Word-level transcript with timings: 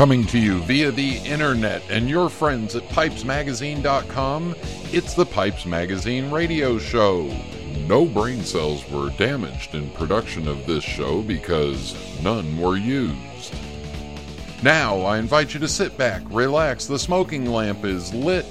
Coming 0.00 0.24
to 0.28 0.38
you 0.38 0.60
via 0.60 0.90
the 0.90 1.18
internet 1.26 1.82
and 1.90 2.08
your 2.08 2.30
friends 2.30 2.74
at 2.74 2.84
pipesmagazine.com, 2.84 4.54
it's 4.92 5.12
the 5.12 5.26
Pipes 5.26 5.66
Magazine 5.66 6.30
radio 6.30 6.78
show. 6.78 7.30
No 7.86 8.06
brain 8.06 8.42
cells 8.42 8.88
were 8.88 9.10
damaged 9.18 9.74
in 9.74 9.90
production 9.90 10.48
of 10.48 10.64
this 10.64 10.82
show 10.82 11.20
because 11.20 11.94
none 12.22 12.58
were 12.58 12.78
used. 12.78 13.54
Now, 14.62 15.02
I 15.02 15.18
invite 15.18 15.52
you 15.52 15.60
to 15.60 15.68
sit 15.68 15.98
back, 15.98 16.22
relax, 16.30 16.86
the 16.86 16.98
smoking 16.98 17.44
lamp 17.44 17.84
is 17.84 18.14
lit. 18.14 18.46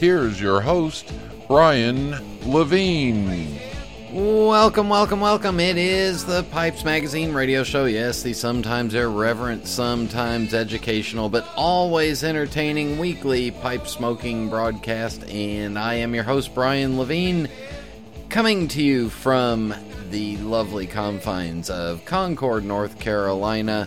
Here's 0.00 0.40
your 0.40 0.60
host, 0.60 1.12
Brian 1.46 2.16
Levine. 2.44 3.60
Welcome, 4.10 4.88
welcome, 4.88 5.20
welcome. 5.20 5.60
It 5.60 5.76
is 5.76 6.24
the 6.24 6.42
Pipes 6.44 6.82
Magazine 6.82 7.34
radio 7.34 7.62
show. 7.62 7.84
Yes, 7.84 8.22
the 8.22 8.32
sometimes 8.32 8.94
irreverent, 8.94 9.66
sometimes 9.66 10.54
educational, 10.54 11.28
but 11.28 11.46
always 11.56 12.24
entertaining 12.24 12.98
weekly 12.98 13.50
pipe 13.50 13.86
smoking 13.86 14.48
broadcast. 14.48 15.28
And 15.28 15.78
I 15.78 15.96
am 15.96 16.14
your 16.14 16.24
host, 16.24 16.54
Brian 16.54 16.96
Levine, 16.96 17.50
coming 18.30 18.66
to 18.68 18.82
you 18.82 19.10
from 19.10 19.74
the 20.08 20.38
lovely 20.38 20.86
confines 20.86 21.68
of 21.68 22.02
Concord, 22.06 22.64
North 22.64 22.98
Carolina. 22.98 23.86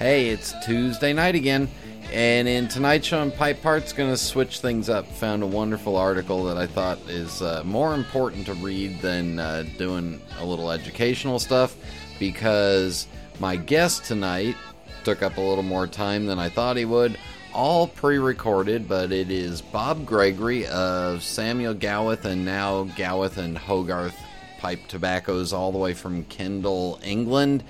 Hey, 0.00 0.30
it's 0.30 0.52
Tuesday 0.64 1.12
night 1.12 1.36
again. 1.36 1.68
And 2.12 2.46
in 2.46 2.68
tonight's 2.68 3.06
show 3.06 3.20
on 3.20 3.30
Pipe 3.30 3.62
Parts, 3.62 3.94
going 3.94 4.10
to 4.10 4.18
switch 4.18 4.60
things 4.60 4.90
up. 4.90 5.06
Found 5.06 5.42
a 5.42 5.46
wonderful 5.46 5.96
article 5.96 6.44
that 6.44 6.58
I 6.58 6.66
thought 6.66 6.98
is 7.08 7.40
uh, 7.40 7.62
more 7.64 7.94
important 7.94 8.44
to 8.46 8.54
read 8.54 9.00
than 9.00 9.38
uh, 9.38 9.64
doing 9.78 10.20
a 10.38 10.44
little 10.44 10.70
educational 10.70 11.38
stuff 11.38 11.74
because 12.18 13.06
my 13.40 13.56
guest 13.56 14.04
tonight 14.04 14.56
took 15.04 15.22
up 15.22 15.38
a 15.38 15.40
little 15.40 15.64
more 15.64 15.86
time 15.86 16.26
than 16.26 16.38
I 16.38 16.50
thought 16.50 16.76
he 16.76 16.84
would. 16.84 17.16
All 17.54 17.86
pre 17.88 18.18
recorded, 18.18 18.86
but 18.86 19.10
it 19.10 19.30
is 19.30 19.62
Bob 19.62 20.04
Gregory 20.04 20.66
of 20.66 21.22
Samuel 21.22 21.74
Gawith 21.74 22.26
and 22.26 22.44
now 22.44 22.84
Gawith 22.84 23.38
and 23.38 23.56
Hogarth 23.56 24.18
Pipe 24.58 24.86
Tobaccos, 24.86 25.54
all 25.54 25.72
the 25.72 25.78
way 25.78 25.94
from 25.94 26.24
Kendal, 26.24 27.00
England. 27.02 27.64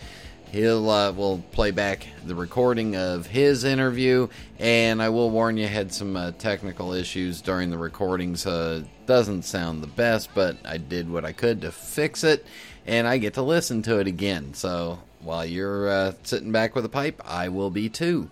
He'll 0.53 0.91
uh, 0.91 1.13
will 1.13 1.43
play 1.53 1.71
back 1.71 2.07
the 2.27 2.35
recording 2.35 2.95
of 2.95 3.27
his 3.27 3.65
interview, 3.65 4.29
and 4.59 5.01
I 5.03 5.09
will 5.09 5.31
warn 5.31 5.57
you, 5.57 5.67
had 5.67 5.95
some 5.95 6.15
uh, 6.15 6.33
technical 6.33 6.93
issues 6.93 7.41
during 7.41 7.71
the 7.71 7.79
recordings. 7.79 8.45
Uh, 8.45 8.85
doesn't 9.07 9.45
sound 9.45 9.83
the 9.83 9.87
best, 9.87 10.29
but 10.35 10.59
I 10.63 10.77
did 10.77 11.11
what 11.11 11.25
I 11.25 11.33
could 11.33 11.63
to 11.63 11.73
fix 11.73 12.23
it, 12.23 12.45
and 12.85 13.09
I 13.09 13.17
get 13.17 13.33
to 13.35 13.43
listen 13.43 13.81
to 13.85 13.99
it 13.99 14.07
again. 14.07 14.53
So 14.53 14.99
while 15.21 15.47
you're 15.47 15.89
uh, 15.89 16.13
sitting 16.23 16.53
back 16.53 16.75
with 16.75 16.85
a 16.85 16.91
pipe, 16.91 17.23
I 17.25 17.49
will 17.49 17.71
be 17.71 17.89
too. 17.89 18.31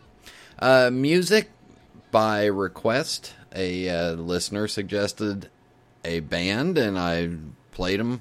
Uh, 0.59 0.91
music 0.93 1.49
by 2.11 2.45
request. 2.45 3.33
A 3.55 3.89
uh, 3.89 4.12
listener 4.12 4.69
suggested 4.69 5.49
a 6.05 6.21
band, 6.21 6.77
and 6.77 6.99
I 6.99 7.31
played 7.73 7.99
them. 7.99 8.21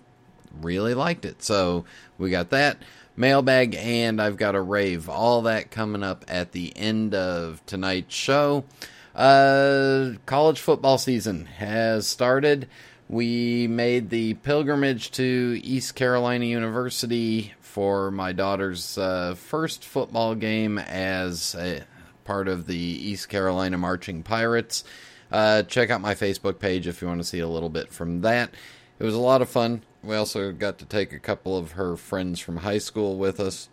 Really 0.61 0.93
liked 0.93 1.25
it, 1.25 1.43
so 1.43 1.83
we 2.17 2.31
got 2.31 2.49
that 2.51 2.77
mailbag, 3.19 3.75
and 3.75 4.21
I've 4.21 4.37
got 4.37 4.55
a 4.55 4.61
rave. 4.61 5.09
All 5.09 5.43
that 5.43 5.69
coming 5.69 6.01
up 6.03 6.25
at 6.27 6.53
the 6.53 6.75
end 6.75 7.13
of 7.13 7.63
tonight's 7.65 8.15
show. 8.15 8.63
Uh, 9.13 10.13
college 10.25 10.61
football 10.61 10.97
season 10.97 11.45
has 11.45 12.07
started. 12.07 12.67
We 13.09 13.67
made 13.67 14.09
the 14.09 14.35
pilgrimage 14.35 15.11
to 15.11 15.59
East 15.63 15.95
Carolina 15.95 16.45
University 16.45 17.53
for 17.59 18.11
my 18.11 18.31
daughter's 18.31 18.97
uh, 18.97 19.35
first 19.35 19.83
football 19.83 20.35
game 20.35 20.77
as 20.77 21.55
a 21.55 21.83
part 22.23 22.47
of 22.47 22.67
the 22.67 22.77
East 22.77 23.27
Carolina 23.27 23.77
Marching 23.77 24.23
Pirates. 24.23 24.83
Uh, 25.31 25.63
check 25.63 25.89
out 25.89 26.01
my 26.01 26.15
Facebook 26.15 26.59
page 26.59 26.87
if 26.87 27.01
you 27.01 27.07
want 27.07 27.19
to 27.19 27.27
see 27.27 27.39
a 27.39 27.47
little 27.47 27.69
bit 27.69 27.91
from 27.91 28.21
that. 28.21 28.51
It 28.99 29.05
was 29.05 29.15
a 29.15 29.19
lot 29.19 29.41
of 29.41 29.49
fun. 29.49 29.83
We 30.03 30.15
also 30.15 30.51
got 30.51 30.77
to 30.79 30.85
take 30.85 31.13
a 31.13 31.19
couple 31.19 31.57
of 31.57 31.71
her 31.71 31.95
friends 31.95 32.39
from 32.39 32.57
high 32.57 32.77
school 32.77 33.17
with 33.17 33.39
us, 33.39 33.69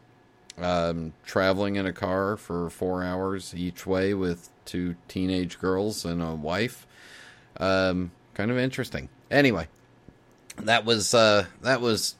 um, 0.57 1.13
traveling 1.25 1.77
in 1.77 1.85
a 1.85 1.93
car 1.93 2.37
for 2.37 2.71
four 2.71 3.03
hours 3.03 3.53
each 3.55 3.87
way 3.87 4.15
with 4.15 4.51
two 4.65 4.95
teenage 5.09 5.59
girls 5.59 6.05
and 6.05 6.23
a 6.23 6.35
wife. 6.35 6.87
Um, 7.59 8.13
kind 8.35 8.51
of 8.51 8.59
interesting. 8.59 9.09
Anyway, 9.31 9.67
that 10.59 10.85
was 10.85 11.13
uh, 11.13 11.47
that 11.63 11.81
was 11.81 12.15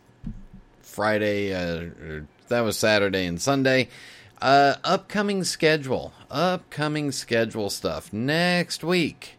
Friday. 0.81 1.53
Uh, 1.55 2.23
that 2.49 2.61
was 2.61 2.77
Saturday 2.77 3.27
and 3.27 3.41
Sunday. 3.41 3.89
Uh, 4.41 4.75
upcoming 4.85 5.45
schedule. 5.45 6.13
Upcoming 6.31 7.13
schedule 7.13 7.71
stuff 7.71 8.13
next 8.13 8.85
week. 8.85 9.36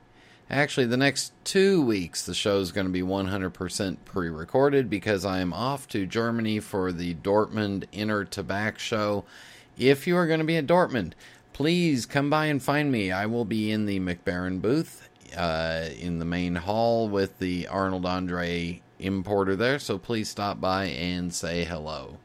Actually, 0.50 0.86
the 0.86 0.96
next 0.96 1.34
two 1.44 1.82
weeks, 1.82 2.26
the 2.26 2.34
show 2.34 2.60
is 2.60 2.72
going 2.72 2.88
to 2.88 2.94
be 2.94 3.02
100% 3.02 3.98
pre 4.06 4.30
recorded 4.30 4.90
because 4.90 5.26
I 5.26 5.40
am 5.40 5.52
off 5.52 5.90
to 5.90 6.06
Germany 6.06 6.62
for 6.62 6.94
the 6.94 7.16
Dortmund 7.16 7.84
InterTabac 7.92 8.78
Show. 8.78 9.26
If 9.78 10.08
you 10.08 10.16
are 10.16 10.26
going 10.26 10.40
to 10.40 10.46
be 10.46 10.56
at 10.56 10.66
Dortmund, 10.66 11.14
please 11.52 12.06
come 12.06 12.30
by 12.30 12.46
and 12.46 12.64
find 12.64 12.92
me. 12.92 13.12
I 13.12 13.26
will 13.26 13.44
be 13.44 13.72
in 13.72 13.86
the 13.86 14.00
Mac 14.00 14.24
Baren 14.24 14.62
booth 14.62 15.10
uh, 15.36 15.90
in 16.00 16.20
the 16.20 16.26
main 16.26 16.56
hall 16.56 17.10
with 17.10 17.40
the 17.40 17.68
Arnold 17.68 18.06
Andre 18.06 18.82
importer 19.00 19.56
there, 19.58 19.80
so 19.80 19.98
please 19.98 20.30
stop 20.30 20.62
by 20.62 20.86
and 20.86 21.34
say 21.34 21.66
hello. 21.66 22.18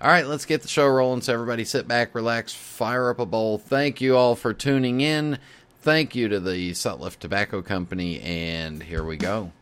All 0.00 0.08
right, 0.08 0.26
let's 0.26 0.44
get 0.46 0.62
the 0.62 0.68
show 0.68 0.86
rolling. 0.86 1.22
So, 1.22 1.34
everybody 1.34 1.64
sit 1.64 1.88
back, 1.88 2.14
relax, 2.14 2.52
fire 2.54 3.10
up 3.10 3.18
a 3.18 3.26
bowl. 3.26 3.58
Thank 3.58 4.00
you 4.00 4.16
all 4.16 4.36
for 4.36 4.54
tuning 4.54 5.00
in. 5.00 5.38
Thank 5.80 6.14
you 6.14 6.28
to 6.28 6.40
the 6.40 6.72
Sutliff 6.72 7.18
Tobacco 7.18 7.62
Company, 7.62 8.20
and 8.20 8.82
here 8.82 9.04
we 9.04 9.16
go. 9.16 9.52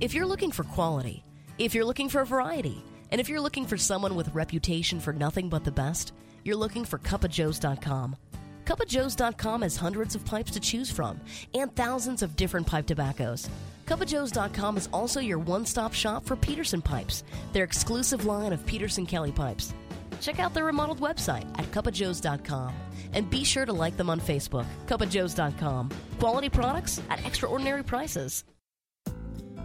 If 0.00 0.14
you're 0.14 0.26
looking 0.26 0.52
for 0.52 0.62
quality, 0.62 1.24
if 1.58 1.74
you're 1.74 1.84
looking 1.84 2.08
for 2.08 2.20
a 2.20 2.26
variety, 2.26 2.84
and 3.10 3.20
if 3.20 3.28
you're 3.28 3.40
looking 3.40 3.66
for 3.66 3.76
someone 3.76 4.14
with 4.14 4.32
reputation 4.34 5.00
for 5.00 5.12
nothing 5.12 5.48
but 5.48 5.64
the 5.64 5.72
best, 5.72 6.12
you're 6.44 6.54
looking 6.54 6.84
for 6.84 6.98
cupofjoes.com. 6.98 8.16
Cupofjoes.com 8.64 9.62
has 9.62 9.76
hundreds 9.76 10.14
of 10.14 10.24
pipes 10.24 10.50
to 10.52 10.60
choose 10.60 10.90
from 10.90 11.18
and 11.54 11.74
thousands 11.74 12.22
of 12.22 12.36
different 12.36 12.66
pipe 12.66 12.86
tobaccos. 12.86 13.48
Cupofjoes.com 13.86 14.76
is 14.76 14.88
also 14.92 15.20
your 15.20 15.38
one 15.38 15.64
stop 15.64 15.94
shop 15.94 16.24
for 16.24 16.36
Peterson 16.36 16.82
pipes, 16.82 17.24
their 17.52 17.64
exclusive 17.64 18.26
line 18.26 18.52
of 18.52 18.64
Peterson 18.66 19.06
Kelly 19.06 19.32
pipes. 19.32 19.74
Check 20.20 20.38
out 20.38 20.54
their 20.54 20.64
remodeled 20.64 21.00
website 21.00 21.46
at 21.58 21.70
cupofjoes.com 21.70 22.74
and 23.12 23.30
be 23.30 23.44
sure 23.44 23.64
to 23.64 23.72
like 23.72 23.96
them 23.96 24.10
on 24.10 24.20
Facebook, 24.20 24.66
cupofjoes.com. 24.86 25.90
Quality 26.18 26.48
products 26.48 27.00
at 27.10 27.24
extraordinary 27.24 27.82
prices. 27.82 28.44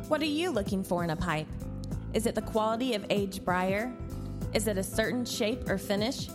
What 0.08 0.22
are 0.22 0.25
you 0.25 0.52
looking 0.52 0.84
for 0.84 1.03
in 1.03 1.09
a 1.09 1.16
pipe? 1.16 1.47
Is 2.13 2.25
it 2.25 2.36
the 2.36 2.42
quality 2.42 2.94
of 2.94 3.06
aged 3.09 3.44
briar? 3.44 3.92
Is 4.53 4.68
it 4.68 4.78
a 4.78 4.84
certain 4.84 5.25
shape 5.25 5.68
or 5.69 5.78
finish? 5.78 6.30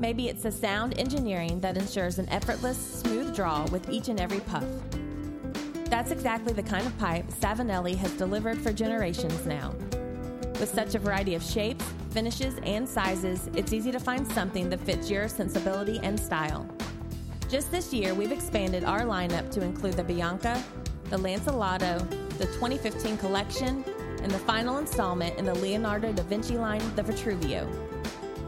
Maybe 0.00 0.28
it's 0.28 0.42
the 0.42 0.50
sound 0.50 0.98
engineering 0.98 1.60
that 1.60 1.76
ensures 1.76 2.18
an 2.18 2.28
effortless, 2.30 2.76
smooth 2.76 3.34
draw 3.34 3.64
with 3.66 3.88
each 3.90 4.08
and 4.08 4.20
every 4.20 4.40
puff. 4.40 4.64
That's 5.84 6.10
exactly 6.10 6.52
the 6.52 6.62
kind 6.62 6.86
of 6.86 6.98
pipe 6.98 7.28
Savinelli 7.28 7.94
has 7.96 8.10
delivered 8.12 8.58
for 8.58 8.72
generations 8.72 9.46
now. 9.46 9.72
With 10.60 10.72
such 10.72 10.94
a 10.94 10.98
variety 10.98 11.34
of 11.34 11.42
shapes, 11.42 11.84
finishes, 12.10 12.58
and 12.62 12.88
sizes, 12.88 13.50
it's 13.54 13.72
easy 13.72 13.90
to 13.90 13.98
find 13.98 14.26
something 14.32 14.70
that 14.70 14.80
fits 14.80 15.10
your 15.10 15.28
sensibility 15.28 15.98
and 16.02 16.18
style. 16.18 16.66
Just 17.50 17.70
this 17.70 17.92
year, 17.92 18.14
we've 18.14 18.32
expanded 18.32 18.84
our 18.84 19.00
lineup 19.00 19.50
to 19.50 19.62
include 19.62 19.94
the 19.94 20.04
Bianca, 20.04 20.62
the 21.10 21.16
Lancelotto, 21.16 21.98
the 22.38 22.46
2015 22.46 23.18
collection, 23.18 23.84
and 24.22 24.30
the 24.30 24.38
final 24.38 24.78
installment 24.78 25.38
in 25.38 25.44
the 25.44 25.54
Leonardo 25.54 26.12
da 26.12 26.22
Vinci 26.22 26.56
line, 26.56 26.82
the 26.94 27.02
Vitruvio. 27.02 27.68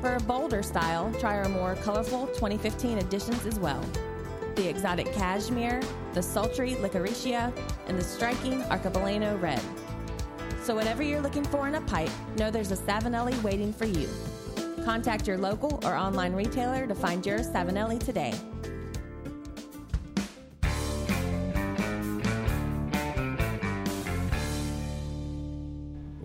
For 0.01 0.15
a 0.15 0.21
bolder 0.21 0.63
style, 0.63 1.13
try 1.21 1.37
our 1.37 1.49
more 1.49 1.75
colorful 1.77 2.29
2015 2.29 2.99
editions 2.99 3.45
as 3.45 3.59
well. 3.59 3.85
The 4.55 4.69
exotic 4.69 5.13
cashmere, 5.13 5.83
the 6.15 6.23
sultry 6.23 6.75
licoricia, 6.77 7.53
and 7.89 7.99
the 7.99 8.05
striking 8.05 8.63
arcobaleno 8.63 9.41
red. 9.43 9.61
So, 10.67 10.75
whatever 10.75 11.01
you're 11.01 11.21
looking 11.21 11.45
for 11.45 11.69
in 11.69 11.77
a 11.77 11.81
pipe, 11.83 12.11
know 12.39 12.51
there's 12.51 12.73
a 12.73 12.77
Savinelli 12.77 13.41
waiting 13.45 13.73
for 13.73 13.85
you. 13.85 14.09
Contact 14.85 15.29
your 15.29 15.39
local 15.39 15.79
or 15.85 15.95
online 15.95 16.33
retailer 16.33 16.89
to 16.89 16.95
find 16.97 17.25
your 17.25 17.39
Savinelli 17.39 18.01
today. 18.05 18.35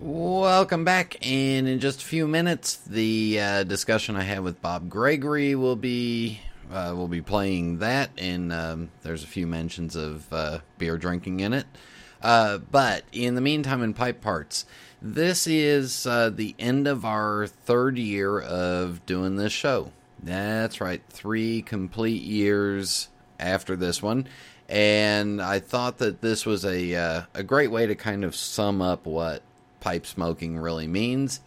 Welcome 0.00 0.84
back, 0.84 1.24
and 1.24 1.68
in 1.68 1.78
just 1.78 2.02
a 2.02 2.04
few 2.04 2.26
minutes, 2.26 2.78
the 2.78 3.38
uh, 3.38 3.62
discussion 3.62 4.16
I 4.16 4.22
had 4.22 4.40
with 4.40 4.60
Bob 4.60 4.88
Gregory 4.88 5.54
will 5.54 5.76
be 5.76 6.40
uh, 6.72 6.92
we'll 6.96 7.06
be 7.06 7.22
playing 7.22 7.78
that, 7.78 8.10
and 8.18 8.52
um, 8.52 8.90
there's 9.02 9.22
a 9.22 9.28
few 9.28 9.46
mentions 9.46 9.94
of 9.94 10.32
uh, 10.32 10.58
beer 10.78 10.98
drinking 10.98 11.38
in 11.38 11.52
it. 11.52 11.66
Uh, 12.22 12.58
but 12.58 13.04
in 13.12 13.34
the 13.34 13.40
meantime, 13.40 13.82
in 13.82 13.94
pipe 13.94 14.20
parts, 14.20 14.64
this 15.00 15.46
is 15.46 16.06
uh, 16.06 16.30
the 16.30 16.54
end 16.58 16.86
of 16.86 17.04
our 17.04 17.46
third 17.46 17.98
year 17.98 18.40
of 18.40 19.04
doing 19.04 19.36
this 19.36 19.52
show. 19.52 19.90
That's 20.22 20.80
right, 20.80 21.02
three 21.08 21.62
complete 21.62 22.22
years 22.22 23.08
after 23.40 23.74
this 23.74 24.00
one. 24.00 24.28
And 24.68 25.42
I 25.42 25.58
thought 25.58 25.98
that 25.98 26.20
this 26.20 26.46
was 26.46 26.64
a, 26.64 26.94
uh, 26.94 27.22
a 27.34 27.42
great 27.42 27.70
way 27.72 27.86
to 27.86 27.96
kind 27.96 28.24
of 28.24 28.36
sum 28.36 28.80
up 28.80 29.04
what 29.04 29.42
pipe 29.80 30.06
smoking 30.06 30.56
really 30.56 30.86
means. 30.86 31.40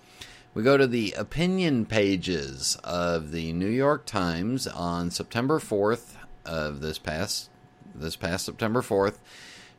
We 0.53 0.63
go 0.63 0.77
to 0.77 0.87
the 0.87 1.13
opinion 1.17 1.85
pages 1.85 2.77
of 2.83 3.31
the 3.31 3.53
New 3.53 3.69
York 3.69 4.05
Times 4.05 4.67
on 4.67 5.09
September 5.11 5.59
4th 5.59 6.15
of 6.45 6.81
this 6.81 6.97
past 6.97 7.49
this 7.93 8.15
past 8.15 8.45
September 8.45 8.81
4th. 8.81 9.17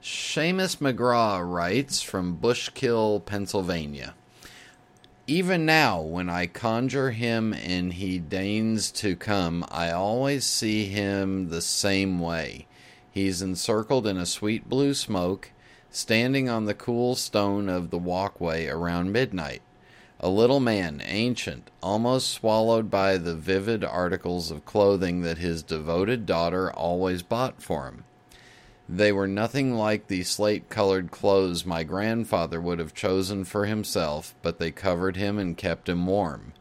Seamus 0.08 0.76
McGraw 0.76 1.42
writes 1.44 2.00
from 2.00 2.38
Bushkill, 2.38 3.24
Pennsylvania. 3.26 4.14
Even 5.26 5.66
now, 5.66 6.00
when 6.00 6.30
I 6.30 6.46
conjure 6.46 7.10
him 7.10 7.52
and 7.52 7.92
he 7.92 8.20
deigns 8.20 8.92
to 8.92 9.16
come, 9.16 9.64
I 9.68 9.90
always 9.90 10.46
see 10.46 10.84
him 10.84 11.48
the 11.48 11.60
same 11.60 12.20
way. 12.20 12.68
He's 13.10 13.42
encircled 13.42 14.06
in 14.06 14.16
a 14.16 14.26
sweet 14.26 14.68
blue 14.68 14.94
smoke, 14.94 15.50
standing 15.90 16.48
on 16.48 16.66
the 16.66 16.74
cool 16.74 17.16
stone 17.16 17.68
of 17.68 17.90
the 17.90 17.98
walkway 17.98 18.68
around 18.68 19.10
midnight. 19.10 19.62
A 20.20 20.28
little 20.28 20.60
man, 20.60 21.02
ancient, 21.04 21.68
almost 21.82 22.30
swallowed 22.30 22.92
by 22.92 23.18
the 23.18 23.34
vivid 23.34 23.82
articles 23.82 24.52
of 24.52 24.64
clothing 24.64 25.22
that 25.22 25.38
his 25.38 25.64
devoted 25.64 26.26
daughter 26.26 26.72
always 26.72 27.24
bought 27.24 27.60
for 27.60 27.86
him. 27.86 28.04
They 28.88 29.10
were 29.10 29.26
nothing 29.26 29.74
like 29.74 30.06
the 30.06 30.22
slate 30.22 30.68
colored 30.68 31.10
clothes 31.10 31.66
my 31.66 31.82
grandfather 31.82 32.60
would 32.60 32.78
have 32.78 32.94
chosen 32.94 33.44
for 33.44 33.66
himself, 33.66 34.34
but 34.42 34.58
they 34.58 34.70
covered 34.70 35.16
him 35.16 35.38
and 35.38 35.56
kept 35.56 35.88
him 35.88 36.06
warm. 36.06 36.52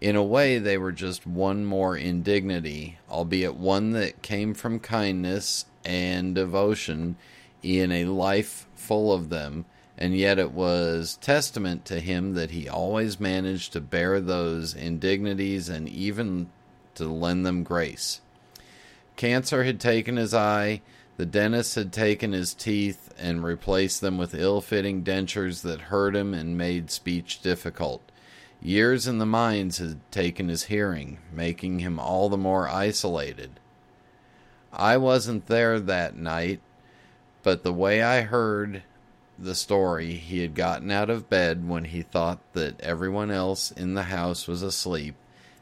In 0.00 0.14
a 0.14 0.22
way, 0.22 0.58
they 0.58 0.78
were 0.78 0.92
just 0.92 1.26
one 1.26 1.64
more 1.64 1.96
indignity, 1.96 2.98
albeit 3.10 3.56
one 3.56 3.92
that 3.92 4.22
came 4.22 4.54
from 4.54 4.78
kindness 4.78 5.66
and 5.84 6.34
devotion 6.34 7.16
in 7.62 7.90
a 7.90 8.04
life 8.04 8.66
full 8.76 9.12
of 9.12 9.30
them, 9.30 9.64
and 9.98 10.16
yet 10.16 10.38
it 10.38 10.52
was 10.52 11.18
testament 11.20 11.84
to 11.86 12.00
him 12.00 12.34
that 12.34 12.50
he 12.50 12.68
always 12.68 13.18
managed 13.18 13.72
to 13.72 13.80
bear 13.80 14.20
those 14.20 14.74
indignities 14.74 15.68
and 15.68 15.88
even 15.88 16.50
to 16.94 17.08
lend 17.08 17.44
them 17.44 17.62
grace. 17.64 18.20
Cancer 19.16 19.64
had 19.64 19.80
taken 19.80 20.16
his 20.16 20.34
eye 20.34 20.82
the 21.16 21.26
dentist 21.26 21.76
had 21.76 21.92
taken 21.92 22.32
his 22.32 22.54
teeth 22.54 23.12
and 23.18 23.44
replaced 23.44 24.00
them 24.00 24.18
with 24.18 24.34
ill 24.34 24.60
fitting 24.60 25.04
dentures 25.04 25.62
that 25.62 25.82
hurt 25.82 26.16
him 26.16 26.34
and 26.34 26.58
made 26.58 26.90
speech 26.90 27.40
difficult. 27.40 28.02
Years 28.60 29.06
in 29.06 29.18
the 29.18 29.26
mines 29.26 29.78
had 29.78 30.00
taken 30.10 30.48
his 30.48 30.64
hearing, 30.64 31.18
making 31.32 31.80
him 31.80 31.98
all 31.98 32.28
the 32.28 32.36
more 32.36 32.68
isolated. 32.68 33.60
I 34.72 34.96
wasn't 34.96 35.46
there 35.46 35.78
that 35.78 36.16
night, 36.16 36.60
but 37.42 37.62
the 37.62 37.72
way 37.72 38.02
I 38.02 38.22
heard 38.22 38.82
the 39.38 39.54
story, 39.54 40.14
he 40.14 40.40
had 40.40 40.54
gotten 40.54 40.90
out 40.90 41.10
of 41.10 41.28
bed 41.28 41.68
when 41.68 41.84
he 41.84 42.02
thought 42.02 42.40
that 42.54 42.80
everyone 42.80 43.30
else 43.30 43.70
in 43.70 43.94
the 43.94 44.04
house 44.04 44.48
was 44.48 44.62
asleep 44.62 45.14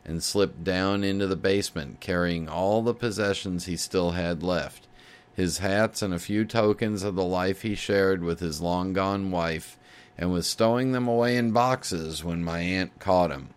and 0.04 0.22
slipped 0.22 0.64
down 0.64 1.04
into 1.04 1.26
the 1.26 1.36
basement 1.36 2.00
carrying 2.00 2.48
all 2.48 2.82
the 2.82 2.94
possessions 2.94 3.66
he 3.66 3.76
still 3.76 4.12
had 4.12 4.42
left 4.42 4.86
his 5.34 5.58
hats, 5.58 6.02
and 6.02 6.12
a 6.12 6.18
few 6.18 6.44
tokens 6.44 7.02
of 7.02 7.14
the 7.14 7.24
life 7.24 7.62
he 7.62 7.74
shared 7.74 8.22
with 8.22 8.40
his 8.40 8.60
long 8.60 8.92
gone 8.92 9.30
wife, 9.30 9.78
and 10.18 10.32
was 10.32 10.46
stowing 10.46 10.92
them 10.92 11.08
away 11.08 11.36
in 11.36 11.52
boxes 11.52 12.22
when 12.22 12.44
my 12.44 12.60
aunt 12.60 12.98
caught 12.98 13.30
him. 13.30 13.48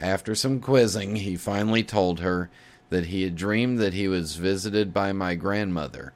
After 0.00 0.34
some 0.34 0.60
quizzing, 0.60 1.16
he 1.16 1.36
finally 1.36 1.84
told 1.84 2.20
her 2.20 2.48
that 2.88 3.06
he 3.06 3.22
had 3.22 3.36
dreamed 3.36 3.78
that 3.78 3.92
he 3.92 4.08
was 4.08 4.36
visited 4.36 4.94
by 4.94 5.12
my 5.12 5.34
grandmother, 5.34 6.12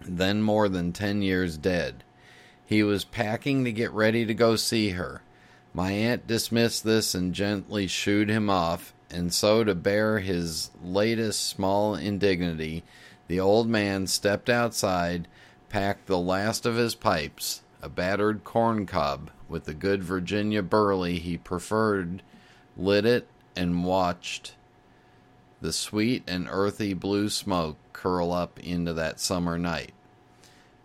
then 0.00 0.42
more 0.42 0.68
than 0.68 0.92
ten 0.92 1.22
years 1.22 1.56
dead. 1.56 2.02
He 2.66 2.82
was 2.82 3.04
packing 3.04 3.64
to 3.64 3.72
get 3.72 3.92
ready 3.92 4.24
to 4.24 4.34
go 4.34 4.56
see 4.56 4.90
her. 4.90 5.22
My 5.74 5.92
aunt 5.92 6.26
dismissed 6.26 6.84
this 6.84 7.14
and 7.14 7.34
gently 7.34 7.86
shooed 7.86 8.28
him 8.28 8.48
off, 8.48 8.94
and 9.10 9.32
so 9.32 9.64
to 9.64 9.74
bear 9.74 10.20
his 10.20 10.70
latest 10.82 11.46
small 11.46 11.94
indignity, 11.94 12.82
the 13.26 13.40
old 13.40 13.68
man 13.68 14.06
stepped 14.06 14.48
outside, 14.48 15.28
packed 15.68 16.06
the 16.06 16.18
last 16.18 16.66
of 16.66 16.76
his 16.76 16.94
pipes, 16.94 17.62
a 17.82 17.88
battered 17.88 18.44
corn 18.44 18.86
cob 18.86 19.30
with 19.48 19.64
the 19.64 19.74
good 19.74 20.02
Virginia 20.02 20.62
burley 20.62 21.18
he 21.18 21.36
preferred, 21.36 22.22
lit 22.76 23.04
it, 23.04 23.26
and 23.56 23.84
watched 23.84 24.54
the 25.60 25.72
sweet 25.72 26.22
and 26.26 26.46
earthy 26.50 26.92
blue 26.92 27.28
smoke 27.28 27.76
curl 27.92 28.32
up 28.32 28.58
into 28.60 28.92
that 28.92 29.20
summer 29.20 29.58
night. 29.58 29.92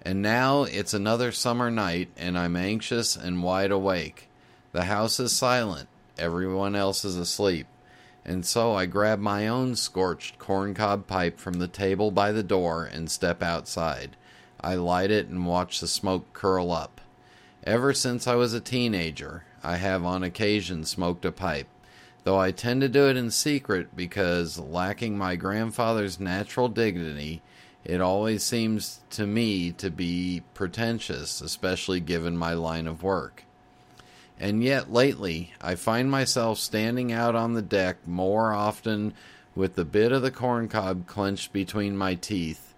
And 0.01 0.21
now 0.21 0.63
it's 0.63 0.93
another 0.93 1.31
summer 1.31 1.69
night, 1.69 2.09
and 2.15 2.37
I'm 2.37 2.55
anxious 2.55 3.17
and 3.17 3.43
wide 3.43 3.71
awake. 3.71 4.29
The 4.71 4.85
house 4.85 5.19
is 5.19 5.35
silent, 5.35 5.89
everyone 6.17 6.75
else 6.75 7.03
is 7.03 7.17
asleep 7.17 7.67
and 8.29 8.45
so 8.45 8.75
I 8.75 8.85
grab 8.85 9.17
my 9.17 9.47
own 9.47 9.75
scorched 9.75 10.37
corncob 10.37 11.07
pipe 11.07 11.39
from 11.39 11.53
the 11.53 11.67
table 11.67 12.11
by 12.11 12.31
the 12.31 12.43
door 12.43 12.85
and 12.85 13.09
step 13.09 13.41
outside. 13.41 14.15
I 14.61 14.75
light 14.75 15.09
it 15.09 15.29
and 15.29 15.47
watch 15.47 15.79
the 15.79 15.87
smoke 15.87 16.31
curl 16.31 16.71
up. 16.71 17.01
Ever 17.63 17.91
since 17.91 18.27
I 18.27 18.35
was 18.35 18.53
a 18.53 18.59
teenager, 18.59 19.45
I 19.63 19.77
have 19.77 20.05
on 20.05 20.21
occasion 20.21 20.85
smoked 20.85 21.25
a 21.25 21.31
pipe, 21.31 21.69
though 22.23 22.39
I 22.39 22.51
tend 22.51 22.81
to 22.81 22.87
do 22.87 23.09
it 23.09 23.17
in 23.17 23.31
secret 23.31 23.95
because, 23.95 24.59
lacking 24.59 25.17
my 25.17 25.35
grandfather's 25.35 26.19
natural 26.19 26.69
dignity, 26.69 27.41
it 27.83 27.99
always 27.99 28.43
seems 28.43 28.99
to 29.09 29.25
me 29.25 29.71
to 29.71 29.89
be 29.89 30.43
pretentious, 30.53 31.41
especially 31.41 31.99
given 31.99 32.37
my 32.37 32.53
line 32.53 32.85
of 32.85 33.01
work. 33.01 33.45
And 34.39 34.63
yet, 34.63 34.91
lately, 34.91 35.51
I 35.59 35.75
find 35.75 36.09
myself 36.09 36.59
standing 36.59 37.11
out 37.11 37.35
on 37.35 37.53
the 37.53 37.61
deck 37.61 38.07
more 38.07 38.53
often 38.53 39.13
with 39.53 39.75
the 39.75 39.83
bit 39.83 40.13
of 40.13 40.21
the 40.21 40.31
corncob 40.31 41.05
clenched 41.07 41.51
between 41.51 41.97
my 41.97 42.15
teeth, 42.15 42.73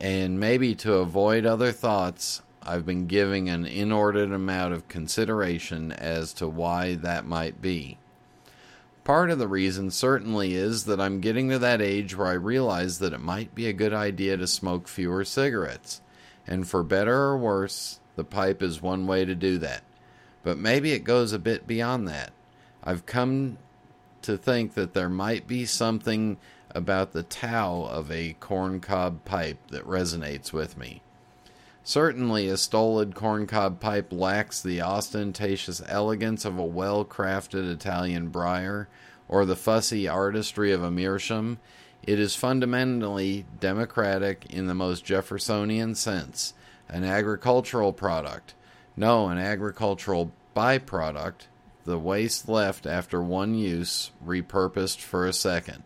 and 0.00 0.40
maybe 0.40 0.74
to 0.74 0.94
avoid 0.94 1.46
other 1.46 1.70
thoughts, 1.70 2.42
I've 2.60 2.84
been 2.84 3.06
giving 3.06 3.48
an 3.48 3.64
inordinate 3.64 4.34
amount 4.34 4.74
of 4.74 4.88
consideration 4.88 5.92
as 5.92 6.32
to 6.34 6.48
why 6.48 6.96
that 6.96 7.24
might 7.24 7.62
be. 7.62 7.98
Part 9.04 9.30
of 9.30 9.38
the 9.38 9.46
reason 9.46 9.92
certainly 9.92 10.54
is 10.56 10.86
that 10.86 11.00
I'm 11.00 11.20
getting 11.20 11.48
to 11.50 11.60
that 11.60 11.80
age 11.80 12.16
where 12.16 12.26
I 12.26 12.32
realize 12.32 12.98
that 12.98 13.12
it 13.12 13.20
might 13.20 13.54
be 13.54 13.68
a 13.68 13.72
good 13.72 13.94
idea 13.94 14.36
to 14.36 14.48
smoke 14.48 14.88
fewer 14.88 15.24
cigarettes, 15.24 16.00
and 16.44 16.66
for 16.66 16.82
better 16.82 17.14
or 17.14 17.38
worse, 17.38 18.00
the 18.16 18.24
pipe 18.24 18.60
is 18.60 18.82
one 18.82 19.06
way 19.06 19.24
to 19.24 19.36
do 19.36 19.58
that. 19.58 19.84
But 20.46 20.58
maybe 20.58 20.92
it 20.92 21.02
goes 21.02 21.32
a 21.32 21.40
bit 21.40 21.66
beyond 21.66 22.06
that. 22.06 22.30
I've 22.84 23.04
come 23.04 23.58
to 24.22 24.38
think 24.38 24.74
that 24.74 24.94
there 24.94 25.08
might 25.08 25.48
be 25.48 25.66
something 25.66 26.36
about 26.70 27.10
the 27.10 27.24
tow 27.24 27.88
of 27.90 28.12
a 28.12 28.36
corncob 28.38 29.24
pipe 29.24 29.58
that 29.72 29.84
resonates 29.84 30.52
with 30.52 30.78
me. 30.78 31.02
Certainly, 31.82 32.48
a 32.48 32.56
stolid 32.56 33.16
corncob 33.16 33.80
pipe 33.80 34.12
lacks 34.12 34.62
the 34.62 34.80
ostentatious 34.80 35.82
elegance 35.88 36.44
of 36.44 36.60
a 36.60 36.64
well 36.64 37.04
crafted 37.04 37.68
Italian 37.68 38.28
briar 38.28 38.86
or 39.26 39.46
the 39.46 39.56
fussy 39.56 40.06
artistry 40.06 40.70
of 40.70 40.80
a 40.80 40.92
meerschaum. 40.92 41.58
It 42.04 42.20
is 42.20 42.36
fundamentally 42.36 43.46
democratic 43.58 44.46
in 44.48 44.68
the 44.68 44.76
most 44.76 45.04
Jeffersonian 45.04 45.96
sense, 45.96 46.54
an 46.88 47.02
agricultural 47.02 47.92
product, 47.92 48.54
no, 48.96 49.28
an 49.28 49.38
agricultural 49.38 50.32
byproduct, 50.54 51.46
the 51.84 51.98
waste 51.98 52.48
left 52.48 52.86
after 52.86 53.22
one 53.22 53.54
use, 53.54 54.10
repurposed 54.24 55.00
for 55.00 55.26
a 55.26 55.32
second. 55.32 55.82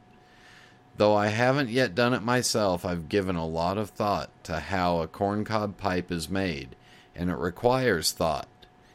Though 0.96 1.14
I 1.14 1.28
haven't 1.28 1.70
yet 1.70 1.94
done 1.94 2.14
it 2.14 2.22
myself, 2.22 2.84
I've 2.84 3.08
given 3.08 3.36
a 3.36 3.46
lot 3.46 3.78
of 3.78 3.90
thought 3.90 4.30
to 4.44 4.60
how 4.60 5.00
a 5.00 5.08
corncob 5.08 5.76
pipe 5.76 6.12
is 6.12 6.28
made, 6.28 6.76
and 7.14 7.30
it 7.30 7.36
requires 7.36 8.12
thought. 8.12 8.48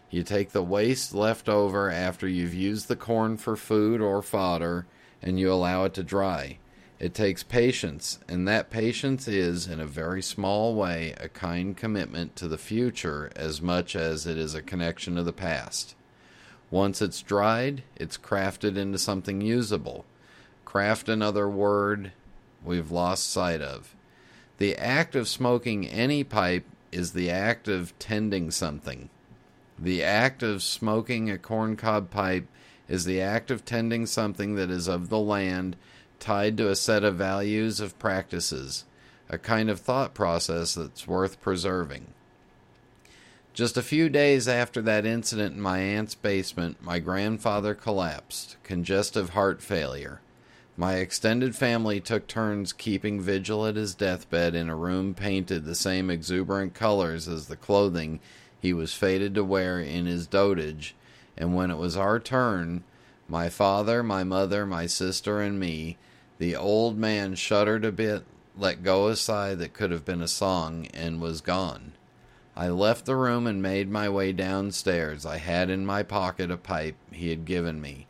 You 0.09 0.23
take 0.23 0.51
the 0.51 0.63
waste 0.63 1.13
left 1.13 1.49
over 1.49 1.89
after 1.89 2.27
you've 2.27 2.53
used 2.53 2.87
the 2.87 2.95
corn 2.95 3.37
for 3.37 3.55
food 3.55 4.01
or 4.01 4.21
fodder, 4.21 4.85
and 5.21 5.39
you 5.39 5.51
allow 5.51 5.83
it 5.85 5.93
to 5.95 6.03
dry. 6.03 6.59
It 6.97 7.13
takes 7.13 7.43
patience, 7.43 8.19
and 8.27 8.47
that 8.47 8.69
patience 8.69 9.27
is, 9.27 9.67
in 9.67 9.81
a 9.81 9.85
very 9.85 10.21
small 10.21 10.75
way, 10.75 11.13
a 11.19 11.27
kind 11.27 11.75
commitment 11.75 12.35
to 12.37 12.47
the 12.47 12.57
future 12.57 13.31
as 13.35 13.61
much 13.61 13.95
as 13.95 14.25
it 14.25 14.37
is 14.37 14.55
a 14.55 14.61
connection 14.61 15.15
to 15.15 15.23
the 15.23 15.33
past. 15.33 15.95
Once 16.71 17.01
it's 17.01 17.21
dried, 17.21 17.83
it's 17.97 18.17
crafted 18.17 18.77
into 18.77 18.97
something 18.97 19.41
usable. 19.41 20.05
Craft 20.63 21.09
another 21.09 21.49
word 21.49 22.13
we've 22.63 22.91
lost 22.91 23.29
sight 23.29 23.61
of. 23.61 23.93
The 24.57 24.77
act 24.77 25.15
of 25.15 25.27
smoking 25.27 25.85
any 25.85 26.23
pipe 26.23 26.65
is 26.93 27.11
the 27.11 27.29
act 27.29 27.67
of 27.67 27.97
tending 27.99 28.51
something. 28.51 29.09
The 29.77 30.01
act 30.01 30.41
of 30.41 30.63
smoking 30.63 31.29
a 31.29 31.37
corncob 31.37 32.09
pipe 32.09 32.47
is 32.87 33.03
the 33.03 33.19
act 33.19 33.51
of 33.51 33.65
tending 33.65 34.05
something 34.05 34.55
that 34.55 34.69
is 34.69 34.87
of 34.87 35.09
the 35.09 35.19
land, 35.19 35.75
tied 36.25 36.57
to 36.57 36.67
a 36.67 36.75
set 36.75 37.03
of 37.03 37.13
values 37.15 37.79
of 37.79 37.99
practices, 37.99 38.83
a 39.29 39.37
kind 39.37 39.69
of 39.69 39.79
thought 39.79 40.15
process 40.15 40.73
that's 40.73 41.07
worth 41.07 41.39
preserving. 41.39 42.07
Just 43.53 43.77
a 43.77 43.83
few 43.83 44.09
days 44.09 44.47
after 44.47 44.81
that 44.81 45.05
incident 45.05 45.53
in 45.53 45.61
my 45.61 45.77
aunt's 45.77 46.15
basement, 46.15 46.81
my 46.81 46.97
grandfather 46.97 47.75
collapsed, 47.75 48.57
congestive 48.63 49.29
heart 49.29 49.61
failure. 49.61 50.19
My 50.75 50.95
extended 50.95 51.55
family 51.55 52.01
took 52.01 52.25
turns 52.25 52.73
keeping 52.73 53.21
vigil 53.21 53.67
at 53.67 53.75
his 53.75 53.93
deathbed 53.93 54.55
in 54.55 54.67
a 54.67 54.75
room 54.75 55.13
painted 55.13 55.63
the 55.63 55.75
same 55.75 56.09
exuberant 56.09 56.73
colors 56.73 57.27
as 57.27 57.45
the 57.45 57.55
clothing 57.55 58.19
he 58.59 58.73
was 58.73 58.95
fated 58.95 59.35
to 59.35 59.43
wear 59.43 59.79
in 59.79 60.07
his 60.07 60.25
dotage, 60.25 60.95
and 61.37 61.53
when 61.53 61.69
it 61.69 61.77
was 61.77 61.95
our 61.95 62.19
turn, 62.19 62.83
my 63.27 63.47
father, 63.47 64.01
my 64.01 64.23
mother, 64.23 64.65
my 64.65 64.87
sister, 64.87 65.39
and 65.39 65.59
me, 65.59 65.99
the 66.37 66.55
old 66.55 66.97
man 66.97 67.35
shuddered 67.35 67.85
a 67.85 67.91
bit, 67.91 68.23
let 68.57 68.83
go 68.83 69.07
a 69.07 69.15
sigh 69.15 69.55
that 69.55 69.73
could 69.73 69.91
have 69.91 70.05
been 70.05 70.21
a 70.21 70.27
song, 70.27 70.87
and 70.93 71.21
was 71.21 71.41
gone. 71.41 71.93
I 72.55 72.69
left 72.69 73.05
the 73.05 73.15
room 73.15 73.47
and 73.47 73.61
made 73.61 73.89
my 73.89 74.07
way 74.07 74.31
downstairs. 74.31 75.25
I 75.25 75.37
had 75.37 75.69
in 75.69 75.85
my 75.85 76.03
pocket 76.03 76.49
a 76.49 76.57
pipe 76.57 76.95
he 77.11 77.29
had 77.29 77.45
given 77.45 77.81
me. 77.81 78.07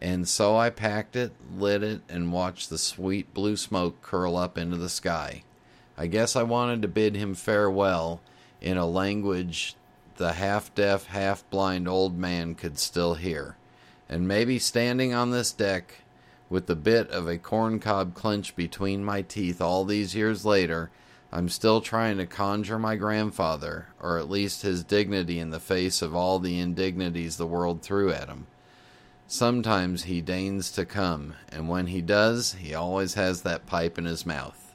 And 0.00 0.28
so 0.28 0.56
I 0.56 0.70
packed 0.70 1.16
it, 1.16 1.32
lit 1.56 1.82
it, 1.82 2.02
and 2.08 2.32
watched 2.32 2.70
the 2.70 2.78
sweet 2.78 3.34
blue 3.34 3.56
smoke 3.56 4.00
curl 4.00 4.36
up 4.36 4.56
into 4.56 4.76
the 4.76 4.88
sky. 4.88 5.42
I 5.98 6.06
guess 6.06 6.36
I 6.36 6.44
wanted 6.44 6.82
to 6.82 6.88
bid 6.88 7.16
him 7.16 7.34
farewell 7.34 8.20
in 8.60 8.76
a 8.76 8.86
language 8.86 9.76
the 10.16 10.34
half 10.34 10.74
deaf, 10.74 11.06
half 11.06 11.48
blind 11.50 11.88
old 11.88 12.16
man 12.16 12.54
could 12.54 12.78
still 12.78 13.14
hear. 13.14 13.56
And 14.08 14.28
maybe 14.28 14.58
standing 14.58 15.14
on 15.14 15.30
this 15.30 15.50
deck, 15.50 16.02
with 16.50 16.66
the 16.66 16.76
bit 16.76 17.08
of 17.10 17.26
a 17.26 17.38
corncob 17.38 18.14
clenched 18.14 18.56
between 18.56 19.04
my 19.04 19.22
teeth 19.22 19.62
all 19.62 19.84
these 19.84 20.14
years 20.14 20.44
later, 20.44 20.90
I'm 21.32 21.48
still 21.48 21.80
trying 21.80 22.18
to 22.18 22.26
conjure 22.26 22.78
my 22.78 22.96
grandfather, 22.96 23.86
or 24.02 24.18
at 24.18 24.28
least 24.28 24.62
his 24.62 24.82
dignity 24.82 25.38
in 25.38 25.50
the 25.50 25.60
face 25.60 26.02
of 26.02 26.14
all 26.14 26.40
the 26.40 26.58
indignities 26.58 27.36
the 27.36 27.46
world 27.46 27.82
threw 27.82 28.10
at 28.10 28.28
him. 28.28 28.48
Sometimes 29.28 30.02
he 30.02 30.20
deigns 30.20 30.72
to 30.72 30.84
come, 30.84 31.34
and 31.48 31.68
when 31.68 31.86
he 31.86 32.02
does, 32.02 32.54
he 32.54 32.74
always 32.74 33.14
has 33.14 33.42
that 33.42 33.64
pipe 33.64 33.96
in 33.96 34.04
his 34.04 34.26
mouth. 34.26 34.74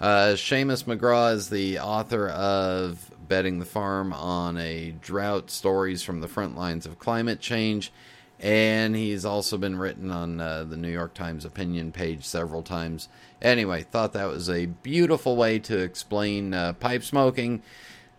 Uh, 0.00 0.34
Seamus 0.34 0.84
McGraw 0.84 1.32
is 1.34 1.50
the 1.50 1.78
author 1.78 2.28
of 2.30 3.12
Betting 3.28 3.60
the 3.60 3.64
Farm 3.64 4.12
on 4.12 4.56
a 4.56 4.90
Drought 5.00 5.50
Stories 5.50 6.02
from 6.02 6.20
the 6.20 6.26
Front 6.26 6.56
Lines 6.56 6.84
of 6.84 6.98
Climate 6.98 7.38
Change, 7.38 7.92
and 8.40 8.96
he's 8.96 9.26
also 9.26 9.58
been 9.58 9.76
written 9.76 10.10
on 10.10 10.40
uh, 10.40 10.64
the 10.64 10.76
New 10.76 10.90
York 10.90 11.12
Times 11.12 11.44
opinion 11.44 11.92
page 11.92 12.24
several 12.24 12.62
times. 12.62 13.08
Anyway, 13.42 13.82
thought 13.82 14.14
that 14.14 14.28
was 14.28 14.48
a 14.48 14.66
beautiful 14.66 15.36
way 15.36 15.58
to 15.58 15.78
explain 15.78 16.54
uh, 16.54 16.72
pipe 16.72 17.02
smoking. 17.02 17.62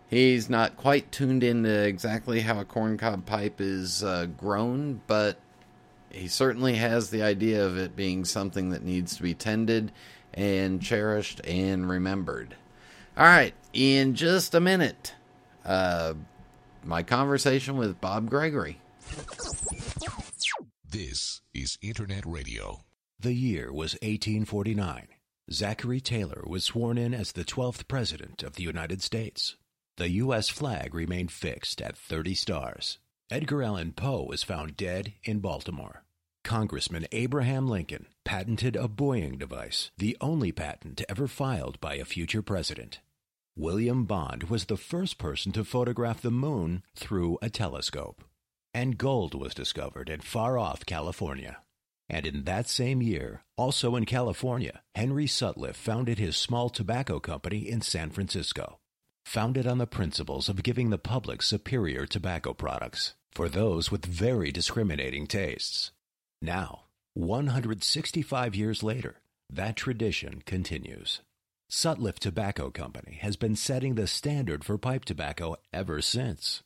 He's 0.08 0.48
not 0.48 0.76
quite 0.76 1.10
tuned 1.10 1.42
into 1.42 1.70
exactly 1.70 2.40
how 2.40 2.60
a 2.60 2.64
corncob 2.64 3.26
pipe 3.26 3.60
is 3.60 4.04
uh, 4.04 4.26
grown, 4.26 5.00
but 5.06 5.38
he 6.10 6.28
certainly 6.28 6.74
has 6.74 7.10
the 7.10 7.22
idea 7.22 7.64
of 7.64 7.76
it 7.76 7.96
being 7.96 8.24
something 8.24 8.70
that 8.70 8.84
needs 8.84 9.16
to 9.16 9.22
be 9.22 9.34
tended 9.34 9.90
and 10.34 10.80
cherished 10.80 11.40
and 11.46 11.88
remembered. 11.88 12.54
All 13.16 13.24
right, 13.24 13.54
in 13.72 14.14
just 14.14 14.54
a 14.54 14.60
minute, 14.60 15.14
uh, 15.64 16.14
my 16.84 17.02
conversation 17.02 17.76
with 17.76 18.00
Bob 18.00 18.30
Gregory. 18.30 18.81
This 20.88 21.40
is 21.54 21.78
Internet 21.80 22.24
Radio. 22.26 22.80
The 23.18 23.32
year 23.32 23.72
was 23.72 23.94
1849. 24.02 25.08
Zachary 25.50 26.00
Taylor 26.00 26.44
was 26.46 26.64
sworn 26.64 26.98
in 26.98 27.14
as 27.14 27.32
the 27.32 27.44
12th 27.44 27.88
President 27.88 28.42
of 28.42 28.56
the 28.56 28.62
United 28.62 29.02
States. 29.02 29.56
The 29.96 30.10
U.S. 30.10 30.48
flag 30.48 30.94
remained 30.94 31.30
fixed 31.30 31.80
at 31.80 31.96
30 31.96 32.34
stars. 32.34 32.98
Edgar 33.30 33.62
Allan 33.62 33.92
Poe 33.92 34.24
was 34.24 34.42
found 34.42 34.76
dead 34.76 35.14
in 35.24 35.40
Baltimore. 35.40 36.04
Congressman 36.44 37.06
Abraham 37.12 37.68
Lincoln 37.68 38.06
patented 38.24 38.76
a 38.76 38.88
buoying 38.88 39.38
device, 39.38 39.90
the 39.96 40.16
only 40.20 40.52
patent 40.52 41.02
ever 41.08 41.26
filed 41.26 41.80
by 41.80 41.94
a 41.94 42.04
future 42.04 42.42
president. 42.42 43.00
William 43.56 44.04
Bond 44.04 44.44
was 44.44 44.64
the 44.64 44.76
first 44.76 45.18
person 45.18 45.52
to 45.52 45.64
photograph 45.64 46.20
the 46.20 46.30
moon 46.30 46.82
through 46.94 47.38
a 47.40 47.50
telescope. 47.50 48.24
And 48.74 48.98
gold 48.98 49.34
was 49.34 49.54
discovered 49.54 50.08
in 50.08 50.20
far 50.20 50.58
off 50.58 50.86
California. 50.86 51.58
And 52.08 52.26
in 52.26 52.44
that 52.44 52.68
same 52.68 53.02
year, 53.02 53.44
also 53.56 53.96
in 53.96 54.04
California, 54.04 54.82
Henry 54.94 55.26
Sutliff 55.26 55.76
founded 55.76 56.18
his 56.18 56.36
small 56.36 56.68
tobacco 56.68 57.20
company 57.20 57.68
in 57.68 57.80
San 57.80 58.10
Francisco 58.10 58.78
founded 59.24 59.66
on 59.66 59.78
the 59.78 59.86
principles 59.86 60.48
of 60.48 60.62
giving 60.62 60.90
the 60.90 60.98
public 60.98 61.42
superior 61.42 62.06
tobacco 62.06 62.52
products 62.52 63.14
for 63.32 63.48
those 63.48 63.90
with 63.90 64.04
very 64.04 64.52
discriminating 64.52 65.26
tastes. 65.26 65.92
Now, 66.40 66.84
165 67.14 68.54
years 68.54 68.82
later, 68.82 69.20
that 69.48 69.76
tradition 69.76 70.42
continues. 70.44 71.20
Sutliff 71.70 72.18
Tobacco 72.18 72.70
Company 72.70 73.18
has 73.22 73.36
been 73.36 73.56
setting 73.56 73.94
the 73.94 74.06
standard 74.06 74.64
for 74.64 74.76
pipe 74.76 75.04
tobacco 75.04 75.56
ever 75.72 76.02
since. 76.02 76.62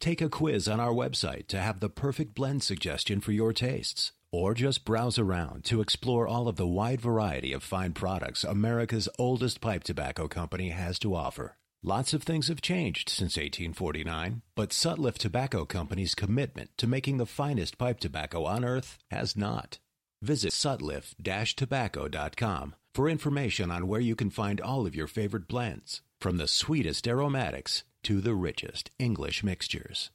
Take 0.00 0.20
a 0.20 0.28
quiz 0.28 0.66
on 0.68 0.80
our 0.80 0.92
website 0.92 1.46
to 1.48 1.58
have 1.58 1.80
the 1.80 1.88
perfect 1.88 2.34
blend 2.34 2.62
suggestion 2.62 3.20
for 3.20 3.32
your 3.32 3.52
tastes, 3.52 4.12
or 4.30 4.54
just 4.54 4.84
browse 4.84 5.18
around 5.18 5.64
to 5.64 5.80
explore 5.80 6.26
all 6.26 6.48
of 6.48 6.56
the 6.56 6.66
wide 6.66 7.00
variety 7.00 7.52
of 7.52 7.62
fine 7.62 7.92
products 7.92 8.42
America's 8.44 9.08
oldest 9.18 9.60
pipe 9.60 9.84
tobacco 9.84 10.28
company 10.28 10.70
has 10.70 10.98
to 10.98 11.14
offer. 11.14 11.56
Lots 11.82 12.14
of 12.14 12.22
things 12.22 12.48
have 12.48 12.62
changed 12.62 13.10
since 13.10 13.36
1849, 13.36 14.40
but 14.54 14.70
Sutliff 14.70 15.18
Tobacco 15.18 15.66
Company's 15.66 16.14
commitment 16.14 16.70
to 16.78 16.86
making 16.86 17.18
the 17.18 17.26
finest 17.26 17.76
pipe 17.76 18.00
tobacco 18.00 18.46
on 18.46 18.64
earth 18.64 18.96
has 19.10 19.36
not. 19.36 19.78
Visit 20.22 20.52
sutliff-tobacco.com 20.52 22.74
for 22.94 23.10
information 23.10 23.70
on 23.70 23.86
where 23.86 24.00
you 24.00 24.16
can 24.16 24.30
find 24.30 24.62
all 24.62 24.86
of 24.86 24.94
your 24.94 25.06
favorite 25.06 25.46
blends, 25.46 26.00
from 26.24 26.38
the 26.38 26.48
sweetest 26.48 27.06
aromatics 27.06 27.84
to 28.02 28.18
the 28.22 28.34
richest 28.34 28.90
English 28.98 29.44
mixtures. 29.44 30.10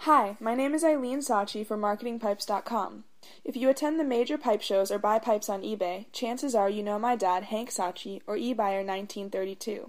Hi, 0.00 0.36
my 0.40 0.54
name 0.54 0.74
is 0.74 0.84
Eileen 0.84 1.20
Sachi 1.20 1.66
from 1.66 1.80
MarketingPipes.com. 1.80 3.04
If 3.46 3.56
you 3.56 3.70
attend 3.70 3.98
the 3.98 4.04
major 4.04 4.36
pipe 4.36 4.60
shows 4.60 4.90
or 4.90 4.98
buy 4.98 5.18
pipes 5.18 5.48
on 5.48 5.62
eBay, 5.62 6.04
chances 6.12 6.54
are 6.54 6.68
you 6.68 6.82
know 6.82 6.98
my 6.98 7.16
dad, 7.16 7.44
Hank 7.44 7.70
Sachi, 7.70 8.20
or 8.26 8.36
eBuyer1932. 8.36 9.88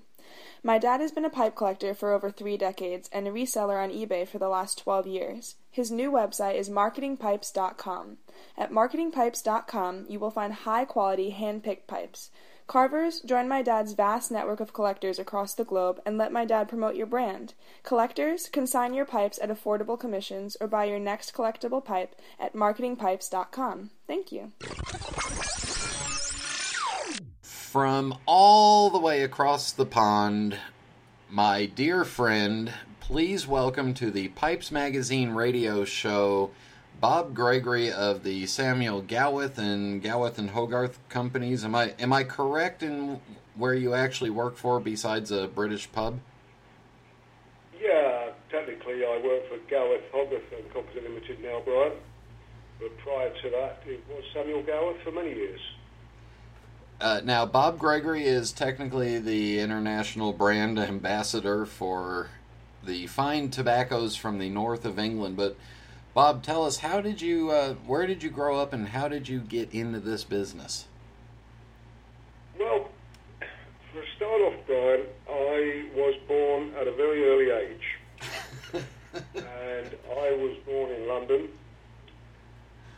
My 0.64 0.78
dad 0.78 1.02
has 1.02 1.12
been 1.12 1.26
a 1.26 1.30
pipe 1.30 1.58
collector 1.58 1.94
for 1.94 2.14
over 2.14 2.32
three 2.32 2.56
decades 2.56 3.10
and 3.12 3.28
a 3.28 3.32
reseller 3.32 3.84
on 3.84 3.90
eBay 3.90 4.26
for 4.26 4.40
the 4.40 4.48
last 4.48 4.78
12 4.78 5.08
years. 5.08 5.56
His 5.70 5.92
new 5.92 6.10
website 6.10 6.56
is 6.56 6.70
marketingpipes.com. 6.70 8.18
At 8.58 8.72
marketingpipes.com, 8.72 10.06
you 10.08 10.20
will 10.20 10.32
find 10.32 10.54
high 10.54 10.86
quality 10.86 11.32
hand 11.32 11.64
picked 11.64 11.88
pipes. 11.88 12.32
Carvers, 12.70 13.22
join 13.22 13.48
my 13.48 13.64
dad's 13.64 13.94
vast 13.94 14.30
network 14.30 14.60
of 14.60 14.74
collectors 14.74 15.18
across 15.18 15.56
the 15.56 15.66
globe 15.66 16.00
and 16.06 16.20
let 16.20 16.32
my 16.32 16.46
dad 16.46 16.70
promote 16.70 16.96
your 16.96 17.08
brand. 17.08 17.56
Collectors, 17.82 18.48
consign 18.48 18.94
your 18.94 19.06
pipes 19.06 19.40
at 19.42 19.50
affordable 19.50 20.00
commissions 20.00 20.56
or 20.62 20.68
buy 20.68 20.86
your 20.86 21.00
next 21.00 21.34
collectible 21.34 21.84
pipe 21.84 22.16
at 22.40 22.54
marketingpipes.com. 22.54 23.90
Thank 24.06 24.32
you 24.32 24.52
from 27.42 28.16
all 28.28 28.92
the 28.92 29.00
way 29.00 29.24
across 29.24 29.72
the 29.72 29.88
pond, 29.88 30.56
my 31.28 31.66
dear 31.66 32.06
friend, 32.06 32.72
please 33.00 33.48
welcome 33.48 33.96
to 33.96 34.12
the 34.12 34.28
Pipes 34.28 34.72
Magazine 34.72 35.32
radio 35.32 35.86
show 35.86 36.52
Bob 37.00 37.34
Gregory 37.34 37.92
of 37.92 38.24
the 38.24 38.46
Samuel 38.46 39.02
Gawith 39.02 39.58
and 39.58 40.04
Gawith 40.04 40.38
and 40.38 40.50
Hogarth 40.50 41.00
companies. 41.08 41.64
Am 41.64 41.74
I 41.74 41.94
am 42.00 42.12
I 42.12 42.24
correct 42.24 42.84
in 42.84 43.22
where 43.56 43.74
you 43.74 43.94
actually 43.94 44.30
work 44.30 44.58
for 44.58 44.80
besides 44.80 45.32
a 45.32 45.48
British 45.48 45.90
pub? 45.92 46.20
Yeah, 47.82 48.32
technically 48.52 49.06
I 49.06 49.22
work 49.24 49.48
for 49.48 49.58
Gawith 49.74 50.10
Hogarth 50.12 50.52
and 50.52 50.74
Company 50.74 51.02
Limited 51.02 51.42
now, 51.42 51.62
Brian. 51.64 51.94
But 52.80 52.98
prior 52.98 53.30
to 53.30 53.50
that, 53.50 53.82
it 53.86 54.04
was 54.10 54.24
Samuel 54.34 54.64
Gawith 54.64 55.02
for 55.04 55.12
many 55.12 55.34
years. 55.34 55.60
Uh, 57.00 57.22
now, 57.24 57.46
Bob 57.46 57.80
Gregory 57.80 58.26
is 58.26 58.52
technically 58.52 59.20
the 59.20 59.60
international 59.60 60.34
brand 60.34 60.78
ambassador 60.78 61.66
for 61.66 62.30
the 62.84 63.08
fine 63.08 63.50
tobaccos 63.50 64.18
from 64.18 64.38
the 64.38 64.50
north 64.50 64.84
of 64.84 65.00
England. 65.00 65.38
But 65.38 65.56
Bob, 66.14 66.42
tell 66.42 66.66
us 66.66 66.80
how 66.80 67.02
did 67.02 67.22
you, 67.22 67.52
uh, 67.52 67.74
where 67.86 68.08
did 68.08 68.24
you 68.24 68.30
grow 68.32 68.58
up, 68.60 68.74
and 68.74 68.90
how 68.90 69.08
did 69.08 69.30
you 69.30 69.40
get 69.40 69.72
into 69.74 70.00
this 70.00 70.24
business? 70.24 70.86
Well, 72.60 72.90
for 73.94 74.00
a 74.00 74.06
start 74.16 74.42
off, 74.42 74.56
Brian, 74.66 75.06
I 75.30 75.86
was 75.96 76.16
born 76.28 76.74
at 76.80 76.88
a 76.88 76.94
very 76.94 77.24
early 77.26 77.52
age, 77.52 78.84
and 79.36 79.96
I 80.10 80.32
was 80.34 80.58
born 80.66 80.92
in 80.92 81.08
London. 81.08 81.50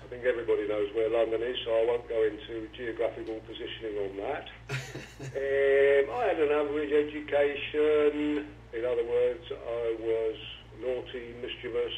I 0.03 0.07
think 0.09 0.23
everybody 0.23 0.67
knows 0.67 0.89
where 0.95 1.09
London 1.09 1.41
is, 1.43 1.57
so 1.65 1.71
I 1.71 1.85
won't 1.87 2.07
go 2.07 2.23
into 2.23 2.67
geographical 2.75 3.41
positioning 3.45 3.97
on 4.09 4.17
that. 4.17 4.47
um, 4.71 6.15
I 6.15 6.25
had 6.27 6.39
an 6.39 6.51
average 6.51 6.91
education. 6.91 8.47
In 8.73 8.85
other 8.85 9.03
words, 9.03 9.43
I 9.51 9.95
was 9.99 10.35
naughty, 10.81 11.35
mischievous 11.41 11.93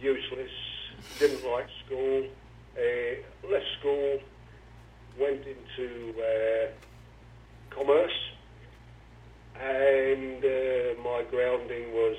useless, 0.00 0.50
didn't 1.18 1.44
like 1.44 1.66
school, 1.86 2.24
uh, 2.76 3.50
left 3.50 3.64
school, 3.80 4.18
went 5.20 5.42
into 5.46 6.14
uh, 6.18 6.70
commerce, 7.74 8.18
and 9.60 10.44
uh, 10.44 11.02
my 11.02 11.24
grounding 11.30 11.92
was 11.92 12.16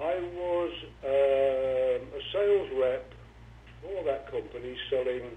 I 0.00 0.14
was 0.34 0.72
um, 1.04 2.00
a 2.10 2.22
sales 2.32 2.68
rep 2.80 3.12
for 3.82 4.04
that 4.04 4.30
company 4.30 4.76
selling 4.90 5.30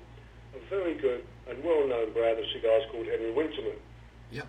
a 0.56 0.70
very 0.70 0.96
good 1.00 1.24
and 1.50 1.64
well-known 1.64 2.14
brand 2.14 2.40
of 2.40 2.46
cigars 2.54 2.84
called 2.92 3.06
Henry 3.06 3.34
Winterman. 3.34 3.78
Yep. 4.32 4.48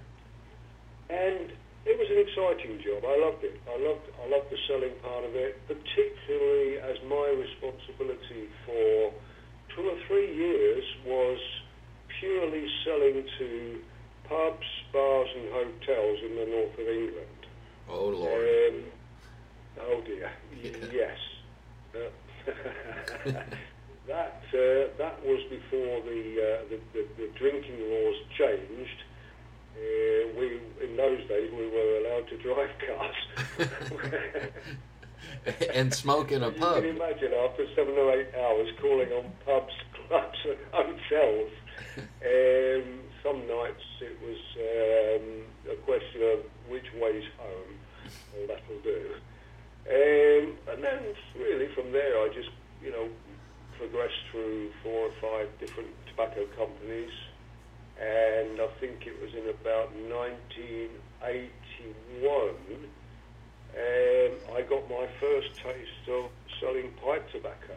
And 1.11 1.53
it 1.85 1.97
was 2.01 2.09
an 2.09 2.21
exciting 2.25 2.81
job. 2.81 3.05
I 3.05 3.17
loved 3.21 3.45
it. 3.45 3.61
I 3.69 3.77
loved 3.77 4.09
I 4.17 4.27
loved 4.33 4.49
the 4.49 4.57
selling 4.69 4.97
part 5.05 5.25
of 5.25 5.37
it, 5.37 5.61
particularly 5.69 6.81
as 6.81 6.97
my 7.05 7.29
responsibility 7.37 8.49
for 8.65 9.13
two 9.75 9.83
or 9.89 9.97
three 10.07 10.35
years 10.35 10.85
was 11.07 11.39
purely 12.21 12.67
selling 12.85 13.25
to 13.39 13.79
pubs, 14.29 14.67
bars, 14.93 15.29
and 15.37 15.49
hotels 15.53 16.19
in 16.25 16.37
the 16.37 16.47
north 16.47 16.75
of 16.79 16.89
England. 16.89 17.41
Oh 17.89 18.07
Lord. 18.09 18.49
Um, 18.75 18.85
oh 19.81 20.01
dear. 20.07 20.31
Y- 20.63 20.73
yes. 20.93 21.19
Uh, 21.95 22.11
that 24.07 24.43
uh, 24.53 24.89
that 24.99 25.25
was 25.25 25.43
before 25.51 26.01
the, 26.03 26.23
uh, 26.39 26.69
the, 26.71 26.79
the 26.93 27.07
the 27.17 27.29
drinking 27.39 27.79
laws 27.91 28.17
changed. 28.39 29.01
Uh, 29.77 30.39
we 30.39 30.61
in 30.85 30.97
those 30.97 31.27
days 31.29 31.51
we 31.53 31.67
were 31.69 31.99
allowed 32.01 32.29
to 32.29 32.37
drive 32.39 32.71
cars. 32.87 33.69
and 35.75 35.93
smoke 35.93 36.33
in 36.33 36.43
a 36.43 36.49
you 36.49 36.55
pub. 36.55 36.83
can 36.83 36.97
imagine 36.97 37.33
after 37.35 37.67
seven 37.75 37.95
or 37.95 38.11
eight 38.13 38.35
hours 38.35 38.69
calling 38.81 39.13
on 39.13 39.31
pubs, 39.45 39.75
clubs, 40.09 40.39
and 40.45 40.59
hotels. 40.73 41.51
Um, 41.97 43.01
some 43.23 43.47
nights 43.47 43.85
it 44.01 44.19
was 44.21 44.41
um, 44.61 45.45
a 45.73 45.77
question 45.85 46.23
of 46.33 46.41
which 46.69 46.87
way's 47.01 47.25
home. 47.39 47.79
Well, 48.35 48.47
that'll 48.49 48.81
do. 48.83 49.15
Um, 49.87 50.59
and 50.73 50.83
then 50.83 51.15
really 51.39 51.69
from 51.75 51.93
there 51.93 52.19
I 52.21 52.29
just, 52.35 52.51
you 52.83 52.91
know, 52.91 53.09
progressed 53.79 54.25
through 54.31 54.71
four 54.83 55.09
or 55.09 55.13
five 55.21 55.49
different 55.59 55.91
tobacco 56.09 56.47
companies. 56.57 57.13
And 58.01 58.61
I 58.61 58.67
think 58.81 59.07
it 59.07 59.21
was 59.23 59.33
in 59.35 59.49
about 59.49 59.93
1981 59.95 62.55
um, 63.75 64.57
I 64.57 64.63
got 64.63 64.89
my 64.89 65.07
first 65.21 65.55
taste 65.57 66.09
of 66.09 66.31
selling 66.61 66.93
pipe 67.03 67.29
tobacco. 67.31 67.77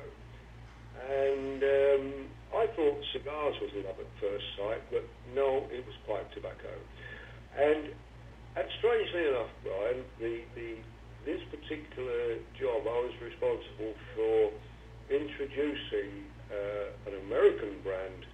And 1.10 1.64
um, 1.64 2.14
I 2.54 2.68
thought 2.68 3.02
cigars 3.14 3.56
was 3.62 3.72
love 3.86 4.00
at 4.00 4.10
first 4.22 4.46
sight, 4.58 4.82
but 4.92 5.06
no, 5.34 5.66
it 5.72 5.86
was 5.86 5.96
pipe 6.08 6.32
tobacco. 6.34 6.74
And, 7.58 7.90
and 8.56 8.68
strangely 8.78 9.28
enough, 9.28 9.50
Brian, 9.64 10.04
the, 10.20 10.42
the, 10.56 10.76
this 11.26 11.42
particular 11.50 12.38
job, 12.60 12.82
I 12.86 13.00
was 13.02 13.14
responsible 13.22 13.94
for 14.16 14.52
introducing 15.10 16.26
uh, 16.52 17.10
an 17.10 17.16
American 17.26 17.82
brand 17.84 18.26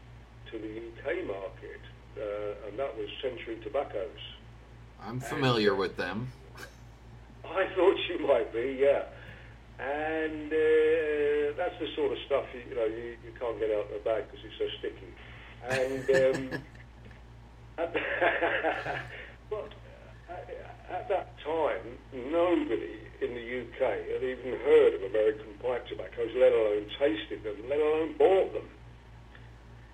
to 0.52 0.60
the 0.60 0.78
UK 0.78 1.26
market, 1.26 1.82
uh, 2.18 2.68
and 2.68 2.78
that 2.78 2.96
was 2.98 3.08
Century 3.22 3.58
Tobaccos. 3.64 4.20
I'm 5.02 5.20
familiar 5.20 5.76
with 5.76 5.98
them. 5.98 6.32
I 7.50 7.68
thought 7.76 7.98
you 8.10 8.28
might 8.28 8.54
be, 8.54 8.78
yeah. 8.80 9.04
And 9.80 10.48
uh, 10.54 11.58
that's 11.58 11.78
the 11.80 11.88
sort 11.96 12.12
of 12.12 12.18
stuff 12.26 12.46
you, 12.54 12.62
you 12.70 12.76
know 12.76 12.86
you, 12.86 13.18
you 13.26 13.32
can't 13.40 13.60
get 13.60 13.72
out 13.72 13.86
of 13.86 13.92
the 13.92 14.02
bag 14.06 14.26
because 14.30 14.46
it's 14.46 14.58
so 14.58 14.68
sticky. 14.80 15.12
And 15.68 16.06
um, 16.10 16.62
at, 17.78 17.94
but 19.50 19.74
at, 20.30 20.50
at 20.92 21.10
that 21.10 21.34
time, 21.44 21.98
nobody 22.14 23.00
in 23.22 23.34
the 23.34 23.62
UK 23.62 24.14
had 24.14 24.24
even 24.24 24.60
heard 24.60 24.94
of 24.94 25.04
American 25.10 25.54
pipe 25.62 25.88
tobaccos, 25.88 26.32
let 26.38 26.54
alone 26.54 26.86
tasted 27.00 27.44
them, 27.44 27.58
let 27.68 27.80
alone 27.80 28.14
bought 28.18 28.54
them. 28.54 28.70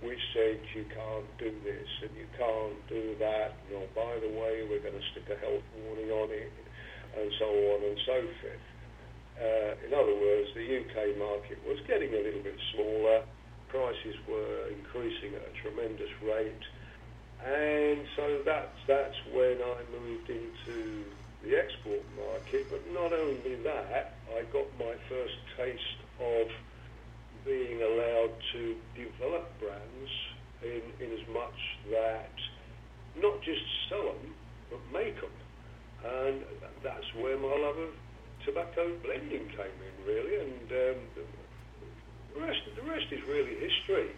which 0.07 0.21
said 0.33 0.57
you 0.73 0.85
can't 0.89 1.29
do 1.37 1.51
this 1.61 1.89
and 2.01 2.11
you 2.17 2.25
can't 2.37 2.79
do 2.89 3.15
that. 3.19 3.53
And 3.69 3.85
oh, 3.85 3.87
by 3.93 4.17
the 4.17 4.31
way, 4.31 4.65
we're 4.65 4.81
going 4.81 4.97
to 4.97 5.07
stick 5.13 5.29
a 5.29 5.37
health 5.37 5.65
warning 5.83 6.09
on 6.09 6.29
it, 6.31 6.51
and 7.17 7.27
so 7.37 7.47
on 7.47 7.79
and 7.85 7.97
so 8.07 8.17
forth. 8.41 8.65
Uh, 9.41 9.73
in 9.87 9.91
other 9.93 10.13
words, 10.13 10.47
the 10.53 10.63
UK 10.63 11.17
market 11.17 11.57
was 11.65 11.77
getting 11.87 12.13
a 12.13 12.21
little 12.21 12.43
bit 12.43 12.57
smaller. 12.73 13.25
Prices 13.69 14.15
were 14.27 14.69
increasing 14.69 15.33
at 15.33 15.41
a 15.41 15.53
tremendous 15.63 16.11
rate, 16.21 16.65
and 17.45 18.05
so 18.15 18.41
that's 18.45 18.77
that's 18.87 19.17
when 19.33 19.57
I 19.61 19.81
moved 19.99 20.29
into 20.29 21.03
the 21.43 21.57
export 21.57 22.01
market. 22.15 22.67
But 22.69 22.81
not 22.93 23.13
only 23.13 23.55
that, 23.63 24.13
I 24.35 24.43
got 24.53 24.67
my 24.77 24.93
first 25.09 25.37
taste 25.57 25.99
of 26.19 26.47
being 27.45 27.81
allowed 27.81 28.31
to 28.53 28.75
develop 28.95 29.49
brands 29.59 30.11
in, 30.61 30.81
in 31.03 31.11
as 31.13 31.27
much 31.33 31.57
that 31.89 32.31
not 33.19 33.41
just 33.41 33.61
sell 33.89 34.03
them, 34.03 34.33
but 34.69 34.79
make 34.93 35.19
them. 35.19 35.33
And 36.05 36.41
that's 36.83 37.05
where 37.17 37.37
my 37.37 37.55
love 37.57 37.77
of 37.77 37.89
tobacco 38.45 38.93
blending 39.03 39.49
came 39.49 39.77
in, 39.81 39.95
really. 40.05 40.37
And 40.37 40.71
um, 40.71 40.99
the 42.33 42.41
rest, 42.41 42.61
the 42.75 42.89
rest 42.89 43.05
is 43.11 43.21
really 43.27 43.55
history. 43.55 44.09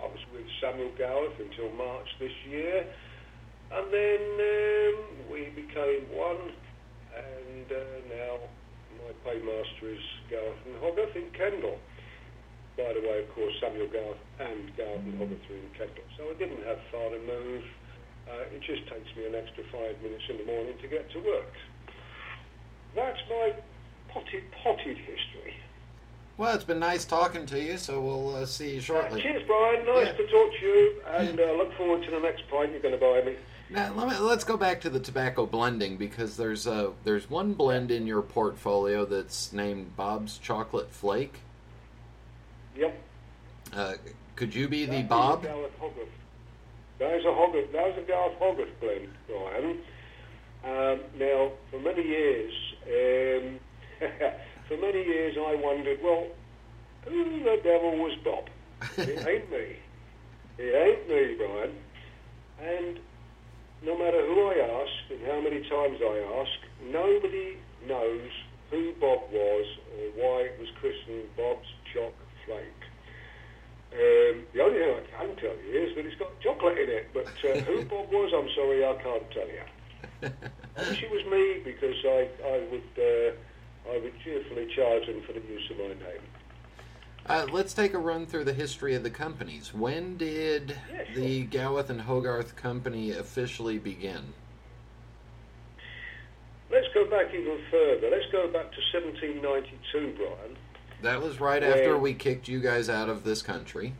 I, 0.00 0.06
was 0.06 0.22
with 0.32 0.46
Samuel 0.60 0.92
Gawith 0.98 1.36
until 1.40 1.72
March 1.72 2.08
this 2.20 2.32
year. 2.48 2.86
And 3.72 3.86
then 3.90 4.22
um, 4.38 4.96
we 5.30 5.50
became 5.54 6.06
one, 6.14 6.54
and 7.16 7.66
uh, 7.66 7.80
now 8.08 8.32
my 9.02 9.12
paymaster 9.26 9.90
is 9.90 10.04
Gawith 10.30 10.62
and 10.66 10.76
Hogarth 10.78 11.16
in 11.16 11.30
Kendal. 11.34 11.78
By 12.76 12.92
the 12.92 13.00
way, 13.00 13.24
of 13.24 13.28
course, 13.34 13.54
Samuel 13.60 13.88
Gawith 13.88 14.22
and 14.38 14.70
Gawith 14.76 15.02
and 15.02 15.18
Hogarth 15.18 15.50
are 15.50 15.56
in. 15.56 15.68
So 16.16 16.30
I 16.30 16.34
didn't 16.38 16.62
have 16.64 16.78
far 16.92 17.10
to 17.10 17.20
move. 17.24 17.64
Uh, 18.26 18.54
it 18.54 18.60
just 18.62 18.86
takes 18.90 19.10
me 19.16 19.26
an 19.26 19.34
extra 19.34 19.62
five 19.70 19.96
minutes 20.02 20.24
in 20.28 20.38
the 20.38 20.46
morning 20.46 20.74
to 20.82 20.88
get 20.88 21.10
to 21.12 21.18
work. 21.22 21.54
That's 22.94 23.22
my 23.30 23.54
potted, 24.12 24.44
potted 24.62 24.98
history. 24.98 25.54
Well, 26.38 26.54
it's 26.54 26.64
been 26.64 26.78
nice 26.78 27.04
talking 27.06 27.46
to 27.46 27.58
you, 27.62 27.78
so 27.78 28.00
we'll 28.00 28.36
uh, 28.36 28.46
see 28.46 28.74
you 28.74 28.80
shortly. 28.80 29.20
Uh, 29.20 29.22
cheers, 29.22 29.42
Brian. 29.46 29.86
Nice 29.86 30.06
Yeah. 30.08 30.12
to 30.12 30.26
talk 30.26 30.52
to 30.52 30.66
you, 30.66 31.02
and 31.08 31.40
uh, 31.40 31.52
look 31.52 31.72
forward 31.76 32.02
to 32.04 32.10
the 32.10 32.20
next 32.20 32.42
pint 32.50 32.72
you're 32.72 32.80
going 32.80 32.92
to 32.92 33.00
buy 33.00 33.22
me. 33.24 33.36
Now 33.70 33.92
let 33.94 34.08
me, 34.08 34.16
let's 34.18 34.44
go 34.44 34.56
back 34.56 34.80
to 34.82 34.90
the 34.90 35.00
tobacco 35.00 35.44
blending 35.44 35.96
because 35.96 36.36
there's 36.36 36.68
a 36.68 36.92
there's 37.02 37.28
one 37.28 37.52
blend 37.54 37.90
in 37.90 38.06
your 38.06 38.22
portfolio 38.22 39.04
that's 39.04 39.52
named 39.52 39.96
Bob's 39.96 40.38
Chocolate 40.38 40.92
Flake. 40.92 41.40
Yep. 42.76 42.96
Uh, 43.74 43.94
could 44.36 44.54
you 44.54 44.68
be 44.68 44.84
the 44.84 44.92
That 44.92 45.02
is 45.02 45.08
Bob? 45.08 45.42
That 45.42 47.14
is 47.16 47.24
a 47.24 47.32
Hogarth. 47.34 47.72
That 47.72 47.88
is 47.88 47.96
a 47.98 48.02
Gawith 48.02 48.36
Hogarth 48.38 48.80
blend, 48.80 49.08
Brian. 49.26 49.78
Um, 50.64 51.00
now, 51.18 51.50
for 51.70 51.80
many 51.80 52.02
years, 52.02 52.52
um, 52.86 53.58
for 54.68 54.76
many 54.76 55.02
years, 55.04 55.36
I 55.38 55.54
wondered, 55.54 55.98
well, 56.02 56.26
who 57.04 57.44
the 57.44 57.60
devil 57.62 57.98
was 57.98 58.16
Bob? 58.24 58.48
It 58.98 59.26
ain't 59.26 59.50
me. 59.50 59.76
It 60.58 60.74
ain't 60.74 61.08
me, 61.08 61.36
Brian. 61.36 61.72
And 62.60 62.98
no 63.84 63.96
matter 63.98 64.24
who 64.26 64.48
I 64.48 64.82
ask 64.82 65.10
and 65.10 65.20
how 65.26 65.40
many 65.40 65.60
times 65.68 65.98
I 66.02 66.40
ask, 66.40 66.58
nobody 66.90 67.58
knows 67.86 68.30
who 68.70 68.92
Bob 69.00 69.20
was 69.30 69.66
or 69.94 70.04
why 70.16 70.40
it 70.42 70.58
was 70.58 70.68
christened 70.80 71.28
Bob's 71.36 71.68
Choc 71.92 72.12
Flake. 72.44 72.82
Um, 73.92 74.44
the 74.52 74.60
only 74.62 74.78
thing 74.78 74.94
I 75.18 75.26
can 75.26 75.36
tell 75.36 75.54
you 75.56 75.70
is 75.72 75.94
that 75.94 76.04
it's 76.04 76.18
got 76.18 76.38
chocolate 76.40 76.78
in 76.78 76.90
it, 76.90 77.08
but 77.14 77.28
uh, 77.44 77.60
who 77.60 77.84
Bob 77.90 78.10
was, 78.10 78.32
I'm 78.34 78.50
sorry, 78.54 78.84
I 78.84 78.94
can't 79.02 79.30
tell 79.30 79.46
you. 79.48 79.62
I 80.76 80.88
wish 80.90 81.02
it 81.02 81.10
was 81.10 81.24
me 81.30 81.62
because 81.64 81.96
I, 82.04 82.28
I 82.44 82.56
would 82.70 82.92
uh, 82.98 83.32
I 83.90 83.98
would 83.98 84.12
cheerfully 84.22 84.66
charge 84.74 85.06
them 85.06 85.22
for 85.26 85.32
the 85.32 85.40
use 85.40 85.70
of 85.70 85.78
my 85.78 85.88
name. 85.88 86.22
Uh, 87.28 87.46
let's 87.50 87.74
take 87.74 87.94
a 87.94 87.98
run 87.98 88.26
through 88.26 88.44
the 88.44 88.52
history 88.52 88.94
of 88.94 89.02
the 89.02 89.10
companies. 89.10 89.74
When 89.74 90.16
did 90.16 90.76
Yeah, 90.90 91.04
sure. 91.12 91.14
the 91.14 91.46
Gawith 91.46 91.90
and 91.90 92.00
Hogarth 92.00 92.54
company 92.54 93.10
officially 93.10 93.78
begin? 93.78 94.32
Let's 96.70 96.86
go 96.94 97.04
back 97.08 97.32
even 97.32 97.58
further. 97.70 98.10
Let's 98.10 98.30
go 98.32 98.46
back 98.48 98.72
to 98.72 98.80
1792, 98.92 100.14
Brian. 100.16 100.56
That 101.02 101.20
was 101.22 101.40
right 101.40 101.62
after 101.62 101.96
we 101.96 102.14
kicked 102.14 102.48
you 102.48 102.60
guys 102.60 102.88
out 102.88 103.08
of 103.08 103.24
this 103.24 103.42
country. 103.42 103.94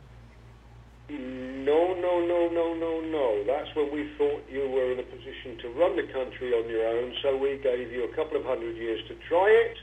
No, 1.09 1.93
no, 1.95 2.19
no, 2.25 2.49
no, 2.49 2.73
no, 2.73 3.01
no. 3.01 3.43
That's 3.45 3.73
when 3.75 3.91
we 3.93 4.09
thought 4.17 4.43
you 4.51 4.67
were 4.69 4.91
in 4.91 4.99
a 4.99 5.03
position 5.03 5.57
to 5.61 5.69
run 5.69 5.95
the 5.95 6.03
country 6.11 6.51
on 6.53 6.67
your 6.69 6.85
own, 6.87 7.13
so 7.21 7.37
we 7.37 7.57
gave 7.57 7.91
you 7.91 8.03
a 8.03 8.15
couple 8.15 8.37
of 8.37 8.43
hundred 8.45 8.75
years 8.75 8.99
to 9.07 9.15
try 9.27 9.47
it. 9.49 9.77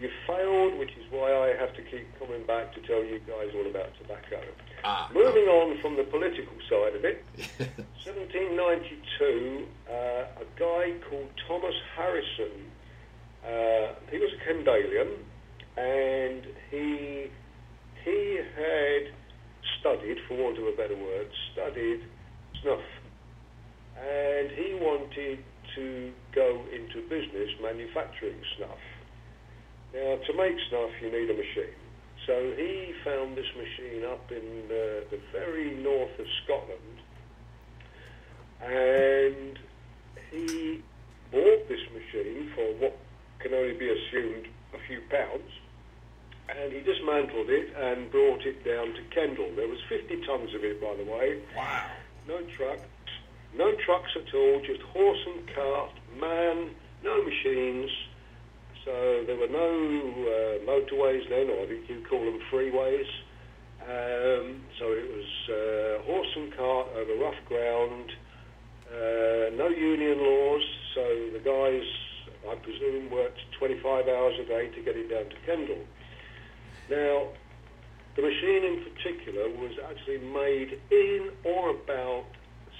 You 0.00 0.10
failed, 0.26 0.78
which 0.78 0.90
is 0.90 1.04
why 1.10 1.32
I 1.32 1.56
have 1.58 1.74
to 1.74 1.82
keep 1.82 2.06
coming 2.18 2.44
back 2.46 2.74
to 2.74 2.80
tell 2.80 3.04
you 3.04 3.20
guys 3.20 3.50
all 3.54 3.66
about 3.66 3.90
tobacco. 4.00 4.42
Ah, 4.84 5.08
Moving 5.14 5.44
on 5.48 5.78
from 5.80 5.96
the 5.96 6.04
political 6.04 6.52
side 6.68 6.96
of 6.96 7.04
it, 7.04 7.24
1792, 8.04 9.66
uh, 9.88 9.94
a 9.94 10.44
guy 10.58 10.92
called 11.08 11.28
Thomas 11.46 11.74
Harrison, 11.96 12.70
uh, 13.46 13.94
he 14.10 14.18
was 14.18 14.30
a 14.32 14.48
Kendalian, 14.48 15.16
and 15.76 16.46
he 16.70 17.30
he 18.04 18.40
had 18.56 19.12
studied, 19.82 20.16
for 20.28 20.38
want 20.38 20.56
of 20.58 20.64
a 20.70 20.76
better 20.78 20.94
word, 20.94 21.26
studied 21.52 22.06
snuff, 22.62 22.86
and 23.98 24.50
he 24.54 24.78
wanted 24.78 25.42
to 25.74 26.12
go 26.34 26.62
into 26.70 27.02
business 27.08 27.50
manufacturing 27.60 28.38
snuff. 28.56 28.78
Now, 29.92 30.16
to 30.22 30.32
make 30.38 30.54
snuff, 30.70 30.90
you 31.02 31.10
need 31.10 31.28
a 31.28 31.34
machine. 31.34 31.76
So 32.26 32.54
he 32.56 32.94
found 33.04 33.36
this 33.36 33.50
machine 33.58 34.04
up 34.06 34.30
in 34.30 34.70
uh, 34.70 35.10
the 35.10 35.18
very 35.32 35.74
north 35.82 36.14
of 36.18 36.26
Scotland, 36.44 36.96
and 38.62 39.58
he 40.30 40.80
bought 41.32 41.68
this 41.68 41.82
machine 41.92 42.50
for 42.54 42.64
what 42.78 42.96
can 43.40 43.52
only 43.52 43.74
be 43.74 43.90
assumed 43.90 44.46
a 44.72 44.78
few 44.86 45.00
pounds, 45.10 45.50
and 46.60 46.72
he 46.72 46.80
dismantled 46.80 47.48
it 47.48 47.72
and 47.76 48.10
brought 48.10 48.44
it 48.44 48.64
down 48.64 48.94
to 48.94 49.02
Kendal. 49.14 49.54
There 49.56 49.68
was 49.68 49.78
50 49.88 50.16
tons 50.26 50.54
of 50.54 50.64
it, 50.64 50.80
by 50.80 50.94
the 50.96 51.04
way. 51.04 51.40
wow. 51.56 51.86
No 52.28 52.40
trucks, 52.56 52.82
no 53.56 53.72
trucks 53.84 54.10
at 54.16 54.32
all, 54.34 54.60
just 54.64 54.80
horse 54.82 55.18
and 55.26 55.48
cart, 55.54 55.90
man, 56.20 56.70
no 57.02 57.22
machines. 57.22 57.90
So 58.84 59.24
there 59.26 59.36
were 59.36 59.48
no 59.48 59.70
uh, 60.26 60.66
motorways 60.66 61.28
then, 61.28 61.50
or 61.50 61.66
you 61.66 62.04
call 62.08 62.24
them 62.24 62.40
freeways. 62.50 63.08
Um, 63.82 64.62
so 64.78 64.92
it 64.92 65.08
was 65.10 65.30
uh, 65.50 66.02
horse 66.06 66.28
and 66.36 66.54
cart 66.56 66.88
over 66.94 67.14
rough 67.24 67.42
ground, 67.48 68.12
uh, 68.88 69.50
no 69.56 69.68
union 69.68 70.18
laws. 70.18 70.62
So 70.94 71.02
the 71.32 71.40
guys, 71.42 71.82
I 72.48 72.54
presume, 72.56 73.10
worked 73.10 73.40
25 73.58 74.06
hours 74.06 74.34
a 74.40 74.44
day 74.44 74.68
to 74.68 74.82
get 74.82 74.96
it 74.96 75.10
down 75.10 75.28
to 75.30 75.36
Kendal. 75.46 75.82
Now, 76.92 77.28
the 78.16 78.20
machine 78.20 78.64
in 78.68 78.84
particular 78.84 79.48
was 79.48 79.72
actually 79.88 80.18
made 80.18 80.78
in 80.90 81.30
or 81.42 81.70
about 81.70 82.28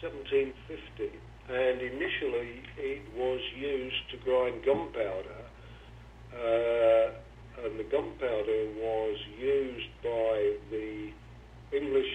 1750, 0.05 1.16
and 1.48 1.81
initially 1.81 2.61
it 2.77 3.01
was 3.16 3.40
used 3.57 4.11
to 4.11 4.18
grind 4.18 4.66
gunpowder, 4.66 5.40
uh, 6.37 7.64
and 7.64 7.81
the 7.81 7.88
gunpowder 7.90 8.68
was 8.77 9.16
used 9.40 9.88
by 10.03 10.57
the 10.70 11.09
English 11.72 12.12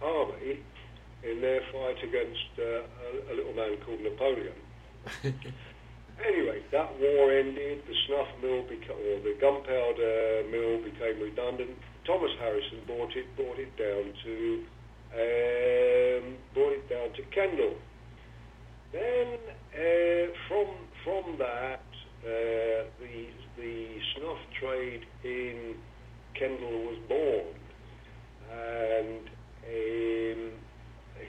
army 0.00 0.60
in 1.24 1.40
their 1.40 1.62
fight 1.72 1.98
against 1.98 2.46
uh, 2.60 2.62
a, 2.62 3.32
a 3.32 3.34
little 3.34 3.54
man 3.54 3.76
called 3.84 4.00
Napoleon. 4.02 4.54
Anyway, 6.22 6.62
that 6.70 6.90
war 7.00 7.32
ended. 7.32 7.82
The 7.86 7.94
snuff 8.06 8.28
mill 8.42 8.62
became, 8.62 8.94
or 8.94 9.18
the 9.20 9.34
gunpowder 9.40 10.44
mill 10.50 10.78
became 10.84 11.20
redundant. 11.20 11.70
Thomas 12.06 12.30
Harrison 12.38 12.80
bought 12.86 13.10
it, 13.16 13.26
brought 13.36 13.58
it 13.58 13.74
down 13.76 14.12
to, 14.22 14.62
um, 15.14 16.36
brought 16.54 16.72
it 16.72 16.88
down 16.88 17.10
to 17.16 17.22
Kendal. 17.34 17.74
Then 18.92 19.38
uh, 19.74 20.30
from 20.46 20.66
from 21.02 21.36
that, 21.38 21.82
uh, 22.22 22.86
the 23.00 23.26
the 23.56 23.98
snuff 24.14 24.38
trade 24.60 25.02
in 25.24 25.74
Kendal 26.38 26.84
was 26.86 26.98
born, 27.08 27.54
and 28.52 29.26
um, 29.66 30.52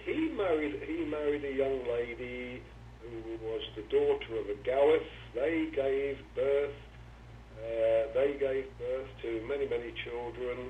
he 0.05 0.29
married 0.37 0.81
he 0.85 1.05
married 1.05 1.43
a 1.43 1.55
young 1.55 1.79
lady 1.89 2.61
who 3.11 3.37
was 3.45 3.61
the 3.75 3.83
daughter 3.89 4.39
of 4.39 4.45
a 4.49 4.57
Gawith. 4.65 5.09
They 5.33 5.69
gave 5.75 6.17
birth. 6.35 6.77
Uh, 7.59 8.13
they 8.13 8.37
gave 8.39 8.65
birth 8.77 9.09
to 9.23 9.41
many, 9.47 9.67
many 9.67 9.93
children, 10.03 10.69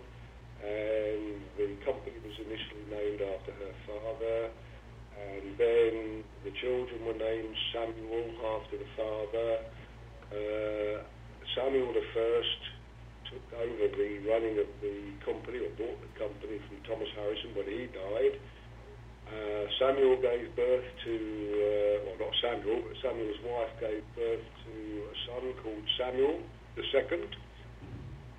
and 0.64 1.42
the 1.58 1.76
company 1.84 2.16
was 2.24 2.38
initially 2.40 2.86
named 2.90 3.22
after 3.22 3.52
her 3.52 3.76
father. 3.88 4.50
And 5.16 5.58
then 5.58 6.24
the 6.44 6.52
children 6.62 7.06
were 7.06 7.18
named 7.18 7.56
Samuel 7.74 8.30
after 8.60 8.78
the 8.78 8.90
father. 8.96 9.50
Uh, 10.32 11.04
Samuel 11.56 11.94
the 11.94 12.06
first 12.14 12.62
took 13.32 13.46
over 13.58 13.88
the 13.96 14.12
running 14.28 14.60
of 14.60 14.70
the 14.82 14.98
company 15.24 15.60
or 15.64 15.72
bought 15.80 16.00
the 16.04 16.12
company 16.20 16.60
from 16.68 16.78
Thomas 16.84 17.10
Harrison 17.16 17.56
when 17.56 17.66
he 17.66 17.88
died. 17.90 18.38
Uh, 19.28 19.66
Samuel 19.80 20.22
gave 20.22 20.56
birth 20.56 20.86
to, 21.04 21.16
uh, 21.16 22.06
well 22.06 22.30
not 22.30 22.34
Samuel, 22.42 22.82
but 22.88 22.96
Samuel's 23.02 23.42
wife 23.44 23.74
gave 23.80 24.04
birth 24.16 24.46
to 24.66 24.74
a 25.02 25.16
son 25.26 25.54
called 25.64 25.86
Samuel 25.98 26.40
the 26.76 26.84
second. 26.92 27.26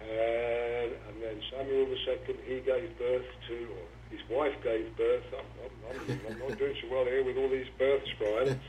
And, 0.00 0.92
and 0.94 1.16
then 1.20 1.40
Samuel 1.50 1.86
the 1.86 1.98
second, 2.06 2.38
he 2.46 2.60
gave 2.60 2.96
birth 2.98 3.26
to, 3.48 3.54
or 3.74 3.84
his 4.10 4.20
wife 4.30 4.54
gave 4.62 4.96
birth. 4.96 5.24
I'm, 5.34 5.48
I'm, 5.66 5.98
I'm, 6.08 6.20
I'm 6.30 6.38
not 6.38 6.58
doing 6.58 6.76
so 6.80 6.88
well 6.90 7.04
here 7.04 7.24
with 7.24 7.36
all 7.36 7.50
these 7.50 7.68
births, 7.78 8.08
Brian. 8.18 8.60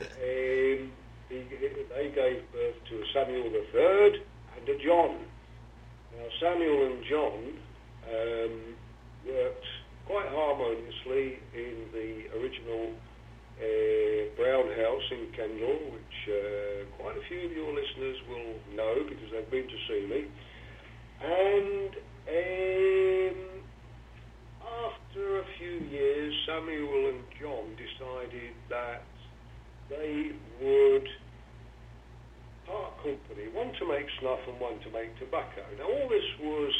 Um, 0.00 0.92
he, 1.28 1.42
they 1.90 2.12
gave 2.14 2.42
birth 2.52 2.78
to 2.90 3.02
Samuel 3.12 3.50
the 3.50 3.66
third 3.72 4.22
and 4.56 4.68
a 4.68 4.78
John. 4.84 5.18
Now 6.16 6.26
Samuel 6.40 6.86
and 6.86 7.04
John 7.04 7.58
um, 8.06 8.60
worked 9.26 9.66
quite 10.06 10.28
harmoniously 10.28 11.40
in 11.54 11.88
the 11.92 12.08
original 12.36 12.92
uh, 13.60 14.34
Brown 14.36 14.66
House 14.76 15.06
in 15.12 15.32
Kendal, 15.36 15.78
which 15.92 16.18
uh, 16.28 16.84
quite 17.00 17.16
a 17.16 17.24
few 17.28 17.46
of 17.46 17.52
your 17.52 17.72
listeners 17.72 18.16
will 18.28 18.54
know 18.76 18.94
because 19.08 19.28
they've 19.32 19.50
been 19.50 19.68
to 19.68 19.80
see 19.88 20.02
me. 20.10 20.20
And 21.22 21.90
um, 22.28 23.36
after 24.84 25.38
a 25.40 25.44
few 25.58 25.86
years, 25.88 26.34
Samuel 26.46 27.14
and 27.14 27.22
John 27.40 27.66
decided 27.78 28.52
that 28.68 29.02
they 29.88 30.32
would 30.60 31.08
part 32.66 32.96
company, 32.96 33.48
one 33.52 33.72
to 33.78 33.84
make 33.88 34.06
snuff 34.20 34.40
and 34.48 34.58
one 34.58 34.80
to 34.80 34.90
make 34.90 35.12
tobacco. 35.18 35.62
Now 35.78 35.84
all 35.84 36.08
this 36.08 36.28
was 36.40 36.72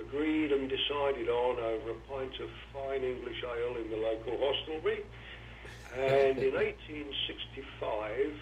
agreed 0.00 0.52
and 0.52 0.68
decided 0.68 1.28
on 1.28 1.58
over 1.58 1.90
a 1.90 2.00
pint 2.08 2.40
of 2.40 2.50
fine 2.72 3.02
English 3.02 3.42
ale 3.44 3.76
in 3.76 3.90
the 3.90 3.96
local 3.96 4.38
hostelry. 4.38 5.04
And 5.96 6.38
in 6.38 6.54
1865, 6.54 8.34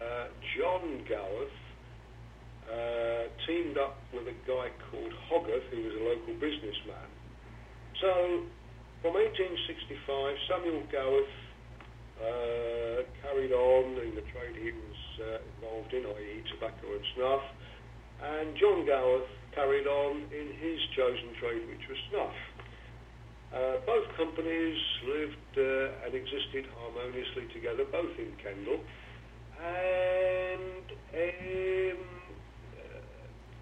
uh, 0.00 0.26
John 0.56 1.04
Gawith 1.08 1.58
uh, 2.70 3.28
teamed 3.46 3.78
up 3.78 3.98
with 4.12 4.26
a 4.26 4.36
guy 4.46 4.70
called 4.90 5.12
Hogarth, 5.28 5.64
who 5.70 5.82
was 5.84 5.94
a 5.94 6.04
local 6.04 6.34
businessman. 6.34 7.08
So, 8.00 8.42
from 9.02 9.14
1865, 9.14 10.36
Samuel 10.48 10.82
Gawith 10.90 11.36
uh, 12.20 13.04
carried 13.22 13.52
on 13.52 14.00
in 14.02 14.14
the 14.14 14.24
trade 14.32 14.56
he 14.56 14.72
was 14.72 15.00
uh, 15.20 15.38
involved 15.56 15.92
in, 15.92 16.06
i.e. 16.06 16.42
tobacco 16.50 16.88
and 16.94 17.04
snuff, 17.14 17.42
and 18.22 18.56
John 18.56 18.86
Gawith 18.86 19.28
carried 19.54 19.86
on 19.86 20.26
in 20.34 20.48
his 20.58 20.78
chosen 20.96 21.34
trade, 21.40 21.62
which 21.68 21.86
was 21.88 21.98
snuff. 22.10 22.36
Uh, 23.54 23.78
both 23.86 24.02
companies 24.16 24.78
lived 25.06 25.52
uh, 25.58 26.04
and 26.04 26.14
existed 26.14 26.66
harmoniously 26.74 27.46
together, 27.54 27.86
both 27.86 28.10
in 28.18 28.34
Kendal, 28.42 28.82
and 29.62 30.86
um, 31.14 32.02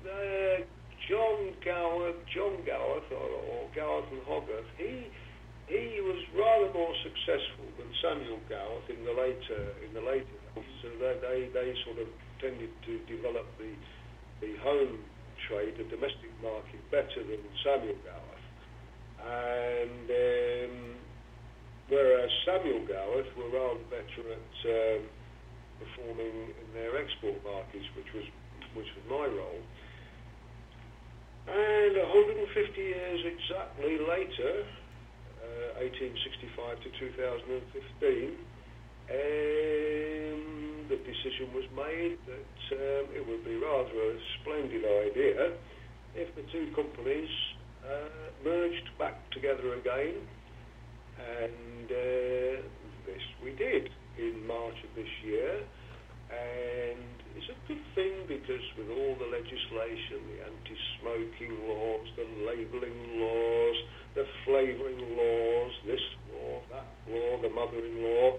uh, 0.08 0.64
John 1.08 1.52
Gawith, 1.60 2.24
John 2.32 2.64
Gawith, 2.64 3.08
or, 3.12 3.28
or 3.52 3.68
Gawith 3.76 4.08
and 4.12 4.22
Hogarth, 4.24 4.64
he 4.78 5.12
he 5.68 6.00
was 6.00 6.20
rather 6.36 6.72
more 6.72 6.94
successful 7.04 7.68
than 7.76 7.88
Samuel 8.00 8.40
Gawith 8.48 8.88
in 8.88 9.04
the 9.04 9.12
later 9.12 9.76
in 9.84 9.92
the 9.92 10.00
later. 10.00 10.40
So 10.80 10.88
they, 10.98 11.20
they 11.20 11.38
they 11.52 11.74
sort 11.84 11.98
of 12.00 12.08
tended 12.40 12.70
to 12.86 12.98
develop 13.04 13.44
the 13.58 13.76
the 14.40 14.56
home 14.64 15.04
trade, 15.48 15.74
the 15.78 15.84
domestic 15.88 16.30
market, 16.42 16.80
better 16.90 17.22
than 17.22 17.42
Samuel 17.64 17.98
Gawith. 18.02 18.46
And 19.22 20.06
um, 20.10 20.74
whereas 21.88 22.30
Samuel 22.44 22.86
Gawith 22.86 23.30
were 23.36 23.50
rather 23.50 23.84
better 23.90 24.22
at 24.32 24.54
um, 24.66 25.02
performing 25.78 26.54
in 26.54 26.68
their 26.74 26.98
export 26.98 27.38
markets, 27.44 27.86
which 27.96 28.10
was 28.14 28.24
which 28.74 28.88
was 28.96 29.04
my 29.10 29.26
role. 29.28 29.62
And 31.48 31.96
150 31.96 32.80
years 32.80 33.20
exactly 33.26 33.98
later, 33.98 34.64
uh, 35.42 35.82
1865 35.82 36.80
to 36.82 36.88
2015, 36.98 38.38
um, 39.10 40.71
the 40.92 41.00
decision 41.08 41.48
was 41.56 41.64
made 41.72 42.20
that 42.28 42.76
um, 42.76 43.08
it 43.16 43.24
would 43.24 43.42
be 43.48 43.56
rather 43.56 43.96
a 43.96 44.16
splendid 44.36 44.84
idea 45.08 45.56
if 46.14 46.28
the 46.36 46.44
two 46.52 46.68
companies 46.76 47.32
uh, 47.80 48.28
merged 48.44 48.92
back 48.98 49.16
together 49.30 49.72
again, 49.80 50.20
and 51.16 51.88
uh, 51.88 52.60
this 53.08 53.24
we 53.42 53.56
did 53.56 53.88
in 54.18 54.46
March 54.46 54.76
of 54.84 54.92
this 54.94 55.08
year, 55.24 55.64
and 56.28 57.00
it's 57.40 57.48
a 57.48 57.56
good 57.66 57.80
thing 57.94 58.12
because 58.28 58.60
with 58.76 58.92
all 58.92 59.16
the 59.16 59.32
legislation, 59.32 60.20
the 60.28 60.44
anti-smoking 60.44 61.56
laws, 61.72 62.06
the 62.20 62.28
labelling 62.44 63.00
laws, 63.16 63.76
the 64.14 64.26
flavouring 64.44 65.00
laws, 65.16 65.72
this 65.86 66.04
law, 66.36 66.60
that 66.68 66.84
law, 67.08 67.40
the 67.40 67.48
mother-in-law, 67.48 68.36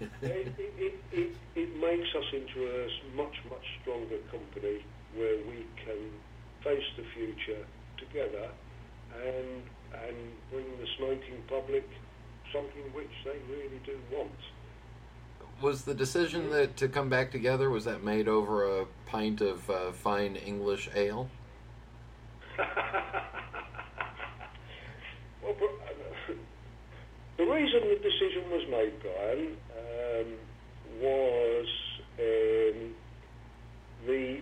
it, 0.00 0.10
it, 0.22 0.94
it, 1.12 1.36
it 1.54 1.76
makes 1.80 2.08
us 2.14 2.24
into 2.32 2.66
a 2.66 3.16
much, 3.16 3.34
much 3.48 3.64
stronger 3.82 4.18
company 4.30 4.84
where 5.14 5.36
we 5.48 5.66
can 5.84 6.10
face 6.62 6.84
the 6.96 7.04
future 7.14 7.64
together 7.96 8.48
and 9.24 9.62
and 9.94 10.16
bring 10.50 10.66
the 10.78 10.86
smoking 10.98 11.42
public 11.48 11.88
something 12.52 12.82
which 12.92 13.10
they 13.24 13.38
really 13.50 13.80
do 13.84 13.98
want. 14.12 14.30
Was 15.60 15.84
the 15.84 15.94
decision 15.94 16.50
that 16.50 16.76
to 16.76 16.88
come 16.88 17.08
back 17.08 17.30
together 17.30 17.70
was 17.70 17.84
that 17.84 18.04
made 18.04 18.28
over 18.28 18.80
a 18.80 18.86
pint 19.06 19.40
of 19.40 19.68
uh, 19.70 19.92
fine 19.92 20.36
English 20.36 20.90
ale? 20.94 21.30
well, 22.58 22.68
uh, 25.42 26.32
the 27.38 27.44
reason 27.44 27.80
the 27.88 27.96
decision 28.02 28.50
was 28.50 28.66
made, 28.70 28.92
Brian, 29.00 29.56
um, 30.20 30.36
was 31.00 31.66
um, 32.18 32.94
the 34.06 34.40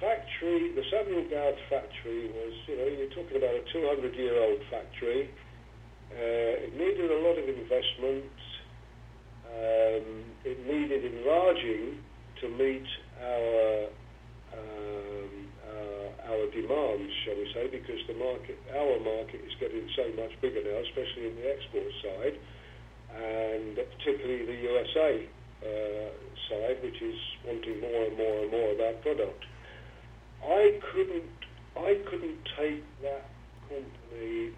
factory, 0.00 0.72
the 0.76 0.84
Samuel 0.90 1.24
Gawith 1.32 1.60
factory 1.70 2.28
was, 2.30 2.54
you 2.68 2.76
know, 2.76 2.86
you're 2.86 3.14
talking 3.16 3.36
about 3.36 3.54
a 3.54 3.64
200-year-old 3.72 4.60
factory. 4.70 5.30
Uh, 6.12 6.68
it 6.68 6.72
needed 6.76 7.10
a 7.10 7.20
lot 7.24 7.36
of 7.38 7.48
investment. 7.48 8.30
Um, 9.46 10.06
it 10.44 10.58
needed 10.68 11.02
enlarging 11.16 11.98
to 12.42 12.46
meet 12.60 12.86
our, 13.24 13.88
um, 14.52 15.32
our, 15.64 16.36
our 16.36 16.44
demands, 16.52 17.12
shall 17.24 17.36
we 17.40 17.48
say, 17.54 17.64
because 17.72 18.00
the 18.06 18.14
market, 18.20 18.58
our 18.76 19.00
market 19.00 19.40
is 19.42 19.54
getting 19.58 19.88
so 19.96 20.04
much 20.20 20.36
bigger 20.42 20.60
now, 20.60 20.78
especially 20.84 21.32
in 21.32 21.34
the 21.40 21.46
export 21.56 21.88
side, 22.04 22.36
and 23.16 23.76
particularly 23.76 24.44
the 24.44 24.58
USA 24.68 25.28
uh, 25.64 26.10
side, 26.48 26.82
which 26.82 27.00
is 27.00 27.18
wanting 27.46 27.80
more 27.80 28.04
and 28.04 28.16
more 28.16 28.42
and 28.42 28.50
more 28.50 28.70
of 28.72 28.80
our 28.80 28.92
product. 29.02 29.44
I 30.44 30.78
couldn't 30.92 31.30
I 31.76 32.00
couldn't 32.08 32.38
take 32.56 32.84
that 33.02 33.28
company 33.68 34.52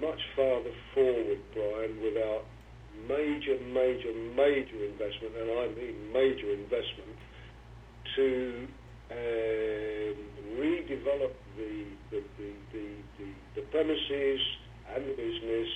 much 0.00 0.20
farther 0.36 0.70
forward, 0.94 1.40
Brian, 1.54 1.98
without 2.02 2.44
major, 3.08 3.58
major, 3.74 4.12
major 4.36 4.78
investment, 4.86 5.34
and 5.34 5.50
I 5.50 5.66
mean 5.74 6.12
major 6.12 6.50
investment, 6.54 7.18
to 8.16 8.68
um, 9.10 10.16
redevelop 10.58 11.34
the 11.56 11.84
the, 12.10 12.22
the, 12.38 12.50
the, 12.72 12.86
the, 13.18 13.28
the 13.56 13.62
premises 13.70 14.40
and 14.94 15.04
the 15.04 15.14
business. 15.14 15.68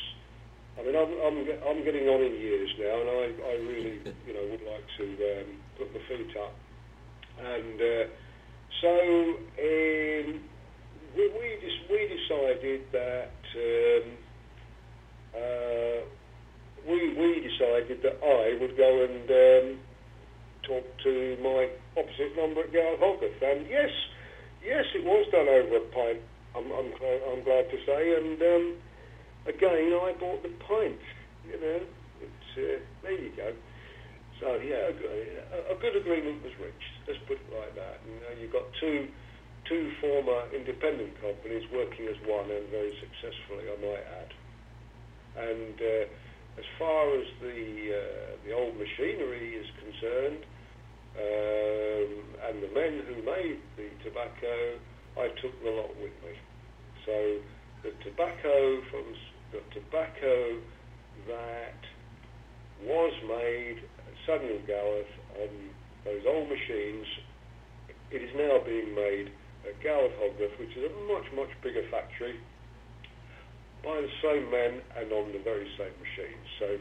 I 0.79 0.83
mean, 0.83 0.97
I'm, 0.97 1.13
I'm, 1.21 1.39
I'm 1.69 1.85
getting 1.85 2.09
on 2.09 2.21
in 2.23 2.33
years 2.41 2.71
now, 2.81 2.97
and 3.01 3.11
I, 3.11 3.25
I 3.45 3.55
really, 3.69 4.01
you 4.27 4.33
know, 4.33 4.45
would 4.51 4.65
like 4.65 4.87
to 4.99 5.05
um, 5.05 5.49
put 5.79 5.93
my 5.93 6.01
feet 6.09 6.37
up 6.37 6.55
and 7.39 7.81
uh, 7.81 8.05
so 8.81 8.93
um, 8.93 10.41
we, 11.17 11.25
we, 11.29 11.47
just, 11.61 11.81
we 11.91 12.01
decided 12.07 12.83
that 12.93 13.41
um, 13.57 14.05
uh, 15.35 15.99
we, 16.89 17.15
we 17.15 17.49
decided 17.49 18.03
that 18.03 18.19
I 18.23 18.59
would 18.61 18.77
go 18.77 19.05
and 19.05 19.27
um, 19.31 19.81
talk 20.67 20.85
to 21.05 21.37
my 21.43 21.69
opposite 21.97 22.37
number 22.37 22.63
at 22.63 22.73
Gawith 22.73 22.99
Hogarth. 23.01 23.43
And 23.43 23.67
yes, 23.69 23.91
yes, 24.65 24.85
it 24.95 25.05
was 25.05 25.27
done 25.33 25.49
over 25.49 25.77
a 25.77 25.87
pint. 25.93 26.23
I'm, 26.55 26.71
I'm, 26.73 26.93
I'm 27.33 27.45
glad 27.45 27.71
to 27.71 27.79
say. 27.87 28.17
And 28.17 28.43
um, 28.43 28.77
again, 29.47 29.93
I 29.95 30.13
bought 30.19 30.43
the 30.43 30.53
pint. 30.69 31.01
You 31.47 31.59
know, 31.61 31.81
it's, 32.23 32.51
uh, 32.57 32.79
there 33.03 33.19
you 33.19 33.33
go. 33.37 33.53
So 34.41 34.59
yeah, 34.59 34.91
a, 34.91 35.75
a, 35.75 35.77
good 35.79 35.95
agreement 35.95 36.43
was 36.43 36.53
reached. 36.59 36.95
Let's 37.07 37.23
put 37.31 37.39
it 37.39 37.51
like 37.55 37.75
that. 37.79 38.03
And 38.03 38.19
uh, 38.27 38.41
you've 38.43 38.53
got 38.53 38.67
two 38.81 39.07
two 39.71 39.93
former 40.01 40.51
independent 40.51 41.15
companies 41.23 41.63
working 41.71 42.11
as 42.11 42.19
one 42.27 42.51
and 42.51 42.67
very 42.75 42.91
successfully, 42.99 43.71
I 43.71 43.79
might 43.79 44.03
add. 44.03 44.31
And 45.39 45.79
uh, 45.79 46.05
as 46.59 46.67
far 46.79 47.15
as 47.15 47.27
the 47.39 47.63
uh, 47.95 48.29
the 48.43 48.53
old 48.53 48.75
machinery 48.75 49.55
is 49.55 49.67
concerned, 49.79 50.43
um, 51.15 52.11
and 52.51 52.63
the 52.67 52.73
men 52.75 52.99
who 53.07 53.23
made 53.23 53.63
the 53.79 53.89
tobacco, 54.03 54.79
I 55.19 55.29
took 55.39 55.55
the 55.63 55.71
lot 55.71 55.95
with 56.03 56.17
me. 56.27 56.35
So 57.07 57.39
the 57.87 57.93
tobacco 58.03 58.83
from 58.91 59.07
the 59.53 59.61
tobacco 59.71 60.57
that 61.29 61.77
was 62.85 63.12
made 63.29 63.79
at 63.79 64.15
Samuel 64.27 64.59
on 65.41 65.49
those 66.05 66.23
old 66.27 66.49
machines, 66.49 67.07
it 68.11 68.23
is 68.23 68.31
now 68.35 68.59
being 68.65 68.95
made 68.95 69.31
at 69.69 69.81
Gawith 69.81 70.17
Hogarth, 70.19 70.59
which 70.59 70.77
is 70.77 70.91
a 70.91 71.12
much, 71.12 71.31
much 71.37 71.51
bigger 71.62 71.85
factory, 71.91 72.41
by 73.85 74.01
the 74.01 74.11
same 74.23 74.51
men 74.51 74.81
and 74.97 75.12
on 75.12 75.33
the 75.33 75.38
very 75.38 75.69
same 75.79 75.93
machines. 76.01 76.47
So 76.59 76.79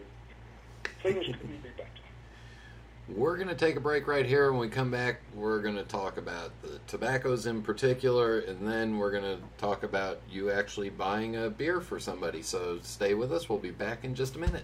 things 1.03 1.25
couldn't 1.25 1.63
be 1.63 1.69
better. 1.77 2.00
We're 3.15 3.36
going 3.36 3.50
to 3.50 3.56
take 3.56 3.76
a 3.76 3.82
break 3.82 4.08
right 4.08 4.26
here. 4.26 4.52
When 4.52 4.62
we 4.62 4.69
come 4.69 4.89
back, 4.89 5.21
we're 5.36 5.62
going 5.62 5.76
to 5.76 5.84
talk 5.84 6.17
about 6.17 6.52
the 6.62 6.80
tobaccos 6.88 7.45
in 7.45 7.62
particular, 7.62 8.39
and 8.39 8.65
then 8.65 8.97
we're 8.97 9.12
going 9.12 9.24
to 9.24 9.38
talk 9.58 9.84
about 9.84 10.21
you 10.30 10.50
actually 10.50 10.89
buying 10.89 11.36
a 11.36 11.50
beer 11.50 11.82
for 11.82 12.00
somebody. 12.00 12.41
So 12.41 12.80
stay 12.84 13.13
with 13.13 13.34
us. 13.34 13.50
We'll 13.50 13.60
be 13.60 13.71
back 13.71 14.06
in 14.06 14.15
just 14.15 14.38
a 14.38 14.39
minute. 14.39 14.63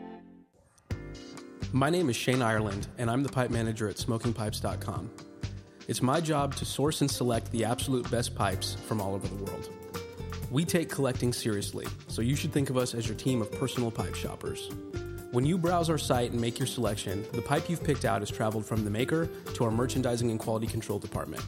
My 1.73 1.89
name 1.89 2.09
is 2.09 2.17
Shane 2.17 2.41
Ireland, 2.41 2.87
and 2.97 3.09
I'm 3.09 3.23
the 3.23 3.29
pipe 3.29 3.49
manager 3.49 3.87
at 3.87 3.95
smokingpipes.com. 3.95 5.09
It's 5.87 6.01
my 6.01 6.19
job 6.19 6.53
to 6.55 6.65
source 6.65 6.99
and 6.99 7.09
select 7.09 7.49
the 7.53 7.63
absolute 7.63 8.11
best 8.11 8.35
pipes 8.35 8.75
from 8.85 8.99
all 8.99 9.15
over 9.15 9.25
the 9.25 9.41
world. 9.41 9.69
We 10.49 10.65
take 10.65 10.89
collecting 10.89 11.31
seriously, 11.31 11.87
so 12.09 12.21
you 12.21 12.35
should 12.35 12.51
think 12.51 12.69
of 12.69 12.75
us 12.75 12.93
as 12.93 13.07
your 13.07 13.15
team 13.15 13.41
of 13.41 13.49
personal 13.53 13.89
pipe 13.89 14.15
shoppers. 14.15 14.69
When 15.31 15.45
you 15.45 15.57
browse 15.57 15.89
our 15.89 15.97
site 15.97 16.31
and 16.31 16.41
make 16.41 16.59
your 16.59 16.67
selection, 16.67 17.25
the 17.31 17.41
pipe 17.41 17.69
you've 17.69 17.85
picked 17.85 18.03
out 18.03 18.19
has 18.19 18.29
traveled 18.29 18.65
from 18.65 18.83
the 18.83 18.89
maker 18.89 19.29
to 19.53 19.63
our 19.63 19.71
merchandising 19.71 20.29
and 20.29 20.41
quality 20.41 20.67
control 20.67 20.99
department. 20.99 21.41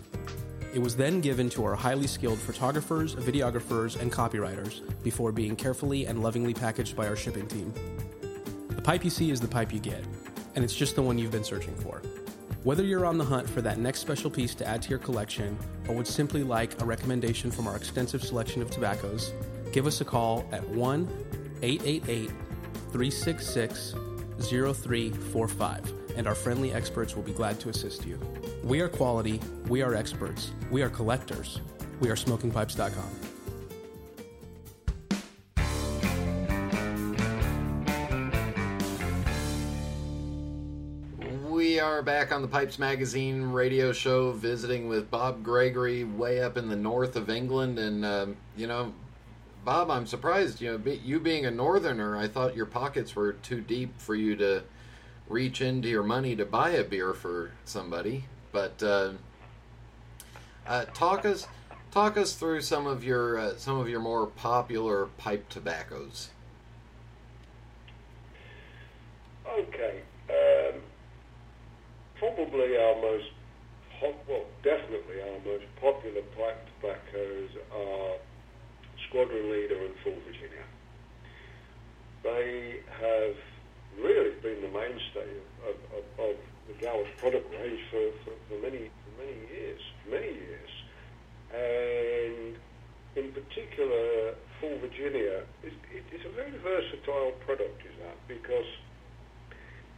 It 0.73 0.79
was 0.79 0.95
then 0.95 1.19
given 1.19 1.49
to 1.49 1.65
our 1.65 1.75
highly 1.75 2.07
skilled 2.07 2.39
photographers, 2.39 3.13
videographers, 3.13 3.99
and 3.99 4.09
copywriters 4.09 4.81
before 5.03 5.33
being 5.33 5.57
carefully 5.57 6.05
and 6.05 6.23
lovingly 6.23 6.53
packaged 6.53 6.95
by 6.95 7.09
our 7.09 7.17
shipping 7.17 7.45
team. 7.45 7.73
The 8.75 8.81
pipe 8.81 9.03
you 9.03 9.09
see 9.09 9.31
is 9.31 9.39
the 9.39 9.47
pipe 9.47 9.71
you 9.71 9.79
get, 9.79 10.03
and 10.55 10.63
it's 10.63 10.75
just 10.75 10.95
the 10.95 11.01
one 11.01 11.17
you've 11.17 11.31
been 11.31 11.43
searching 11.43 11.75
for. 11.75 12.01
Whether 12.63 12.83
you're 12.83 13.05
on 13.05 13.17
the 13.17 13.25
hunt 13.25 13.49
for 13.49 13.61
that 13.61 13.77
next 13.77 13.99
special 13.99 14.29
piece 14.29 14.55
to 14.55 14.67
add 14.67 14.81
to 14.83 14.89
your 14.89 14.99
collection 14.99 15.57
or 15.87 15.95
would 15.95 16.07
simply 16.07 16.43
like 16.43 16.81
a 16.81 16.85
recommendation 16.85 17.51
from 17.51 17.67
our 17.67 17.75
extensive 17.75 18.23
selection 18.23 18.61
of 18.61 18.71
tobaccos, 18.71 19.33
give 19.71 19.85
us 19.85 20.01
a 20.01 20.05
call 20.05 20.47
at 20.51 20.67
1 20.69 21.07
888 21.61 22.29
366 22.91 23.95
0345 24.39 25.93
and 26.15 26.27
our 26.27 26.35
friendly 26.35 26.73
experts 26.73 27.15
will 27.15 27.23
be 27.23 27.33
glad 27.33 27.59
to 27.59 27.69
assist 27.69 28.05
you. 28.05 28.19
We 28.63 28.81
are 28.81 28.89
quality, 28.89 29.39
we 29.67 29.81
are 29.81 29.95
experts, 29.95 30.51
we 30.71 30.81
are 30.83 30.89
collectors, 30.89 31.59
we 31.99 32.09
are 32.09 32.15
smokingpipes.com. 32.15 33.32
are 41.83 42.01
back 42.01 42.31
on 42.31 42.41
the 42.41 42.47
Pipes 42.47 42.79
Magazine 42.79 43.43
radio 43.43 43.91
show, 43.91 44.31
visiting 44.31 44.87
with 44.87 45.11
Bob 45.11 45.43
Gregory, 45.43 46.05
way 46.05 46.41
up 46.41 46.55
in 46.55 46.69
the 46.69 46.77
north 46.77 47.17
of 47.17 47.29
England. 47.29 47.77
And 47.77 48.05
um, 48.05 48.37
you 48.55 48.67
know, 48.67 48.93
Bob, 49.65 49.91
I'm 49.91 50.07
surprised. 50.07 50.61
You 50.61 50.71
know, 50.71 50.77
be, 50.77 51.01
you 51.03 51.19
being 51.19 51.45
a 51.45 51.51
northerner, 51.51 52.17
I 52.17 52.29
thought 52.29 52.55
your 52.55 52.65
pockets 52.65 53.17
were 53.17 53.33
too 53.33 53.59
deep 53.59 53.99
for 53.99 54.15
you 54.15 54.37
to 54.37 54.63
reach 55.27 55.59
into 55.59 55.89
your 55.89 56.03
money 56.03 56.37
to 56.37 56.45
buy 56.45 56.69
a 56.71 56.85
beer 56.85 57.13
for 57.13 57.51
somebody. 57.65 58.23
But 58.53 58.81
uh, 58.81 59.11
uh, 60.65 60.85
talk 60.93 61.25
us 61.25 61.47
talk 61.91 62.15
us 62.15 62.33
through 62.33 62.61
some 62.61 62.87
of 62.87 63.03
your 63.03 63.37
uh, 63.37 63.57
some 63.57 63.77
of 63.77 63.89
your 63.89 63.99
more 63.99 64.27
popular 64.27 65.07
pipe 65.17 65.49
tobaccos. 65.49 66.29
Okay. 69.45 70.01
Um, 70.29 70.81
probably 72.23 72.77
our 72.77 72.95
most, 73.01 73.31
hot, 73.99 74.15
well, 74.29 74.45
definitely 74.63 75.19
our 75.19 75.39
most 75.43 75.67
popular 75.81 76.23
pipe 76.39 76.55
tobaccos 76.79 77.51
are 77.75 78.15
Squadron 79.09 79.51
Leader 79.51 79.75
and 79.83 79.93
Full 80.03 80.15
Virginia. 80.23 80.63
They 82.23 82.79
have 82.87 83.35
really 83.99 84.39
been 84.39 84.61
the 84.61 84.71
mainstay 84.71 85.35
of, 85.67 85.75
of, 85.99 86.31
of 86.31 86.35
the 86.71 86.73
Gawith 86.79 87.11
product 87.17 87.51
range 87.59 87.81
for, 87.91 88.07
for, 88.23 88.31
for, 88.47 88.61
many 88.63 88.87
for 88.87 89.11
many 89.19 89.37
years, 89.51 89.81
many 90.09 90.31
years. 90.31 90.71
And 91.51 92.55
in 93.19 93.33
particular, 93.35 94.35
Full 94.61 94.79
Virginia 94.79 95.43
is 95.61 95.73
it, 95.91 96.03
it's 96.09 96.23
a 96.23 96.31
very 96.31 96.55
versatile 96.63 97.33
product, 97.45 97.83
is 97.83 97.99
that 97.99 98.15
because 98.29 98.65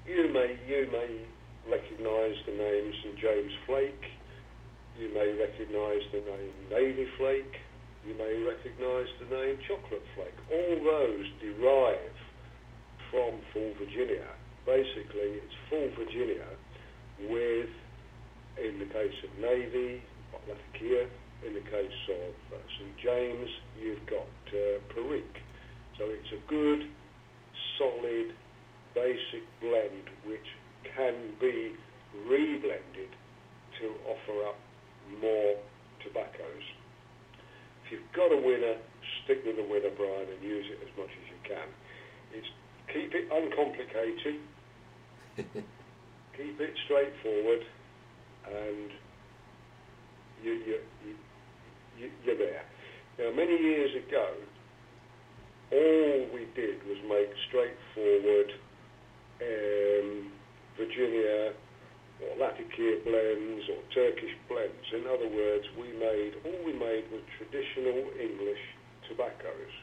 you 0.08 0.34
may 0.34 0.58
you 0.68 0.90
may 0.92 1.22
recognise 1.70 2.36
the 2.46 2.54
name 2.54 2.94
St 3.04 3.18
James 3.18 3.54
Flake, 3.66 4.06
you 5.00 5.14
may 5.14 5.34
recognise 5.34 6.04
the 6.12 6.22
name 6.22 6.54
Navy 6.72 7.08
Flake, 7.18 7.56
you 8.08 8.14
may 8.18 8.38
recognise 8.46 9.10
the 9.20 9.30
name 9.36 9.58
Chocolate 9.68 10.06
Flake. 10.16 10.40
All 10.52 10.78
those 10.84 11.26
derive 11.42 12.18
from 13.12 13.40
Full 13.54 13.74
Virginia. 13.80 14.28
Basically, 14.66 15.42
it's 15.42 15.58
Full 15.70 15.90
Virginia 15.98 16.46
with, 17.30 17.70
in 18.62 18.80
the 18.80 18.86
case 18.86 19.18
of 19.24 19.32
Navy, 19.42 20.02
Latakia. 20.48 21.08
In 21.46 21.54
the 21.54 21.68
case 21.70 22.00
of 22.10 22.58
uh, 22.58 22.62
St 22.80 22.98
James, 23.04 23.50
you've 23.80 24.06
got 24.08 24.34
uh, 24.50 24.80
Perique. 24.94 25.38
So 25.98 26.06
it's 26.10 26.32
a 26.34 26.42
good, 26.50 26.90
solid, 27.78 28.34
basic 28.96 29.44
blend 29.62 30.10
which 30.26 30.48
can 30.96 31.14
be 31.40 31.74
reblended 32.28 33.12
to 33.80 33.86
offer 34.08 34.48
up 34.48 34.60
more 35.22 35.56
tobaccos. 36.04 36.66
If 37.86 37.92
you've 37.92 38.14
got 38.16 38.32
a 38.32 38.38
winner, 38.38 38.78
stick 39.24 39.42
with 39.46 39.58
the 39.58 39.64
winner, 39.64 39.94
Brian, 39.96 40.28
and 40.30 40.42
use 40.42 40.66
it 40.70 40.80
as 40.82 40.92
much 40.98 41.10
as 41.10 41.26
you 41.30 41.40
can. 41.44 41.68
It's 42.34 42.48
keep 42.94 43.14
it 43.14 43.30
uncomplicated, 43.32 44.42
keep 46.38 46.60
it 46.60 46.74
straightforward, 46.86 47.62
and 48.46 48.90
you, 50.44 50.54
you, 50.54 50.80
you, 51.98 52.10
you're 52.24 52.38
there. 52.38 52.64
Now, 53.20 53.32
many 53.36 53.58
years 53.58 53.92
ago, 54.08 54.28
all 55.72 56.28
we 56.34 56.48
did 56.56 56.84
was 56.88 56.98
make 57.08 57.30
straightforward 57.48 58.52
um, 59.42 60.32
Virginia 60.78 61.54
or 62.24 62.32
Latakia 62.40 63.04
blends 63.04 63.64
or 63.70 63.80
Turkish 63.94 64.36
blends. 64.48 64.88
In 64.94 65.04
other 65.08 65.28
words, 65.28 65.66
we 65.80 65.92
made 66.00 66.40
all 66.44 66.60
we 66.66 66.74
made 66.74 67.08
was 67.12 67.24
traditional 67.38 68.12
English 68.20 68.64
tobaccos. 69.08 69.74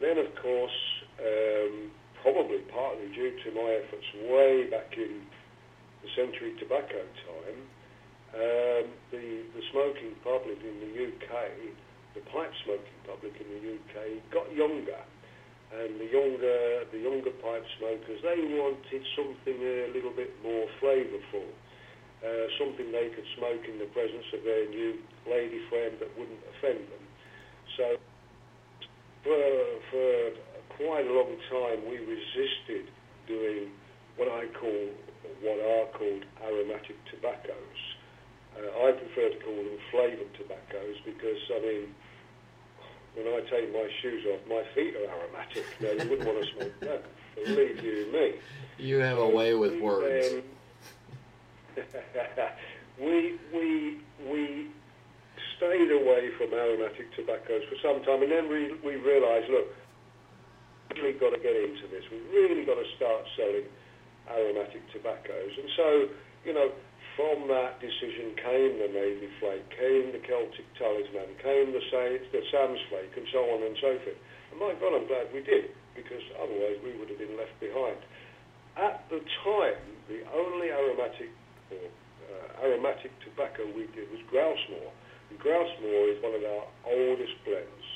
Then, 0.00 0.16
of 0.18 0.30
course, 0.40 0.78
um, 1.18 1.90
probably 2.22 2.62
partly 2.70 3.08
due 3.14 3.34
to 3.44 3.48
my 3.50 3.82
efforts 3.82 4.06
way 4.30 4.70
back 4.70 4.94
in 4.96 5.26
the 6.02 6.10
century 6.14 6.54
tobacco 6.58 7.02
time, 7.26 7.58
um, 8.34 8.84
the, 9.10 9.42
the 9.54 9.62
smoking 9.72 10.14
public 10.22 10.58
in 10.62 10.76
the 10.78 10.92
UK, 11.02 11.30
the 12.14 12.22
pipe 12.30 12.52
smoking 12.64 12.98
public 13.06 13.34
in 13.40 13.48
the 13.50 13.60
UK, 13.74 14.22
got 14.30 14.46
younger. 14.54 15.02
And 15.68 16.00
the 16.00 16.08
younger, 16.08 16.88
the 16.88 16.98
younger 16.98 17.34
pipe 17.44 17.64
smokers, 17.76 18.24
they 18.24 18.40
wanted 18.56 19.02
something 19.12 19.58
a 19.60 19.92
little 19.92 20.16
bit 20.16 20.32
more 20.40 20.64
flavourful, 20.80 21.44
uh, 22.24 22.46
something 22.56 22.88
they 22.88 23.12
could 23.12 23.28
smoke 23.36 23.60
in 23.68 23.76
the 23.76 23.90
presence 23.92 24.24
of 24.32 24.44
their 24.48 24.64
new 24.72 24.96
lady 25.28 25.60
friend 25.68 25.92
that 26.00 26.08
wouldn't 26.16 26.40
offend 26.56 26.88
them. 26.88 27.04
So 27.76 27.84
for, 29.22 29.44
for 29.92 30.12
quite 30.80 31.04
a 31.04 31.12
long 31.12 31.36
time, 31.52 31.84
we 31.84 32.00
resisted 32.00 32.88
doing 33.28 33.68
what 34.16 34.32
I 34.32 34.48
call, 34.56 34.88
what 35.44 35.60
are 35.60 35.86
called 35.92 36.24
aromatic 36.48 36.96
tobaccos. 37.12 37.80
Uh, 38.56 38.88
I 38.88 38.92
prefer 38.96 39.36
to 39.36 39.38
call 39.44 39.54
them 39.54 39.78
flavoured 39.92 40.32
tobaccos 40.40 40.96
because, 41.04 41.38
I 41.52 41.60
mean, 41.60 41.94
when 43.18 43.34
I 43.34 43.40
take 43.50 43.72
my 43.72 43.88
shoes 44.00 44.24
off, 44.26 44.40
my 44.48 44.62
feet 44.74 44.94
are 44.94 45.10
aromatic. 45.10 45.64
Now, 45.80 45.90
you 45.90 46.10
wouldn't 46.10 46.26
want 46.26 46.44
to 46.44 46.54
smoke 46.54 46.80
that. 46.80 47.04
Believe 47.44 47.82
you 47.82 48.06
me. 48.12 48.34
You 48.78 48.98
have 48.98 49.18
a 49.18 49.28
way 49.28 49.54
with 49.54 49.80
words. 49.80 50.34
Um, 51.76 51.84
we, 53.00 53.38
we, 53.52 53.98
we 54.30 54.70
stayed 55.56 55.90
away 55.90 56.30
from 56.38 56.54
aromatic 56.54 57.14
tobaccos 57.14 57.62
for 57.68 57.76
some 57.82 58.02
time, 58.04 58.22
and 58.22 58.30
then 58.30 58.48
we, 58.48 58.74
we 58.84 58.96
realised, 58.96 59.50
look, 59.50 59.66
we've 60.94 61.02
really 61.02 61.18
got 61.18 61.30
to 61.30 61.38
get 61.42 61.56
into 61.56 61.86
this. 61.90 62.04
We've 62.10 62.30
really 62.32 62.64
got 62.64 62.74
to 62.74 62.86
start 62.96 63.26
selling 63.36 63.66
aromatic 64.30 64.82
tobaccos. 64.92 65.52
And 65.58 65.68
so, 65.76 66.08
you 66.44 66.54
know, 66.54 66.70
from 67.18 67.50
that 67.50 67.82
decision 67.82 68.30
came 68.38 68.78
the 68.78 68.94
Navy 68.94 69.26
Flake, 69.42 69.66
came 69.74 70.14
the 70.14 70.22
Celtic 70.22 70.62
Talisman, 70.78 71.34
came 71.42 71.74
the, 71.74 71.82
the 71.82 72.42
Sam's 72.54 72.78
Flake, 72.86 73.10
and 73.18 73.26
so 73.34 73.42
on 73.42 73.66
and 73.66 73.74
so 73.82 73.98
forth. 74.06 74.20
And 74.54 74.62
my 74.62 74.70
God, 74.78 74.94
I'm 74.94 75.10
glad 75.10 75.26
we 75.34 75.42
did, 75.42 75.74
because 75.98 76.22
otherwise 76.38 76.78
we 76.86 76.94
would 76.94 77.10
have 77.10 77.18
been 77.18 77.34
left 77.34 77.58
behind. 77.58 77.98
At 78.78 79.02
the 79.10 79.18
time, 79.42 79.82
the 80.06 80.22
only 80.30 80.70
aromatic 80.70 81.34
or 81.74 81.90
uh, 81.90 82.64
aromatic 82.70 83.10
tobacco 83.26 83.66
we 83.74 83.90
did 83.98 84.06
was 84.14 84.22
Grousemoor. 84.30 84.94
And 85.34 85.42
Grousemoor 85.42 86.14
is 86.14 86.22
one 86.22 86.38
of 86.38 86.46
our 86.46 86.70
oldest 86.86 87.34
blends. 87.42 87.86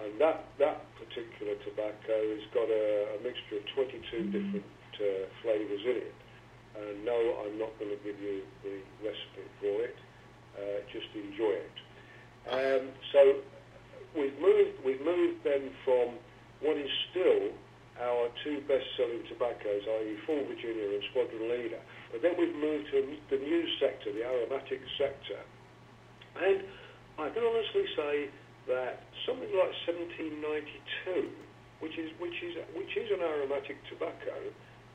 And 0.00 0.16
that, 0.24 0.48
that 0.56 0.88
particular 0.96 1.52
tobacco 1.68 2.16
has 2.16 2.44
got 2.56 2.64
a, 2.64 3.12
a 3.12 3.18
mixture 3.20 3.60
of 3.60 3.64
22 3.76 4.32
different 4.32 4.64
uh, 4.96 5.28
flavours 5.44 5.84
in 5.84 6.00
it. 6.00 6.16
Uh, 6.76 6.94
no, 7.04 7.44
I'm 7.44 7.58
not 7.58 7.72
going 7.78 7.90
to 7.90 8.00
give 8.04 8.20
you 8.20 8.42
the 8.62 8.80
recipe 9.02 9.46
for 9.60 9.82
it. 9.82 9.96
Uh, 10.56 10.82
just 10.92 11.08
enjoy 11.14 11.54
it. 11.54 11.76
Um, 12.48 12.88
so 13.12 13.20
we've 14.16 14.38
moved. 14.40 14.82
We've 14.84 15.02
moved 15.02 15.44
then 15.44 15.70
from 15.84 16.18
what 16.60 16.76
is 16.76 16.90
still 17.10 17.54
our 17.98 18.30
two 18.44 18.62
best-selling 18.70 19.26
tobaccos, 19.26 19.82
i.e., 19.82 20.14
Full 20.26 20.46
Virginia 20.46 20.86
and 20.86 21.02
Squadron 21.10 21.50
Leader. 21.50 21.82
But 22.12 22.22
then 22.22 22.38
we've 22.38 22.54
moved 22.54 22.90
to 22.94 23.02
the 23.30 23.38
new 23.42 23.64
sector, 23.82 24.14
the 24.14 24.22
aromatic 24.22 24.80
sector, 24.96 25.42
and 26.38 26.62
I 27.18 27.28
can 27.34 27.42
honestly 27.42 27.86
say 27.98 28.30
that 28.70 29.02
something 29.26 29.50
like 29.50 29.74
1792, 29.90 31.26
which 31.82 31.98
is 31.98 32.14
which 32.22 32.38
is 32.46 32.54
which 32.78 32.94
is 32.94 33.10
an 33.10 33.20
aromatic 33.20 33.76
tobacco, 33.90 34.38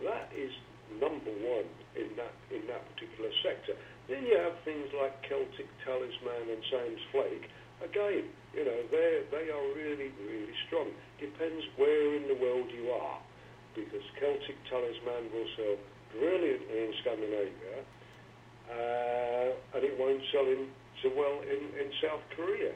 that 0.08 0.32
is 0.32 0.52
number 1.00 1.34
one 1.44 1.68
in 1.96 2.10
that 2.18 2.34
in 2.50 2.66
that 2.68 2.84
particular 2.94 3.32
sector. 3.42 3.74
Then 4.10 4.26
you 4.28 4.36
have 4.36 4.58
things 4.68 4.90
like 4.98 5.16
Celtic 5.24 5.70
Talisman 5.86 6.52
and 6.52 6.62
Sam's 6.70 7.04
Flake. 7.12 7.48
Again, 7.82 8.28
you 8.54 8.64
know, 8.66 8.80
they 8.92 9.24
they 9.32 9.46
are 9.50 9.68
really 9.74 10.12
really 10.22 10.56
strong. 10.68 10.92
Depends 11.20 11.64
where 11.78 12.18
in 12.18 12.28
the 12.28 12.38
world 12.38 12.68
you 12.74 12.92
are, 12.92 13.20
because 13.76 14.04
Celtic 14.20 14.58
Talisman 14.70 15.32
will 15.32 15.50
sell 15.56 15.76
brilliantly 16.14 16.78
in 16.78 16.92
Scandinavia, 17.02 17.76
uh, 18.70 19.78
and 19.78 19.82
it 19.82 19.96
won't 19.98 20.22
sell 20.32 20.46
in 20.46 20.70
so 21.02 21.12
well 21.18 21.42
in, 21.44 21.62
in 21.76 21.90
South 22.00 22.24
Korea, 22.36 22.72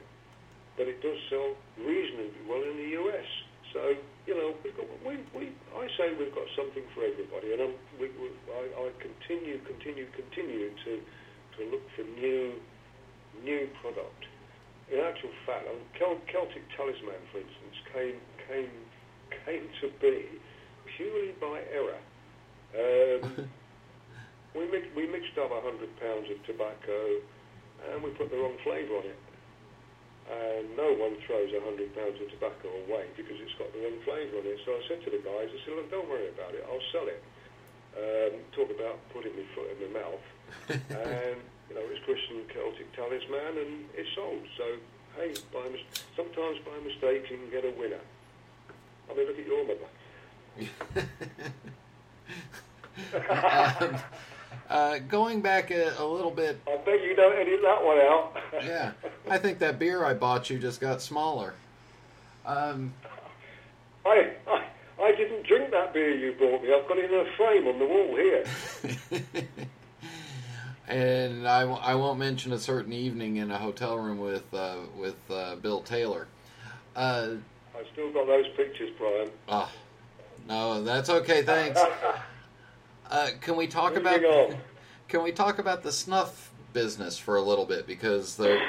but 0.75 0.87
it 0.87 1.01
does 1.01 1.17
sell 1.29 1.55
reasonably 1.79 2.43
well 2.49 2.63
in 2.63 2.75
the 2.75 2.91
US. 2.99 3.29
So 3.73 3.81
you 4.27 4.35
know, 4.35 4.51
we've 4.59 4.75
got, 4.75 4.85
we, 5.07 5.15
we, 5.31 5.55
I 5.71 5.87
say 5.95 6.11
we've 6.19 6.35
got 6.35 6.43
something 6.59 6.83
for 6.91 7.07
everybody, 7.07 7.55
and 7.55 7.63
I'm, 7.63 7.75
we, 7.95 8.11
we, 8.19 8.27
I, 8.51 8.63
I 8.75 8.85
continue, 8.99 9.55
continue, 9.63 10.03
continue 10.11 10.67
to, 10.83 10.91
to 10.99 11.59
look 11.71 11.87
for 11.95 12.03
new, 12.19 12.59
new 13.39 13.71
product. 13.79 14.27
In 14.91 14.99
actual 14.99 15.31
fact, 15.47 15.63
um, 15.71 15.79
Celtic 15.95 16.63
Talisman, 16.75 17.23
for 17.31 17.39
instance, 17.39 17.75
came, 17.95 18.19
came, 18.51 18.75
came 19.47 19.63
to 19.79 19.87
be 20.03 20.27
purely 20.99 21.31
by 21.39 21.63
error. 21.71 22.01
Um, 22.75 23.47
we, 24.55 24.67
we 24.91 25.07
mixed 25.07 25.39
up 25.39 25.55
100 25.55 25.87
pounds 26.03 26.27
of 26.27 26.39
tobacco, 26.43 26.99
and 27.91 28.03
we 28.03 28.11
put 28.19 28.27
the 28.27 28.35
wrong 28.35 28.59
flavour 28.63 28.99
on 28.99 29.07
it 29.07 29.19
and 30.27 30.75
no 30.75 30.91
one 30.99 31.15
throws 31.23 31.51
a 31.55 31.61
hundred 31.63 31.95
pounds 31.95 32.19
of 32.19 32.27
tobacco 32.29 32.67
away 32.87 33.07
because 33.15 33.39
it's 33.39 33.55
got 33.55 33.71
the 33.71 33.79
wrong 33.79 33.95
flavour 34.03 34.43
on 34.43 34.45
it. 34.45 34.59
So 34.67 34.75
I 34.75 34.81
said 34.87 34.99
to 35.07 35.09
the 35.09 35.23
guys, 35.23 35.47
I 35.47 35.57
said, 35.63 35.79
look, 35.79 35.89
don't 35.89 36.09
worry 36.09 36.27
about 36.27 36.51
it, 36.51 36.67
I'll 36.67 36.83
sell 36.91 37.07
it. 37.07 37.23
Um, 37.95 38.43
talk 38.51 38.69
about 38.69 38.99
putting 39.15 39.33
my 39.33 39.47
foot 39.55 39.71
in 39.71 39.79
my 39.87 40.03
mouth. 40.03 40.25
and, 40.69 41.39
you 41.71 41.75
know, 41.75 41.83
it's 41.87 42.03
Christian 42.03 42.43
Celtic 42.51 42.91
Talisman 42.93 43.57
and 43.57 43.87
it's 43.95 44.11
sold. 44.15 44.43
So, 44.59 44.77
hey, 45.15 45.33
by 45.53 45.63
mis- 45.71 46.03
sometimes 46.15 46.59
by 46.67 46.75
mistake 46.83 47.31
you 47.31 47.37
can 47.39 47.49
get 47.49 47.63
a 47.63 47.71
winner. 47.79 48.03
I 49.09 49.15
mean, 49.15 49.27
look 49.27 49.39
at 49.39 49.47
your 49.47 49.63
mother. 49.63 49.87
um, 53.15 53.99
uh, 54.69 54.99
going 54.99 55.41
back 55.41 55.71
a, 55.71 55.93
a, 55.97 56.05
little 56.05 56.31
bit. 56.31 56.59
I 56.67 56.77
bet 56.77 57.01
you 57.03 57.15
don't 57.15 57.37
edit 57.37 57.61
that 57.63 57.83
one 57.83 57.97
out. 57.99 58.37
yeah, 58.65 58.91
I 59.29 59.37
think 59.37 59.59
that 59.59 59.79
beer 59.79 60.03
I 60.05 60.13
bought 60.13 60.49
you 60.49 60.59
just 60.59 60.81
got 60.81 61.01
smaller. 61.01 61.53
Um, 62.45 62.93
I, 64.05 64.31
I, 64.47 64.63
I 65.01 65.11
didn't 65.13 65.45
drink 65.45 65.71
that 65.71 65.93
beer 65.93 66.15
you 66.15 66.33
bought 66.33 66.63
me. 66.63 66.73
I've 66.73 66.87
got 66.87 66.97
it 66.97 67.11
in 67.11 67.19
a 67.19 67.25
frame 67.35 67.67
on 67.67 67.79
the 67.79 67.85
wall 67.85 68.15
here. 68.15 69.47
and 70.87 71.47
I, 71.47 71.61
I 71.61 71.95
won't 71.95 72.19
mention 72.19 72.53
a 72.53 72.59
certain 72.59 72.93
evening 72.93 73.37
in 73.37 73.51
a 73.51 73.57
hotel 73.57 73.97
room 73.97 74.19
with 74.19 74.53
uh, 74.53 74.77
with 74.97 75.17
uh, 75.29 75.55
Bill 75.57 75.81
Taylor. 75.81 76.27
Uh, 76.95 77.35
I've 77.77 77.85
still 77.93 78.11
got 78.11 78.27
those 78.27 78.47
pictures, 78.55 78.89
Brian. 78.97 79.29
Oh, 79.47 79.69
no, 80.47 80.83
that's 80.83 81.09
okay. 81.09 81.43
Thanks. 81.43 81.79
Uh, 83.09 83.29
can 83.41 83.55
we 83.55 83.67
talk 83.67 83.95
Moving 83.95 84.23
about 84.23 84.55
can 85.07 85.23
we 85.23 85.31
talk 85.31 85.59
about 85.59 85.83
the 85.83 85.91
snuff 85.91 86.51
business 86.73 87.17
for 87.17 87.37
a 87.37 87.41
little 87.41 87.65
bit 87.65 87.87
because 87.87 88.35
there 88.35 88.61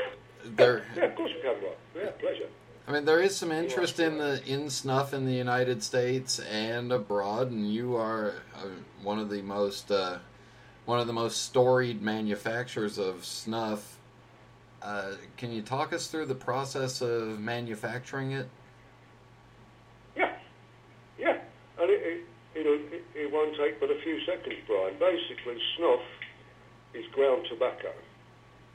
there 0.44 0.84
Yeah, 0.96 1.04
of 1.04 1.14
course 1.14 1.32
we 1.34 1.42
can. 1.42 1.56
Yeah, 1.94 2.10
pleasure. 2.12 2.46
I 2.88 2.92
mean 2.92 3.04
there 3.04 3.20
is 3.20 3.36
some 3.36 3.52
interest 3.52 4.00
in 4.00 4.18
the 4.18 4.42
in 4.46 4.70
snuff 4.70 5.12
in 5.12 5.26
the 5.26 5.32
United 5.32 5.82
States 5.82 6.38
and 6.40 6.90
abroad 6.90 7.50
and 7.50 7.72
you 7.72 7.96
are 7.96 8.34
uh, 8.56 8.66
one 9.02 9.18
of 9.18 9.28
the 9.30 9.42
most 9.42 9.90
uh, 9.90 10.18
one 10.84 10.98
of 10.98 11.06
the 11.06 11.12
most 11.12 11.42
storied 11.42 12.02
manufacturers 12.02 12.98
of 12.98 13.24
snuff. 13.24 13.98
Uh, 14.82 15.12
can 15.36 15.52
you 15.52 15.62
talk 15.62 15.92
us 15.92 16.08
through 16.08 16.26
the 16.26 16.34
process 16.34 17.00
of 17.00 17.38
manufacturing 17.38 18.32
it? 18.32 18.48
Yeah, 20.16 20.32
yeah, 21.18 21.38
and 21.78 21.88
it, 21.88 22.02
it, 22.02 22.24
you 22.56 22.64
know, 22.64 22.72
it, 22.90 23.04
it 23.14 23.32
won't 23.32 23.51
take 23.62 23.78
but 23.78 23.90
a 23.90 24.00
few 24.02 24.18
seconds, 24.26 24.58
Brian. 24.66 24.98
Basically, 24.98 25.54
snuff 25.78 26.02
is 26.94 27.06
ground 27.14 27.46
tobacco. 27.48 27.94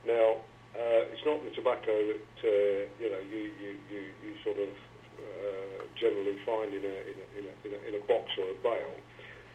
Now, 0.08 0.40
uh, 0.76 1.12
it's 1.12 1.26
not 1.26 1.44
the 1.44 1.52
tobacco 1.52 1.92
that 1.92 2.36
uh, 2.40 2.88
you 3.04 3.10
know 3.12 3.22
you, 3.28 3.52
you, 3.60 3.72
you, 3.92 4.02
you 4.24 4.32
sort 4.44 4.58
of 4.60 4.72
uh, 5.20 5.84
generally 6.00 6.38
find 6.46 6.74
in 6.74 6.84
a, 6.84 6.96
in, 7.04 7.16
a, 7.20 7.26
in, 7.36 7.44
a, 7.44 7.54
in, 7.68 7.72
a, 7.74 7.80
in 7.90 7.94
a 8.02 8.04
box 8.08 8.32
or 8.40 8.48
a 8.48 8.58
bale. 8.64 8.96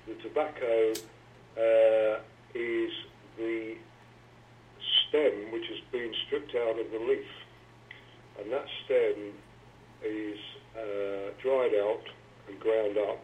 The 0.06 0.14
tobacco 0.20 0.92
uh, 1.56 2.20
is 2.54 2.92
the 3.38 3.76
stem 5.08 5.52
which 5.52 5.64
has 5.68 5.80
been 5.90 6.12
stripped 6.26 6.54
out 6.56 6.78
of 6.78 6.90
the 6.90 6.98
leaf, 6.98 7.30
and 8.40 8.52
that 8.52 8.66
stem 8.84 9.32
is 10.04 10.38
uh, 10.76 11.32
dried 11.40 11.72
out 11.80 12.04
and 12.48 12.60
ground 12.60 12.98
up. 12.98 13.22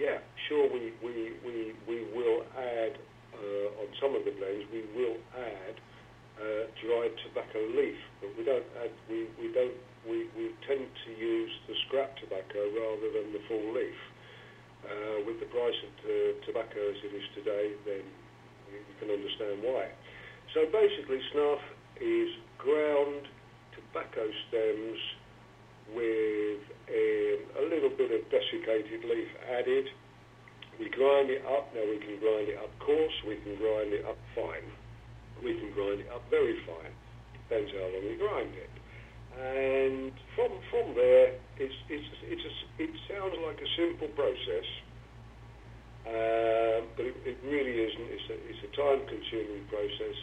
Yeah, 0.00 0.16
sure, 0.48 0.64
we, 0.72 0.96
we, 1.04 1.36
we, 1.44 1.76
we 1.84 2.08
will 2.16 2.40
add, 2.56 2.96
uh, 3.36 3.84
on 3.84 3.88
some 4.00 4.16
of 4.16 4.24
the 4.24 4.32
blends, 4.32 4.64
we 4.72 4.80
will 4.96 5.20
add 5.36 5.76
uh, 6.40 6.64
dried 6.80 7.12
tobacco 7.20 7.60
leaf, 7.76 8.00
but 8.24 8.32
we 8.32 8.48
don't 8.48 8.64
add, 8.80 8.88
we, 9.12 9.28
we 9.36 9.52
don't 9.52 9.76
we, 10.08 10.24
we 10.32 10.56
tend 10.64 10.88
to 10.88 11.10
use 11.12 11.52
the 11.68 11.76
scrap 11.84 12.16
tobacco 12.16 12.64
rather 12.72 13.12
than 13.12 13.36
the 13.36 13.44
full 13.44 13.76
leaf. 13.76 14.00
Uh, 14.80 15.20
with 15.28 15.36
the 15.44 15.50
price 15.52 15.76
of 15.84 15.92
tobacco 16.48 16.80
as 16.80 16.96
it 17.04 17.12
is 17.12 17.26
today, 17.36 17.76
then 17.84 18.00
you 18.72 18.94
can 18.96 19.12
understand 19.12 19.60
why. 19.60 19.92
So 20.56 20.64
basically, 20.72 21.20
snuff 21.36 21.60
is 22.00 22.32
ground 22.56 23.28
tobacco 23.76 24.24
stems 24.48 24.96
with 25.94 26.62
um, 26.88 27.38
a 27.60 27.64
little 27.68 27.90
bit 27.90 28.10
of 28.10 28.20
desiccated 28.30 29.04
leaf 29.04 29.30
added. 29.50 29.86
We 30.78 30.88
grind 30.88 31.28
it 31.30 31.44
up. 31.44 31.68
Now 31.74 31.84
we 31.84 31.98
can 32.00 32.18
grind 32.18 32.48
it 32.48 32.56
up 32.56 32.72
coarse. 32.80 33.16
We 33.28 33.36
can 33.44 33.56
grind 33.60 33.92
it 33.92 34.04
up 34.06 34.16
fine. 34.34 34.64
We 35.44 35.54
can 35.54 35.72
grind 35.72 36.00
it 36.00 36.08
up 36.08 36.24
very 36.30 36.56
fine. 36.64 36.94
Depends 37.48 37.70
how 37.72 37.84
long 37.84 38.04
we 38.08 38.16
grind 38.16 38.54
it. 38.56 38.72
And 39.36 40.12
from 40.34 40.50
from 40.70 40.94
there, 40.94 41.38
it's 41.58 41.78
it's 41.88 42.08
it's 42.26 42.44
a, 42.44 42.52
it 42.82 42.90
sounds 43.06 43.36
like 43.46 43.60
a 43.62 43.70
simple 43.78 44.08
process, 44.18 44.68
uh, 46.02 46.78
but 46.96 47.06
it, 47.06 47.16
it 47.24 47.38
really 47.46 47.78
isn't. 47.78 48.08
It's 48.10 48.28
a 48.30 48.36
it's 48.50 48.62
a 48.66 48.70
time-consuming 48.74 49.64
process. 49.70 50.18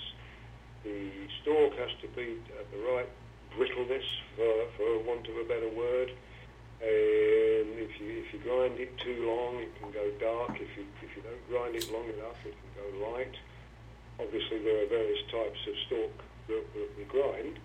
The 0.83 1.09
stalk 1.41 1.73
has 1.79 1.93
to 2.03 2.07
be 2.15 2.37
at 2.59 2.67
the 2.71 2.79
right 2.83 3.09
brittleness, 3.55 4.05
for 4.35 4.51
for 4.75 4.99
want 5.03 5.27
of 5.27 5.37
a 5.37 5.43
better 5.43 5.69
word. 5.69 6.11
And 6.81 7.73
if 7.79 7.99
you 7.99 8.23
if 8.23 8.33
you 8.33 8.39
grind 8.39 8.79
it 8.79 8.97
too 8.99 9.25
long, 9.25 9.61
it 9.61 9.71
can 9.79 9.91
go 9.91 10.11
dark. 10.19 10.59
If 10.59 10.69
you 10.77 10.85
if 11.01 11.15
you 11.15 11.21
don't 11.23 11.47
grind 11.49 11.75
it 11.75 11.91
long 11.91 12.05
enough, 12.05 12.37
it 12.45 12.53
can 12.53 12.71
go 12.75 13.11
light. 13.11 13.35
Obviously, 14.19 14.59
there 14.63 14.83
are 14.83 14.87
various 14.87 15.21
types 15.31 15.59
of 15.67 15.73
stalk 15.85 16.13
that, 16.47 16.63
that 16.73 16.89
we 16.97 17.03
grind. 17.05 17.59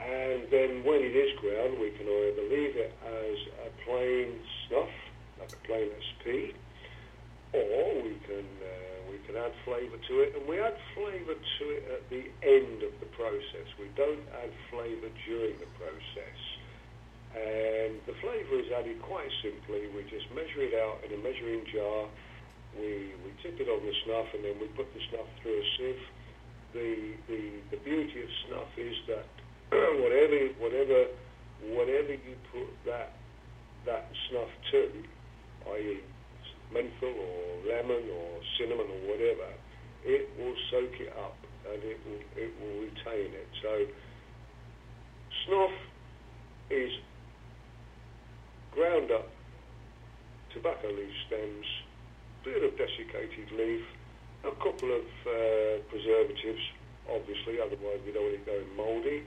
And 0.00 0.48
then 0.50 0.82
when 0.84 1.02
it 1.04 1.14
is 1.14 1.38
ground, 1.40 1.78
we 1.78 1.90
can 1.90 2.08
either 2.08 2.42
leave 2.48 2.76
it 2.76 2.92
as 3.04 3.36
a 3.66 3.84
plain 3.84 4.40
snuff, 4.66 4.88
like 5.38 5.52
a 5.52 5.60
plain 5.66 5.90
SP, 6.00 6.56
or 7.52 8.02
we 8.02 8.14
can 8.26 8.46
uh, 8.46 8.98
we 9.10 9.18
can 9.26 9.34
add 9.34 9.52
flavour 9.64 9.98
to 9.98 10.14
it. 10.22 10.36
And 10.38 10.46
we 10.46 10.60
add 10.60 10.76
flavour 10.94 11.34
to 11.34 11.64
it 11.74 11.82
at 11.90 12.02
the 12.10 12.24
end 12.46 12.82
of 12.86 12.94
the 13.02 13.10
process. 13.18 13.66
We 13.78 13.90
don't 13.98 14.22
add 14.42 14.52
flavour 14.70 15.10
during 15.26 15.58
the 15.58 15.70
process. 15.74 16.40
And 17.34 18.02
the 18.10 18.14
flavour 18.18 18.58
is 18.58 18.70
added 18.74 18.98
quite 19.02 19.30
simply. 19.42 19.86
We 19.94 20.02
just 20.10 20.26
measure 20.34 20.66
it 20.66 20.74
out 20.74 20.98
in 21.06 21.14
a 21.14 21.20
measuring 21.22 21.62
jar. 21.70 22.10
We, 22.74 23.14
we 23.22 23.30
tip 23.42 23.58
it 23.58 23.70
on 23.70 23.82
the 23.82 23.94
snuff 24.06 24.26
and 24.34 24.42
then 24.46 24.58
we 24.58 24.66
put 24.74 24.86
the 24.94 25.02
snuff 25.10 25.26
through 25.42 25.58
a 25.58 25.66
sieve. 25.78 26.04
The, 26.74 26.90
the, 27.26 27.42
the 27.74 27.80
beauty 27.82 28.22
of 28.22 28.30
snuff 28.46 28.70
is 28.78 28.94
that 29.10 29.26
whatever 30.02 30.38
whatever 30.58 31.06
whatever 31.74 32.14
you 32.14 32.34
put 32.50 32.70
that 32.86 33.14
that 33.86 34.10
snuff 34.28 34.50
to, 34.70 34.90
i.e. 35.74 36.00
menthol 36.72 37.14
or 37.14 37.68
lemon 37.68 38.02
or 38.10 38.40
cinnamon 38.58 38.86
or 38.86 39.10
whatever, 39.10 39.48
it 40.04 40.30
will 40.38 40.54
soak 40.70 41.00
it 41.00 41.12
up 41.18 41.36
and 41.72 41.82
it 41.82 42.00
will 42.06 42.22
it 42.36 42.52
will 42.60 42.80
retain 42.82 43.34
it. 43.34 43.48
So 43.62 43.86
snuff 45.46 45.72
is 46.70 46.90
ground 48.72 49.10
up 49.10 49.28
tobacco 50.52 50.88
leaf 50.88 51.12
stems, 51.26 51.66
bit 52.44 52.62
of 52.62 52.76
desiccated 52.76 53.50
leaf, 53.52 53.82
a 54.44 54.50
couple 54.62 54.90
of 54.94 55.04
uh, 55.26 55.82
preservatives, 55.88 56.60
obviously, 57.10 57.60
otherwise 57.60 58.00
we 58.06 58.12
don't 58.12 58.24
want 58.24 58.34
it 58.34 58.46
going 58.46 58.76
mouldy 58.76 59.22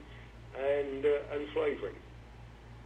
and 0.58 1.06
uh, 1.06 1.36
and 1.36 1.48
flavoring. 1.54 1.96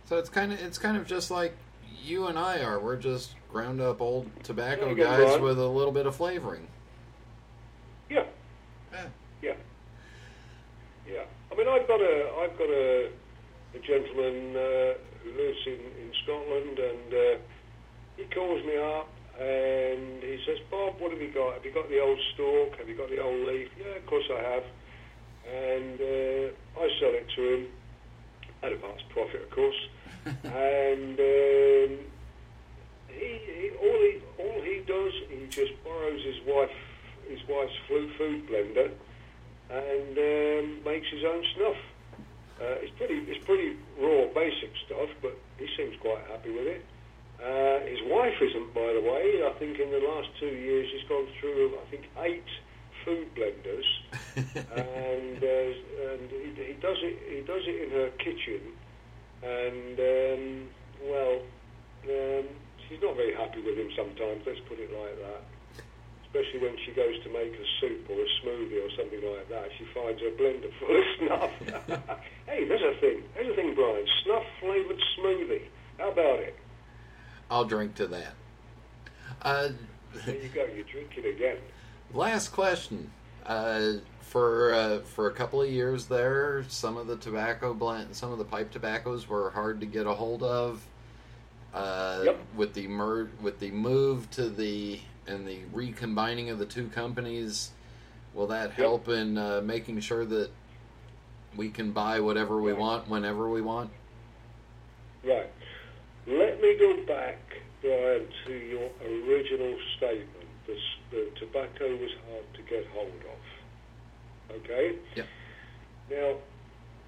So 0.06 0.18
it's 0.18 0.30
kind 0.30 0.54
of 0.54 0.62
it's 0.62 0.78
kind 0.78 0.98
of 0.98 1.06
just 1.06 1.32
like 1.32 1.56
you 2.04 2.28
and 2.28 2.38
I 2.38 2.62
are. 2.62 2.80
We're 2.80 2.98
just 2.98 3.36
ground 3.52 3.82
up 3.82 4.02
old 4.02 4.30
tobacco 4.44 4.94
guys 4.96 5.20
right. 5.20 5.42
with 5.42 5.60
a 5.60 5.68
little 5.68 5.92
bit 5.92 6.06
of 6.06 6.16
flavoring. 6.16 6.68
Yeah. 8.10 8.26
Yeah. 8.92 9.06
Yeah. 9.42 9.54
Yeah. 11.08 11.24
I 11.52 11.56
mean, 11.56 11.68
I've 11.68 11.88
got 11.88 12.02
a 12.02 12.32
I've 12.42 12.58
got 12.58 12.70
a, 12.70 13.10
a 13.76 13.80
gentleman 13.80 14.56
uh, 14.56 14.94
who 15.24 15.32
lives 15.38 15.60
in, 15.66 15.80
in 16.02 16.12
Scotland, 16.24 16.80
and 16.80 17.14
uh, 17.14 17.40
he 18.18 18.24
calls 18.34 18.66
me 18.66 18.78
up 18.78 19.10
and 19.40 20.24
he 20.24 20.40
says, 20.48 20.58
Bob, 20.72 21.00
what 21.00 21.12
have 21.12 21.22
you 21.22 21.32
got? 21.32 21.54
Have 21.54 21.66
you 21.66 21.72
got 21.72 21.88
the 21.90 22.00
old 22.02 22.18
stalk? 22.34 22.78
Have 22.80 22.90
you 22.90 22.98
got 22.98 23.10
the 23.10 23.22
old 23.22 23.48
leaf? 23.48 23.70
Yeah, 23.78 23.96
of 23.96 24.06
course 24.08 24.26
I 24.34 24.42
have. 24.42 24.64
And 25.46 26.02
uh, 26.02 26.82
I 26.82 26.90
sell 27.00 27.14
it 27.14 27.28
to 27.36 27.54
him 27.54 27.68
at 28.64 28.74
a 28.74 28.78
vast 28.78 29.08
profit, 29.10 29.44
of 29.44 29.52
course. 29.52 29.78
And 30.44 31.20
um, 31.20 32.00
he, 33.08 33.32
he 33.58 33.72
all 33.82 34.02
he 34.02 34.22
all 34.40 34.62
he 34.62 34.84
does, 34.86 35.14
he 35.30 35.48
just 35.50 35.72
borrows 35.84 36.24
his 36.24 36.40
wife 36.46 36.72
his 37.30 37.40
wife's 37.48 37.74
flu 37.88 38.10
food 38.18 38.48
blender 38.48 38.92
and 39.70 40.18
um, 40.18 40.84
makes 40.86 41.08
his 41.12 41.24
own 41.24 41.44
snuff. 41.56 41.76
Uh, 42.60 42.82
it's 42.82 42.96
pretty 42.98 43.16
it's 43.28 43.44
pretty 43.46 43.78
raw, 44.00 44.26
basic 44.34 44.72
stuff, 44.86 45.10
but 45.22 45.38
he 45.58 45.68
seems 45.78 45.96
quite 46.02 46.24
happy 46.32 46.50
with 46.50 46.68
it. 46.68 46.86
Uh, 47.38 47.86
his 47.86 48.00
wife 48.10 48.34
isn't, 48.42 48.74
by 48.74 48.94
the 48.94 49.02
way. 49.02 49.46
I 49.46 49.54
think 49.60 49.78
in 49.78 49.92
the 49.92 50.00
last 50.00 50.30
two 50.40 50.50
years 50.50 50.90
he's 50.92 51.08
gone 51.08 51.28
through, 51.40 51.78
I 51.78 51.92
think, 51.92 52.10
eight 52.18 52.50
food 53.06 53.28
blenders, 53.36 53.86
and 54.36 55.38
uh, 55.38 56.12
and 56.12 56.30
he, 56.32 56.74
he 56.74 56.74
does 56.82 56.98
it 57.02 57.18
he 57.30 57.42
does 57.46 57.62
it 57.68 57.84
in 57.84 57.90
her 57.92 58.10
kitchen, 58.18 58.62
and 59.44 60.00
um, 60.00 60.68
well, 61.04 61.42
um, 62.10 62.46
she's 62.88 63.02
not 63.02 63.16
very 63.16 63.34
happy 63.34 63.62
with 63.62 63.78
him 63.78 63.90
sometimes. 63.96 64.44
Let's 64.46 64.60
put 64.68 64.80
it 64.80 64.92
like 64.92 65.18
that. 65.20 65.42
Especially 66.26 66.60
when 66.60 66.76
she 66.86 66.92
goes 66.92 67.16
to 67.24 67.30
make 67.32 67.54
a 67.54 67.66
soup 67.80 68.06
or 68.10 68.20
a 68.20 68.28
smoothie 68.44 68.84
or 68.86 68.90
something 68.98 69.24
like 69.24 69.48
that, 69.50 69.70
she 69.78 69.86
finds 69.94 70.22
her 70.22 70.30
blender 70.36 70.72
full 70.80 70.98
of 70.98 71.06
snuff. 71.18 72.10
hey, 72.46 72.66
there's 72.68 72.82
a 72.82 73.00
thing. 73.00 73.24
There's 73.34 73.48
a 73.52 73.56
thing, 73.56 73.74
Brian. 73.76 74.06
Snuff 74.24 74.44
flavored 74.60 75.00
smoothie. 75.18 75.64
How 75.98 76.12
about 76.12 76.40
it? 76.42 76.56
I'll 77.50 77.66
drink 77.66 77.96
to 77.96 78.08
that. 78.08 78.34
Uh, 79.42 79.70
There 80.26 80.36
you 80.36 80.50
go. 80.50 80.66
You 80.66 80.84
drink 80.84 81.12
it 81.18 81.26
again. 81.36 81.58
last 82.14 82.50
question. 82.50 83.10
Uh, 83.48 83.94
for 84.20 84.74
uh, 84.74 85.00
for 85.00 85.28
a 85.28 85.32
couple 85.32 85.62
of 85.62 85.70
years 85.70 86.08
there, 86.08 86.66
some 86.68 86.98
of 86.98 87.08
the 87.08 87.16
tobacco 87.16 87.74
blend, 87.74 88.14
some 88.14 88.32
of 88.32 88.38
the 88.38 88.44
pipe 88.44 88.72
tobaccos 88.72 89.28
were 89.30 89.52
hard 89.52 89.80
to 89.80 89.86
get 89.86 90.06
a 90.06 90.14
hold 90.14 90.44
of. 90.44 90.86
Uh, 91.74 92.22
Yep. 92.26 92.40
With 92.56 92.74
the 92.74 92.88
mer- 92.88 93.30
with 93.42 93.60
the 93.60 93.72
move 93.72 94.30
to 94.32 94.50
the 94.50 95.00
and 95.28 95.48
the 95.48 95.60
recombining 95.74 96.50
of 96.50 96.60
the 96.60 96.66
two 96.66 96.88
companies, 96.88 97.72
will 98.34 98.48
that 98.48 98.72
help 98.72 99.08
in 99.08 99.38
uh, 99.38 99.62
making 99.64 100.00
sure 100.02 100.26
that 100.26 100.50
we 101.56 101.70
can 101.70 101.92
buy 101.92 102.20
whatever 102.20 102.62
we 102.62 102.74
want 102.74 103.08
whenever 103.10 103.50
we 103.50 103.62
want? 103.62 103.92
Right. 105.24 105.50
Let 106.26 106.62
me 106.62 106.78
go 106.78 107.06
back, 107.06 107.38
Brian, 107.82 108.28
to 108.46 108.54
your 108.54 108.90
original 109.02 109.78
statement. 109.98 110.48
The, 110.66 110.76
the 111.12 111.32
tobacco 111.40 111.88
was 111.98 112.12
hard 112.28 112.46
to 112.56 112.62
get 112.70 112.86
hold 112.94 113.22
of. 113.24 113.42
Okay? 114.62 114.96
Yeah. 115.16 115.24
Now, 116.10 116.38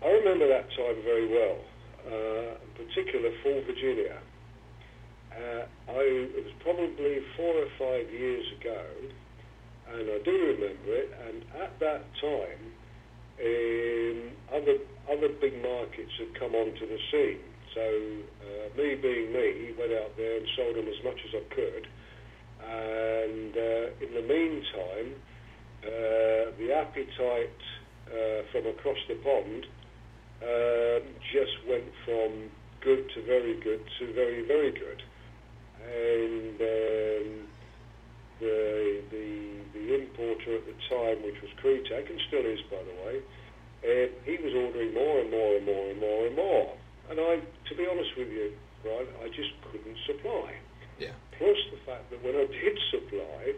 I 0.04 0.08
remember 0.12 0.48
that 0.48 0.70
time 0.76 1.04
very 1.04 1.28
well, 1.28 1.60
uh, 2.08 2.56
in 2.56 2.72
particular 2.86 3.32
for 3.44 3.62
Virginia. 3.68 4.18
Uh, 5.32 5.64
I, 5.92 6.02
it 6.36 6.44
was 6.44 6.56
probably 6.64 7.20
four 7.38 7.54
or 7.54 7.70
five 7.78 8.12
years 8.12 8.46
ago, 8.60 8.84
and 9.94 10.10
I 10.10 10.20
do 10.24 10.32
remember 10.32 10.90
it, 10.96 11.10
and 11.28 11.44
at 11.62 11.80
that 11.80 12.04
time, 12.20 12.62
um, 13.40 14.18
other 14.52 14.78
other 15.08 15.30
big 15.42 15.56
markets 15.64 16.12
had 16.20 16.38
come 16.38 16.54
onto 16.54 16.86
the 16.86 17.00
scene. 17.12 17.40
So 17.74 17.82
uh, 17.82 18.78
me 18.78 18.96
being 18.96 19.32
me, 19.32 19.74
went 19.78 19.94
out 19.94 20.18
there 20.18 20.38
and 20.38 20.48
sold 20.58 20.76
them 20.76 20.88
as 20.88 21.00
much 21.04 21.18
as 21.24 21.42
I 21.42 21.44
could. 21.54 21.88
And 22.60 23.56
uh, 23.56 24.06
in 24.06 24.14
the 24.14 24.26
meantime, 24.28 25.16
uh, 25.84 26.52
the 26.60 26.74
appetite 26.76 27.62
uh, 28.08 28.42
from 28.52 28.68
across 28.68 28.98
the 29.08 29.16
pond 29.16 29.66
um, 30.44 31.04
just 31.32 31.56
went 31.68 31.88
from 32.06 32.50
good 32.82 33.10
to 33.16 33.26
very 33.26 33.60
good 33.60 33.82
to 34.00 34.14
very 34.14 34.46
very 34.48 34.72
good. 34.72 35.02
And 35.80 36.56
um, 36.60 37.48
the, 38.40 39.02
the 39.12 39.60
the 39.74 39.96
importer 39.96 40.56
at 40.56 40.66
the 40.66 40.78
time, 40.90 41.24
which 41.24 41.40
was 41.42 41.52
Kretek, 41.64 42.10
and 42.10 42.20
still 42.28 42.46
is 42.46 42.60
by 42.70 42.84
the 42.84 42.96
way, 43.06 43.16
um, 43.88 44.10
he 44.26 44.36
was 44.44 44.54
ordering 44.54 44.94
more 44.94 45.20
and 45.20 45.32
more 45.32 45.56
and 45.56 45.66
more 45.66 45.90
and 45.92 46.00
more 46.00 46.28
and 46.28 46.36
more. 46.36 46.74
And 47.10 47.20
I, 47.20 47.40
to 47.70 47.76
be 47.76 47.88
honest 47.90 48.12
with 48.18 48.30
you, 48.30 48.52
Brian, 48.84 49.08
I 49.24 49.28
just 49.30 49.50
couldn't 49.72 49.98
supply. 50.06 50.54
Yeah. 51.00 51.16
Plus 51.40 51.58
the 51.72 51.80
fact 51.88 52.12
that 52.12 52.20
when 52.24 52.36
I 52.36 52.46
did 52.46 52.76
supply, 52.92 53.56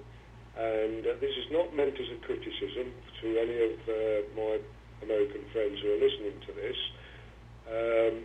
and 0.57 1.01
uh, 1.07 1.17
this 1.19 1.33
is 1.33 1.47
not 1.49 1.75
meant 1.75 1.97
as 1.97 2.09
a 2.13 2.19
criticism 2.25 2.93
to 3.21 3.27
any 3.39 3.57
of 3.57 3.75
uh, 3.89 3.95
my 4.37 4.53
American 5.01 5.41
friends 5.51 5.81
who 5.81 5.89
are 5.89 6.01
listening 6.01 6.37
to 6.45 6.51
this. 6.53 6.79
Um, 7.71 8.15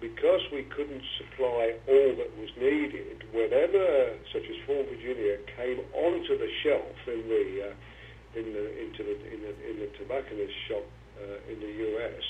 because 0.00 0.40
we 0.50 0.64
couldn't 0.72 1.04
supply 1.20 1.76
all 1.86 2.10
that 2.16 2.32
was 2.40 2.48
needed, 2.56 3.20
whenever, 3.36 4.16
such 4.32 4.48
as 4.48 4.56
Full 4.64 4.82
Virginia, 4.88 5.36
came 5.56 5.84
onto 5.92 6.40
the 6.40 6.48
shelf 6.64 6.96
in 7.06 7.28
the 7.28 7.46
uh, 7.68 8.38
in 8.40 8.46
the 8.52 8.64
into 8.80 9.04
the 9.04 9.16
in 9.28 9.40
the, 9.44 9.52
in 9.68 9.76
the 9.84 9.88
tobacconist 10.00 10.56
shop 10.68 10.84
uh, 11.20 11.52
in 11.52 11.60
the 11.60 11.72
U.S. 11.92 12.24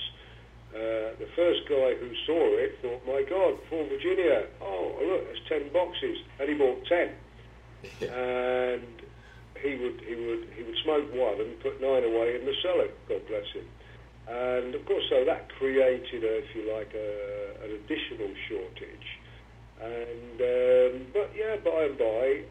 Uh, 0.70 1.18
the 1.18 1.28
first 1.34 1.66
guy 1.68 1.94
who 1.98 2.10
saw 2.26 2.56
it 2.58 2.78
thought, 2.80 3.02
"My 3.06 3.22
God, 3.22 3.58
Full 3.68 3.88
Virginia! 3.88 4.46
Oh, 4.60 4.94
look, 5.02 5.24
there's 5.26 5.42
ten 5.48 5.72
boxes," 5.72 6.18
and 6.38 6.48
he 6.48 6.54
bought 6.54 6.84
ten. 6.86 7.10
and 8.00 9.02
he 9.62 9.74
would 9.76 10.00
he 10.06 10.14
would 10.14 10.46
he 10.56 10.62
would 10.62 10.76
smoke 10.84 11.12
one 11.12 11.40
and 11.40 11.58
put 11.60 11.80
nine 11.80 12.04
away 12.04 12.36
in 12.38 12.46
the 12.46 12.54
cellar. 12.62 12.88
God 13.08 13.26
bless 13.26 13.46
him. 13.52 13.66
And 14.28 14.74
of 14.74 14.86
course, 14.86 15.04
so 15.10 15.24
that 15.24 15.48
created, 15.58 16.22
a, 16.22 16.38
if 16.38 16.54
you 16.54 16.72
like, 16.72 16.94
a, 16.94 17.64
an 17.64 17.70
additional 17.72 18.30
shortage. 18.48 19.08
And 19.82 20.38
um, 20.38 21.06
but 21.12 21.32
yeah, 21.34 21.56
by 21.64 21.90
and 21.90 21.98
by, 21.98 22.42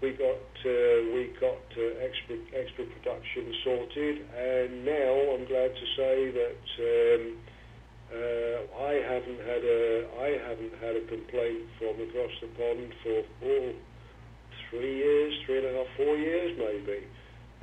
we 0.00 0.12
got 0.12 0.46
uh, 0.62 0.98
we 1.14 1.34
got 1.40 1.64
uh, 1.74 2.06
extra 2.06 2.36
extra 2.54 2.84
production 2.86 3.52
sorted, 3.64 4.16
and 4.30 4.84
now 4.84 5.12
I'm 5.34 5.46
glad 5.46 5.74
to 5.74 5.86
say 5.96 6.16
that 6.34 6.64
um, 6.78 7.22
uh, 8.08 8.58
I 8.84 8.92
haven't 9.02 9.40
had 9.42 9.62
a 9.64 9.82
I 10.22 10.28
haven't 10.48 10.74
had 10.80 10.94
a 10.96 11.04
complaint 11.08 11.66
from 11.78 11.94
across 11.98 12.34
the 12.40 12.48
pond 12.54 12.92
for 13.02 13.22
oh, 13.44 13.72
three 14.70 14.96
years, 14.96 15.34
three 15.46 15.58
and 15.58 15.66
a 15.66 15.72
half, 15.78 15.90
four 15.96 16.16
years 16.16 16.56
maybe 16.58 17.06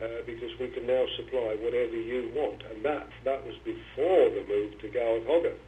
uh, 0.02 0.26
because 0.26 0.52
we 0.60 0.68
can 0.70 0.86
now 0.88 1.06
supply 1.18 1.56
whatever 1.60 1.96
you 1.96 2.32
want. 2.36 2.62
And 2.72 2.84
that, 2.84 3.08
that 3.24 3.46
was 3.46 3.56
before 3.64 4.30
the 4.30 4.44
move 4.48 4.80
to 4.82 4.88
Gawith 4.92 5.26
Hogarth. 5.26 5.64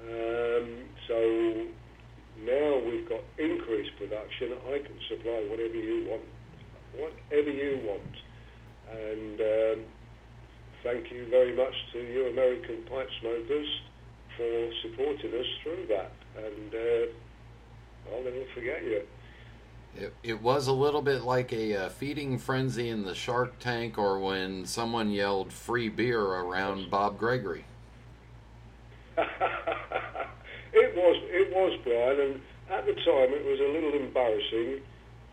Um, 0.00 0.88
so 1.08 1.16
now 2.42 2.80
we've 2.84 3.08
got 3.08 3.20
increased 3.38 3.96
production. 3.96 4.52
I 4.68 4.78
can 4.78 4.98
supply 5.08 5.46
whatever 5.48 5.74
you 5.74 6.06
want, 6.08 6.22
whatever 6.96 7.50
you 7.50 7.80
want. 7.86 8.16
And 8.90 9.40
um, 9.40 9.84
thank 10.82 11.10
you 11.10 11.26
very 11.30 11.56
much 11.56 11.74
to 11.92 11.98
you 11.98 12.28
American 12.28 12.82
pipe 12.84 13.08
smokers 13.20 13.68
for 14.36 14.70
supporting 14.82 15.32
us 15.38 15.46
through 15.62 15.86
that. 15.88 16.12
And 16.36 16.74
uh, 16.74 18.12
I'll 18.12 18.24
never 18.24 18.44
forget 18.54 18.82
you. 18.84 19.02
It, 19.96 20.14
it 20.24 20.42
was 20.42 20.66
a 20.66 20.72
little 20.72 21.02
bit 21.02 21.22
like 21.22 21.52
a 21.52 21.84
uh, 21.84 21.88
feeding 21.88 22.36
frenzy 22.38 22.88
in 22.88 23.04
the 23.04 23.14
Shark 23.14 23.60
Tank, 23.60 23.96
or 23.96 24.18
when 24.18 24.66
someone 24.66 25.10
yelled 25.10 25.52
"free 25.52 25.88
beer" 25.88 26.20
around 26.20 26.90
Bob 26.90 27.16
Gregory. 27.16 27.64
it 30.74 30.96
was, 30.96 31.16
it 31.30 31.54
was, 31.54 31.78
Brian, 31.84 32.20
and 32.20 32.40
at 32.70 32.86
the 32.86 32.94
time 32.94 33.30
it 33.30 33.44
was 33.46 33.60
a 33.60 33.70
little 33.70 33.94
embarrassing. 33.94 34.82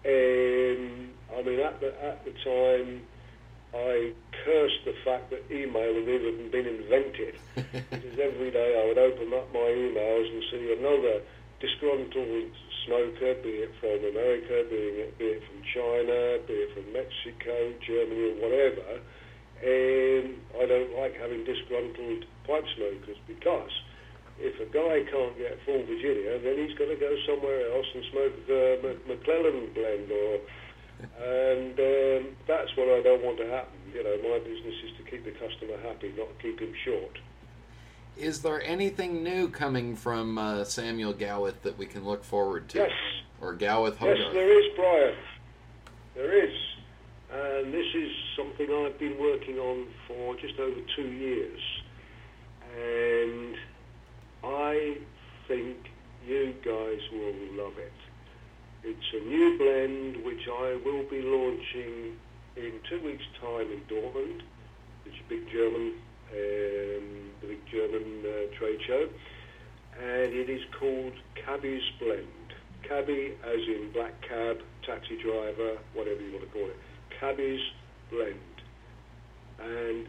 Um, 0.06 1.10
I 1.34 1.42
mean, 1.42 1.60
at 1.60 1.80
the 1.82 1.89
at 2.04 2.24
the 2.26 2.34
time, 2.46 3.02
I 3.74 4.14
cursed 4.46 4.84
the 4.86 4.94
fact 5.06 5.32
that 5.32 5.42
email 5.50 5.94
had 5.96 6.10
even 6.10 6.52
been 6.52 6.68
invented, 6.68 7.36
because 7.56 8.20
every 8.20 8.52
day 8.52 8.78
I 8.78 8.88
would 8.88 8.98
open 8.98 9.34
up 9.34 9.52
my 9.54 9.70
emails 9.72 10.28
and 10.30 10.44
see 10.52 10.76
another 10.78 11.22
disgruntled 11.62 12.52
smoker, 12.86 13.34
be 13.42 13.66
it 13.66 13.72
from 13.80 14.02
America, 14.02 14.66
be 14.70 15.06
it, 15.06 15.18
be 15.18 15.26
it 15.38 15.44
from 15.46 15.62
China, 15.74 16.42
be 16.46 16.54
it 16.54 16.74
from 16.74 16.92
Mexico, 16.92 17.74
Germany, 17.86 18.34
or 18.34 18.50
whatever. 18.50 19.02
And 19.62 20.42
I 20.58 20.66
don't 20.66 20.98
like 20.98 21.16
having 21.16 21.46
disgruntled 21.46 22.26
pipe 22.46 22.66
smokers 22.76 23.18
because 23.28 23.72
if 24.42 24.60
a 24.60 24.66
guy 24.74 25.10
can't 25.10 25.38
get 25.38 25.60
full 25.66 25.84
Virginia, 25.86 26.39
then 26.39 26.58
he's 26.58 26.78
got 26.78 26.86
to 26.86 26.96
go 26.96 27.16
somewhere 27.26 27.72
else 27.72 27.86
and 27.94 28.04
smoke 28.12 28.48
the 28.48 28.98
McClelland 29.08 29.74
blend, 29.74 30.12
or 30.12 30.39
and 31.02 31.80
um, 31.80 32.36
that's 32.48 32.76
what 32.78 32.89
I 32.89 33.02
don't 33.02 33.24
want 33.24 33.38
to 33.38 33.48
happen. 33.48 33.78
You 33.94 34.04
know, 34.04 34.18
my 34.22 34.39
business 34.39 34.76
is 34.86 34.98
to 34.98 35.04
keep 35.10 35.26
the 35.26 35.32
customer 35.32 35.78
happy, 35.84 36.14
not 36.18 36.28
keep 36.42 36.60
him 36.60 36.74
short. 36.86 37.18
Is 38.18 38.42
there 38.42 38.62
anything 38.62 39.24
new 39.24 39.48
coming 39.48 39.96
from 39.96 40.38
uh, 40.38 40.64
Samuel 40.64 41.14
Gawith 41.14 41.62
that 41.62 41.78
we 41.78 41.86
can 41.86 42.04
look 42.04 42.24
forward 42.24 42.70
to? 42.70 42.80
Yes. 42.80 42.92
Or 43.39 43.56
Gawith 43.56 43.96
Hogarth? 43.96 44.20
Yes, 44.20 44.34
there 44.34 44.60
is, 44.60 44.76
Brian. 44.76 45.16
There 46.16 46.46
is. 46.46 46.54
And 47.34 47.74
this 47.74 47.88
is 47.96 48.12
something 48.38 48.68
I've 48.70 49.00
been 49.00 49.18
working 49.20 49.58
on 49.58 49.88
for 50.08 50.36
just 50.36 50.60
over 50.60 50.80
two 50.96 51.08
years. 51.08 51.60
And 52.78 53.56
I 54.44 54.98
think 55.48 55.78
you 56.26 56.54
guys 56.64 57.00
will 57.12 57.64
love 57.64 57.78
it. 57.78 57.94
It's 58.84 59.14
a 59.14 59.28
new 59.28 59.58
blend 59.58 60.26
which 60.26 60.48
I 60.48 60.80
will 60.84 61.04
be 61.10 61.22
launching 61.22 62.18
in 62.56 62.74
two 62.89 63.02
weeks' 63.04 63.24
time 63.39 63.72
in 63.72 63.82
Dortmund. 63.89 64.42
It's 65.06 65.16
a 65.20 65.30
big 65.30 65.50
German 65.52 65.94
um, 66.32 67.32
the 67.42 67.48
big 67.48 67.66
German 67.70 68.24
uh, 68.24 68.58
trade 68.58 68.80
show, 68.88 69.10
and 70.00 70.34
it 70.34 70.50
is 70.50 70.62
called 70.80 71.14
Cabby's 71.36 71.84
Blend. 72.00 72.28
Cabby, 72.88 73.34
as 73.44 73.60
in 73.68 73.92
black 73.94 74.14
cab, 74.22 74.60
taxi 74.86 75.22
driver, 75.22 75.78
whatever 75.94 76.22
you 76.22 76.32
want 76.32 76.46
to 76.46 76.52
call 76.52 76.68
it. 76.68 76.78
Cabby's 77.20 77.62
Blend, 78.10 78.38
and 79.60 80.08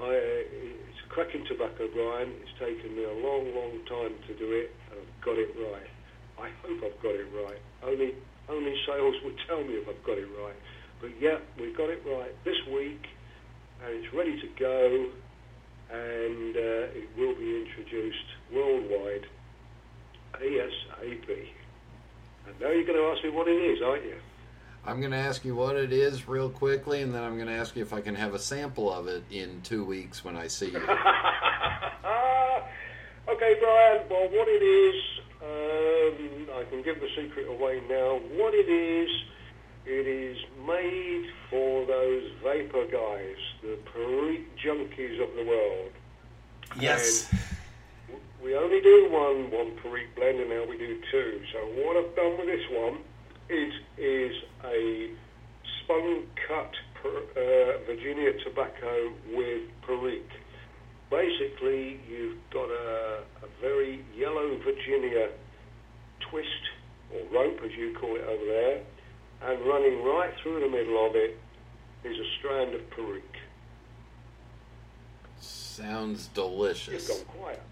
I, 0.00 0.10
it's 0.12 1.02
cracking 1.08 1.44
tobacco, 1.48 1.88
Brian. 1.92 2.32
It's 2.40 2.56
taken 2.56 2.96
me 2.96 3.04
a 3.04 3.16
long, 3.20 3.52
long 3.52 3.74
time 3.88 4.14
to 4.28 4.32
do 4.38 4.48
it, 4.56 4.72
and 4.90 5.04
I've 5.04 5.24
got 5.24 5.36
it 5.36 5.52
right. 5.58 5.92
I 6.40 6.48
hope 6.64 6.80
I've 6.80 7.00
got 7.02 7.14
it 7.14 7.28
right. 7.36 7.60
Only, 7.84 8.16
only 8.48 8.74
sales 8.88 9.14
will 9.22 9.36
tell 9.46 9.62
me 9.62 9.76
if 9.76 9.88
I've 9.88 10.04
got 10.04 10.16
it 10.16 10.28
right. 10.40 10.56
But 11.00 11.10
yeah, 11.20 11.38
we've 11.60 11.76
got 11.76 11.90
it 11.90 12.00
right 12.06 12.32
this 12.44 12.56
week, 12.72 13.04
and 13.84 13.90
it's 13.92 14.08
ready 14.14 14.38
to 14.40 14.48
go 14.58 15.12
and 15.92 16.56
uh, 16.56 16.96
it 16.96 17.08
will 17.18 17.36
be 17.36 17.64
introduced 17.66 18.28
worldwide 18.54 19.26
ASAP. 20.40 21.28
And 22.48 22.60
now 22.60 22.70
you're 22.70 22.88
going 22.88 22.98
to 22.98 23.12
ask 23.12 23.22
me 23.22 23.30
what 23.30 23.46
it 23.46 23.60
is, 23.60 23.78
aren't 23.84 24.04
you? 24.04 24.16
I'm 24.84 24.98
going 24.98 25.12
to 25.12 25.18
ask 25.18 25.44
you 25.44 25.54
what 25.54 25.76
it 25.76 25.92
is 25.92 26.26
real 26.26 26.50
quickly, 26.50 27.02
and 27.02 27.14
then 27.14 27.22
I'm 27.22 27.36
going 27.36 27.46
to 27.46 27.54
ask 27.54 27.76
you 27.76 27.82
if 27.82 27.92
I 27.92 28.00
can 28.00 28.16
have 28.16 28.34
a 28.34 28.38
sample 28.38 28.92
of 28.92 29.06
it 29.06 29.22
in 29.30 29.60
two 29.62 29.84
weeks 29.84 30.24
when 30.24 30.36
I 30.36 30.48
see 30.48 30.70
you. 30.70 30.78
okay, 30.78 30.90
Brian. 33.28 34.02
Well, 34.10 34.28
what 34.28 34.48
it 34.48 34.62
is, 34.62 35.02
um, 35.40 36.48
I 36.58 36.64
can 36.68 36.82
give 36.82 37.00
the 37.00 37.08
secret 37.16 37.46
away 37.48 37.80
now. 37.88 38.18
What 38.36 38.54
it 38.54 38.68
is 38.68 39.08
it 39.84 40.06
is 40.06 40.38
made 40.66 41.26
for 41.50 41.84
those 41.86 42.30
vapor 42.42 42.86
guys, 42.86 43.36
the 43.62 43.78
Perique 43.92 44.56
junkies 44.56 45.20
of 45.22 45.34
the 45.36 45.44
world. 45.44 45.90
Yes. 46.78 47.28
And 48.08 48.20
we 48.42 48.56
only 48.56 48.80
do 48.80 49.08
one 49.10 49.50
one 49.50 49.72
Perique 49.82 50.14
blend, 50.14 50.40
and 50.40 50.50
now 50.50 50.64
we 50.68 50.78
do 50.78 51.00
two. 51.10 51.40
So 51.52 51.58
what 51.82 51.96
I've 51.96 52.14
done 52.14 52.38
with 52.38 52.46
this 52.46 52.64
one, 52.70 52.98
it 53.48 53.72
is 53.98 54.32
a 54.64 55.10
spun 55.82 56.26
cut 56.48 56.72
per, 56.94 57.08
uh, 57.08 57.86
Virginia 57.86 58.32
tobacco 58.44 59.12
with 59.34 59.62
Perique. 59.86 60.22
Basically, 61.10 62.00
you've 62.08 62.38
got 62.52 62.70
a, 62.70 63.22
a 63.42 63.48
very 63.60 64.04
yellow 64.16 64.56
Virginia 64.64 65.28
twist 66.20 66.46
or 67.12 67.20
rope, 67.32 67.60
as 67.64 67.72
you 67.72 67.94
call 67.98 68.16
it 68.16 68.22
over 68.22 68.44
there 68.44 68.82
and 69.44 69.60
running 69.66 70.02
right 70.04 70.32
through 70.42 70.60
the 70.60 70.68
middle 70.68 71.06
of 71.06 71.16
it 71.16 71.38
is 72.04 72.16
a 72.16 72.38
strand 72.38 72.74
of 72.74 72.88
Perique. 72.90 73.22
Sounds 75.40 76.28
delicious. 76.28 77.08
You've 77.08 77.26
gone 77.26 77.36
quiet. 77.40 77.62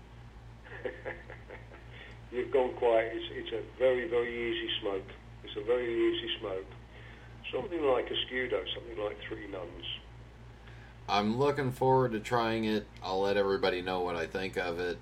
You've 2.32 2.50
gone 2.50 2.72
quiet. 2.74 3.12
It's, 3.14 3.26
it's 3.32 3.52
a 3.52 3.78
very, 3.78 4.08
very 4.08 4.50
easy 4.50 4.68
smoke. 4.80 5.06
It's 5.44 5.56
a 5.56 5.64
very 5.64 5.92
easy 5.92 6.28
smoke. 6.40 6.66
Something 7.52 7.82
like 7.84 8.10
a 8.10 8.14
Scudo, 8.14 8.62
something 8.74 9.04
like 9.04 9.16
Three 9.28 9.48
Nuns. 9.48 9.86
I'm 11.08 11.38
looking 11.38 11.72
forward 11.72 12.12
to 12.12 12.20
trying 12.20 12.64
it. 12.64 12.86
I'll 13.02 13.20
let 13.22 13.36
everybody 13.36 13.82
know 13.82 14.00
what 14.00 14.14
I 14.14 14.26
think 14.26 14.56
of 14.56 14.78
it, 14.78 14.98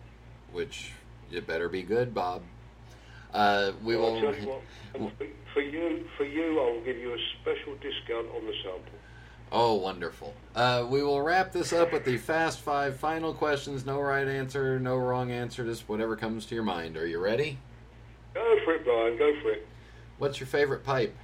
which 0.52 0.92
it 1.30 1.46
better 1.46 1.68
be 1.68 1.82
good, 1.82 2.14
Bob. 2.14 2.42
Uh, 3.34 3.72
we 3.84 3.96
well, 3.96 4.14
will. 4.14 4.62
What, 4.94 5.12
for 5.52 5.60
you, 5.60 6.06
for 6.16 6.24
you, 6.24 6.60
I 6.60 6.72
will 6.72 6.80
give 6.80 6.96
you 6.96 7.12
a 7.12 7.18
special 7.40 7.74
discount 7.74 8.26
on 8.34 8.46
the 8.46 8.54
sample. 8.62 8.98
Oh, 9.50 9.74
wonderful. 9.74 10.34
Uh, 10.54 10.86
we 10.88 11.02
will 11.02 11.22
wrap 11.22 11.52
this 11.52 11.72
up 11.72 11.92
with 11.92 12.04
the 12.04 12.18
fast 12.18 12.60
five 12.60 12.96
final 12.96 13.32
questions. 13.32 13.86
No 13.86 14.00
right 14.00 14.26
answer, 14.26 14.78
no 14.78 14.96
wrong 14.96 15.30
answer, 15.30 15.64
just 15.64 15.88
whatever 15.88 16.16
comes 16.16 16.46
to 16.46 16.54
your 16.54 16.64
mind. 16.64 16.96
Are 16.96 17.06
you 17.06 17.18
ready? 17.18 17.58
Go 18.34 18.58
for 18.64 18.74
it, 18.74 18.84
Brian. 18.84 19.16
Go 19.16 19.32
for 19.42 19.52
it. 19.52 19.66
What's 20.18 20.40
your 20.40 20.46
favorite 20.46 20.84
pipe? 20.84 21.14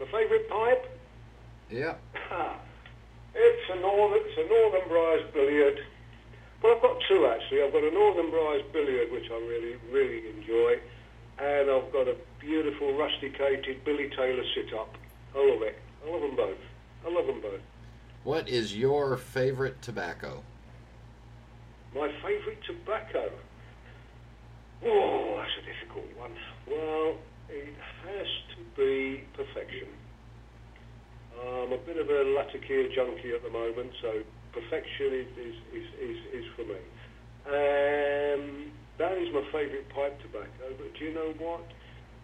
My 0.00 0.06
favorite 0.06 0.48
pipe? 0.48 0.98
Yeah. 1.70 1.94
It's 3.40 3.70
a 3.70 3.80
northern, 3.80 4.20
it's 4.24 4.36
a 4.36 4.48
Northern 4.48 4.88
Briars 4.88 5.22
billiard. 5.32 5.78
Well, 6.60 6.74
I've 6.74 6.82
got 6.82 6.96
two 7.06 7.26
actually. 7.26 7.62
I've 7.62 7.72
got 7.72 7.84
a 7.84 7.90
Northern 7.92 8.30
Briars 8.30 8.62
billiard, 8.72 9.12
which 9.12 9.30
I 9.30 9.34
really, 9.34 9.76
really 9.92 10.28
enjoy, 10.30 10.80
and 11.38 11.70
I've 11.70 11.92
got 11.92 12.08
a 12.08 12.16
beautiful 12.40 12.94
rusticated 12.98 13.84
Billy 13.84 14.10
Taylor 14.10 14.42
sit-up. 14.56 14.92
I 15.36 15.38
love 15.38 15.62
it. 15.62 15.78
I 16.04 16.10
love 16.10 16.22
them 16.22 16.34
both. 16.34 16.58
I 17.06 17.10
love 17.12 17.26
them 17.26 17.40
both. 17.40 17.60
What 18.24 18.48
is 18.48 18.76
your 18.76 19.16
favorite 19.16 19.80
tobacco? 19.82 20.42
My 21.94 22.10
favourite 22.22 22.58
tobacco. 22.64 23.30
Oh, 24.84 25.36
that's 25.38 25.56
a 25.58 25.64
difficult 25.66 26.06
one. 26.16 26.32
Well, 26.66 27.16
it 27.48 27.74
has 28.06 28.28
to 28.54 28.62
be 28.76 29.24
perfection. 29.34 29.88
I'm 31.38 31.72
a 31.72 31.78
bit 31.78 31.96
of 31.96 32.08
a 32.08 32.22
Latakia 32.34 32.88
junkie 32.94 33.32
at 33.32 33.42
the 33.42 33.50
moment, 33.50 33.92
so 34.02 34.22
perfection 34.52 35.14
is, 35.14 35.28
is, 35.38 35.54
is, 35.72 35.86
is, 36.00 36.18
is 36.34 36.44
for 36.56 36.64
me. 36.64 36.80
Um, 37.46 38.72
that 38.98 39.12
is 39.16 39.32
my 39.32 39.42
favourite 39.52 39.88
pipe 39.90 40.20
tobacco, 40.20 40.74
but 40.76 40.94
do 40.98 41.04
you 41.04 41.14
know 41.14 41.32
what? 41.38 41.62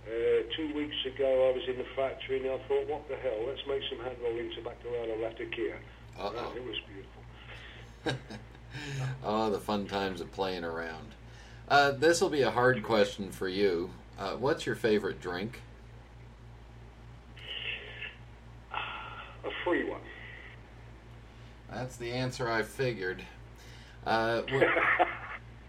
Uh, 0.07 0.43
two 0.57 0.75
weeks 0.75 0.97
ago, 1.07 1.49
I 1.49 1.57
was 1.57 1.63
in 1.69 1.79
the 1.79 1.87
factory 1.97 2.43
and 2.43 2.51
I 2.51 2.59
thought, 2.69 2.87
what 2.89 3.09
the 3.09 3.17
hell? 3.17 3.47
Let's 3.47 3.63
make 3.67 3.81
some 3.89 4.05
hand 4.05 4.17
rolling 4.23 4.51
tobacco 4.55 4.91
out 5.01 5.09
of 5.09 5.21
Latakia. 5.21 5.77
It 6.57 6.65
was 6.65 6.77
beautiful. 8.05 8.21
oh, 9.25 9.51
the 9.53 9.61
fun 9.61 9.87
times 9.87 10.21
of 10.21 10.31
playing 10.33 10.65
around. 10.65 11.15
Uh, 11.69 11.93
this 11.93 12.21
will 12.21 12.29
be 12.31 12.43
a 12.43 12.51
hard 12.51 12.83
question 12.83 13.31
for 13.31 13.49
you. 13.49 13.91
Uh, 14.19 14.33
what's 14.37 14.67
your 14.67 14.77
favorite 14.77 15.21
drink? 15.21 15.61
A 18.73 19.51
free 19.65 19.85
one. 19.89 20.01
That's 21.71 21.97
the 21.97 22.13
answer 22.13 22.51
I 22.51 22.63
figured. 22.63 23.25
Uh, 24.07 24.43
when, 24.51 24.69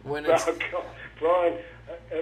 when 0.04 0.26
Oh, 0.28 0.34
it's 0.34 0.46
God, 0.46 0.86
Brian, 1.20 1.58
uh, 1.90 2.16
uh, 2.16 2.22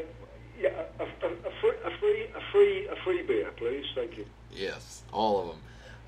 yeah, 0.59 0.69
a, 0.99 1.03
a, 1.03 1.29
a, 1.29 1.51
free, 1.61 1.71
a 1.83 1.97
free, 1.99 2.23
a 2.35 2.41
free, 2.51 2.87
a 2.87 2.95
free 3.03 3.21
beer, 3.23 3.51
please. 3.57 3.85
Thank 3.95 4.17
you. 4.17 4.25
yes, 4.51 5.03
all 5.11 5.41
of 5.41 5.47
them. 5.47 5.57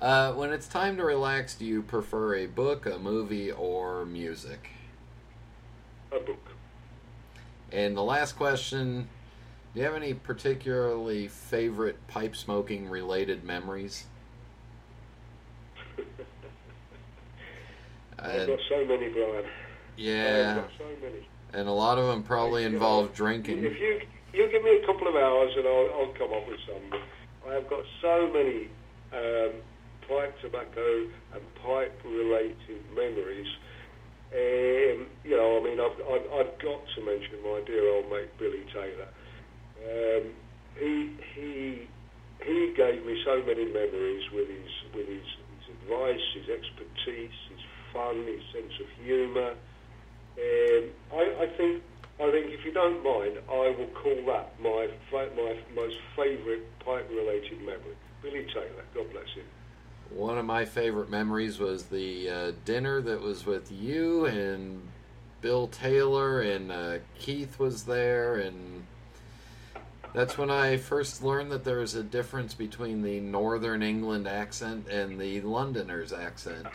Uh, 0.00 0.32
when 0.34 0.52
it's 0.52 0.68
time 0.68 0.96
to 0.98 1.04
relax, 1.04 1.54
do 1.54 1.64
you 1.64 1.82
prefer 1.82 2.36
a 2.36 2.46
book, 2.46 2.86
a 2.86 2.98
movie, 2.98 3.50
or 3.50 4.04
music? 4.04 4.68
A 6.12 6.20
book. 6.20 6.38
And 7.72 7.96
the 7.96 8.02
last 8.02 8.36
question: 8.36 9.08
Do 9.74 9.80
you 9.80 9.86
have 9.86 9.94
any 9.94 10.14
particularly 10.14 11.28
favorite 11.28 12.06
pipe 12.08 12.36
smoking 12.36 12.88
related 12.88 13.44
memories? 13.44 14.06
I've 18.18 18.40
Uh, 18.40 18.46
got 18.46 18.58
so 18.68 18.84
many, 18.84 19.08
Brian. 19.08 19.44
I've 19.44 19.50
yeah, 19.96 20.62
so 20.78 20.84
many. 21.02 21.26
and 21.52 21.68
a 21.68 21.72
lot 21.72 21.98
of 21.98 22.06
them 22.06 22.22
probably 22.22 22.64
involve 22.64 23.14
drinking. 23.14 23.64
If 23.64 23.78
you 23.80 24.00
you 24.32 24.50
give 24.50 24.62
me 24.62 24.80
a 24.82 24.86
couple 24.86 25.08
of 25.08 25.14
hours 25.16 25.52
and 25.56 25.66
I'll, 25.66 25.90
I'll 26.00 26.12
come 26.12 26.32
up 26.32 26.46
with 26.46 26.60
some. 26.66 27.00
I 27.48 27.54
have 27.54 27.70
got 27.70 27.84
so 28.02 28.30
many 28.32 28.68
um, 29.12 29.52
pipe 30.06 30.38
tobacco 30.42 31.06
and 31.32 31.42
pipe 31.62 31.98
related 32.04 32.84
memories. 32.94 33.46
Um, 34.34 35.06
you 35.24 35.36
know, 35.36 35.58
I 35.58 35.64
mean, 35.64 35.78
I've, 35.78 35.98
I've, 36.02 36.26
I've 36.34 36.54
got 36.58 36.80
to 36.94 37.00
mention 37.04 37.38
my 37.44 37.62
dear 37.66 37.88
old 37.94 38.10
mate 38.10 38.30
Billy 38.38 38.64
Taylor. 38.72 39.08
Um, 39.86 40.34
he 40.78 41.14
he 41.34 41.88
he 42.44 42.74
gave 42.76 43.04
me 43.06 43.22
so 43.24 43.42
many 43.46 43.64
memories 43.66 44.24
with 44.34 44.48
his 44.48 44.72
with 44.94 45.08
his, 45.08 45.24
his 45.62 45.76
advice, 45.82 46.20
his 46.34 46.48
expertise, 46.50 47.36
his 47.48 47.62
fun, 47.92 48.26
his 48.26 48.42
sense 48.52 48.74
of 48.80 48.88
humour. 49.04 49.54
Um, 50.36 50.84
I, 51.14 51.44
I 51.44 51.46
think 51.56 51.82
I 52.20 52.30
think 52.30 52.50
if 52.52 52.64
you 52.64 52.72
don't 52.72 53.02
mind, 53.04 53.38
I 53.48 53.70
will 53.78 53.90
call 53.94 54.20
that 54.26 54.58
my 54.60 54.88
my 55.12 55.56
most 55.74 55.96
favourite 56.16 56.66
pipe 56.84 57.08
related 57.10 57.60
memory. 57.60 57.96
Billy 58.22 58.44
Taylor, 58.52 58.84
God 58.94 59.10
bless 59.12 59.28
him. 59.34 59.46
One 60.10 60.38
of 60.38 60.44
my 60.44 60.64
favorite 60.64 61.10
memories 61.10 61.58
was 61.58 61.84
the 61.84 62.30
uh, 62.30 62.52
dinner 62.64 63.00
that 63.02 63.20
was 63.20 63.44
with 63.44 63.70
you 63.70 64.26
and 64.26 64.82
Bill 65.40 65.68
Taylor 65.68 66.40
and 66.40 66.72
uh, 66.72 66.98
Keith 67.18 67.58
was 67.58 67.84
there, 67.84 68.36
and 68.36 68.84
that's 70.14 70.38
when 70.38 70.50
I 70.50 70.76
first 70.76 71.22
learned 71.22 71.52
that 71.52 71.62
there 71.62 71.78
was 71.78 71.94
a 71.94 72.02
difference 72.02 72.54
between 72.54 73.02
the 73.02 73.20
Northern 73.20 73.82
England 73.82 74.26
accent 74.26 74.88
and 74.88 75.20
the 75.20 75.42
Londoner's 75.42 76.12
accent. 76.12 76.66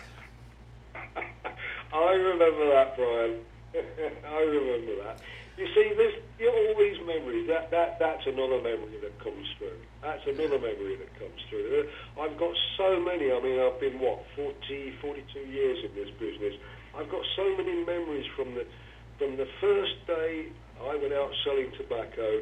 I 1.94 2.12
remember 2.14 2.70
that, 2.70 2.96
Brian. 2.96 3.40
I 4.28 4.40
remember 4.42 5.04
that. 5.04 5.20
You 5.58 5.68
see, 5.76 5.94
there's 5.98 6.16
you 6.40 6.48
know, 6.48 6.56
all 6.56 6.76
these 6.80 7.00
memories. 7.04 7.48
That, 7.48 7.72
that 7.72 8.00
that's 8.00 8.26
another 8.26 8.64
memory 8.64 8.98
that 9.04 9.14
comes 9.20 9.46
through. 9.58 9.78
That's 10.02 10.24
another 10.26 10.58
memory 10.58 10.96
that 10.96 11.12
comes 11.20 11.38
through. 11.50 11.86
Uh, 11.86 12.22
I've 12.24 12.38
got 12.40 12.56
so 12.78 13.00
many. 13.00 13.32
I 13.32 13.40
mean, 13.44 13.60
I've 13.60 13.80
been 13.80 14.00
what 14.00 14.24
40, 14.36 14.56
42 15.02 15.40
years 15.52 15.78
in 15.84 15.92
this 15.94 16.10
business. 16.18 16.56
I've 16.96 17.12
got 17.12 17.22
so 17.36 17.46
many 17.58 17.84
memories 17.84 18.26
from 18.36 18.56
the 18.56 18.66
from 19.20 19.38
the 19.38 19.48
first 19.60 19.96
day 20.08 20.48
I 20.82 20.96
went 20.96 21.14
out 21.14 21.30
selling 21.44 21.72
tobacco. 21.78 22.42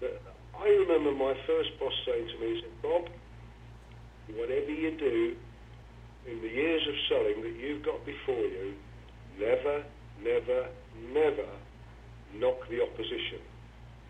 That 0.00 0.20
I 0.58 0.68
remember 0.68 1.12
my 1.12 1.34
first 1.46 1.78
boss 1.78 1.94
saying 2.04 2.26
to 2.26 2.36
me, 2.42 2.58
he 2.58 2.60
said, 2.60 2.82
"Bob, 2.82 3.08
whatever 4.34 4.72
you 4.72 4.90
do 4.98 5.36
in 6.26 6.42
the 6.42 6.48
years 6.48 6.82
of 6.88 6.94
selling 7.08 7.42
that 7.42 7.54
you've 7.54 7.84
got 7.84 8.04
before 8.04 8.34
you, 8.44 8.74
never, 9.38 9.84
never, 10.22 10.68
never 11.14 11.46
knock 12.34 12.68
the 12.68 12.82
opposition. 12.82 13.40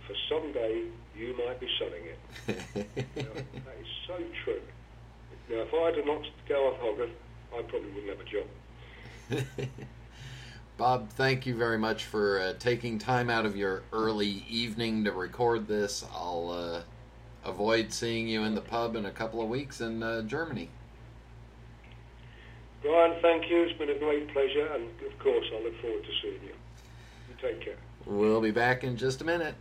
For 0.06 0.14
someday 0.28 0.84
you 1.16 1.36
might 1.36 1.58
be 1.60 1.68
selling 1.78 2.02
it. 2.04 2.18
now, 3.16 3.24
that 3.34 3.76
is 3.80 3.88
so 4.06 4.18
true. 4.44 4.60
Now, 5.48 5.62
if 5.62 5.74
I 5.74 5.96
had 5.96 6.06
knocked 6.06 6.28
Gawith 6.48 6.78
Hogarth, 6.78 7.10
I 7.54 7.62
probably 7.62 7.90
wouldn't 7.90 8.18
have 8.18 8.20
a 8.20 9.58
job. 9.58 9.68
Bob, 10.76 11.08
thank 11.10 11.46
you 11.46 11.54
very 11.54 11.78
much 11.78 12.04
for 12.04 12.40
uh, 12.40 12.52
taking 12.58 12.98
time 12.98 13.30
out 13.30 13.46
of 13.46 13.56
your 13.56 13.82
early 13.92 14.44
evening 14.48 15.04
to 15.04 15.12
record 15.12 15.68
this. 15.68 16.04
I'll 16.12 16.50
uh, 16.50 17.48
avoid 17.48 17.92
seeing 17.92 18.28
you 18.28 18.42
in 18.42 18.54
the 18.54 18.60
pub 18.60 18.94
in 18.94 19.06
a 19.06 19.10
couple 19.10 19.40
of 19.40 19.48
weeks 19.48 19.80
in 19.80 20.02
uh, 20.02 20.22
Germany. 20.22 20.68
Brian, 22.82 23.20
thank 23.22 23.48
you. 23.48 23.62
It's 23.62 23.78
been 23.78 23.90
a 23.90 23.98
great 23.98 24.28
pleasure, 24.32 24.66
and 24.74 24.84
of 25.10 25.18
course, 25.18 25.46
I 25.52 25.62
look 25.62 25.80
forward 25.80 26.04
to 26.04 26.10
seeing 26.20 26.42
you. 26.42 26.54
You 27.28 27.34
take 27.40 27.60
care. 27.62 27.76
We'll 28.06 28.40
be 28.40 28.52
back 28.52 28.84
in 28.84 28.96
just 28.96 29.20
a 29.20 29.24
minute. 29.24 29.54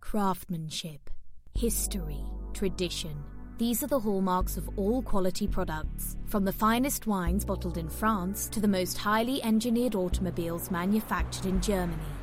Craftsmanship, 0.00 1.10
history, 1.54 2.24
tradition. 2.54 3.22
These 3.58 3.82
are 3.82 3.88
the 3.88 4.00
hallmarks 4.00 4.56
of 4.56 4.68
all 4.76 5.02
quality 5.02 5.46
products, 5.46 6.16
from 6.26 6.44
the 6.44 6.52
finest 6.52 7.06
wines 7.06 7.44
bottled 7.44 7.78
in 7.78 7.88
France 7.88 8.48
to 8.48 8.60
the 8.60 8.66
most 8.68 8.96
highly 8.98 9.42
engineered 9.42 9.94
automobiles 9.94 10.70
manufactured 10.70 11.46
in 11.46 11.60
Germany. 11.60 12.02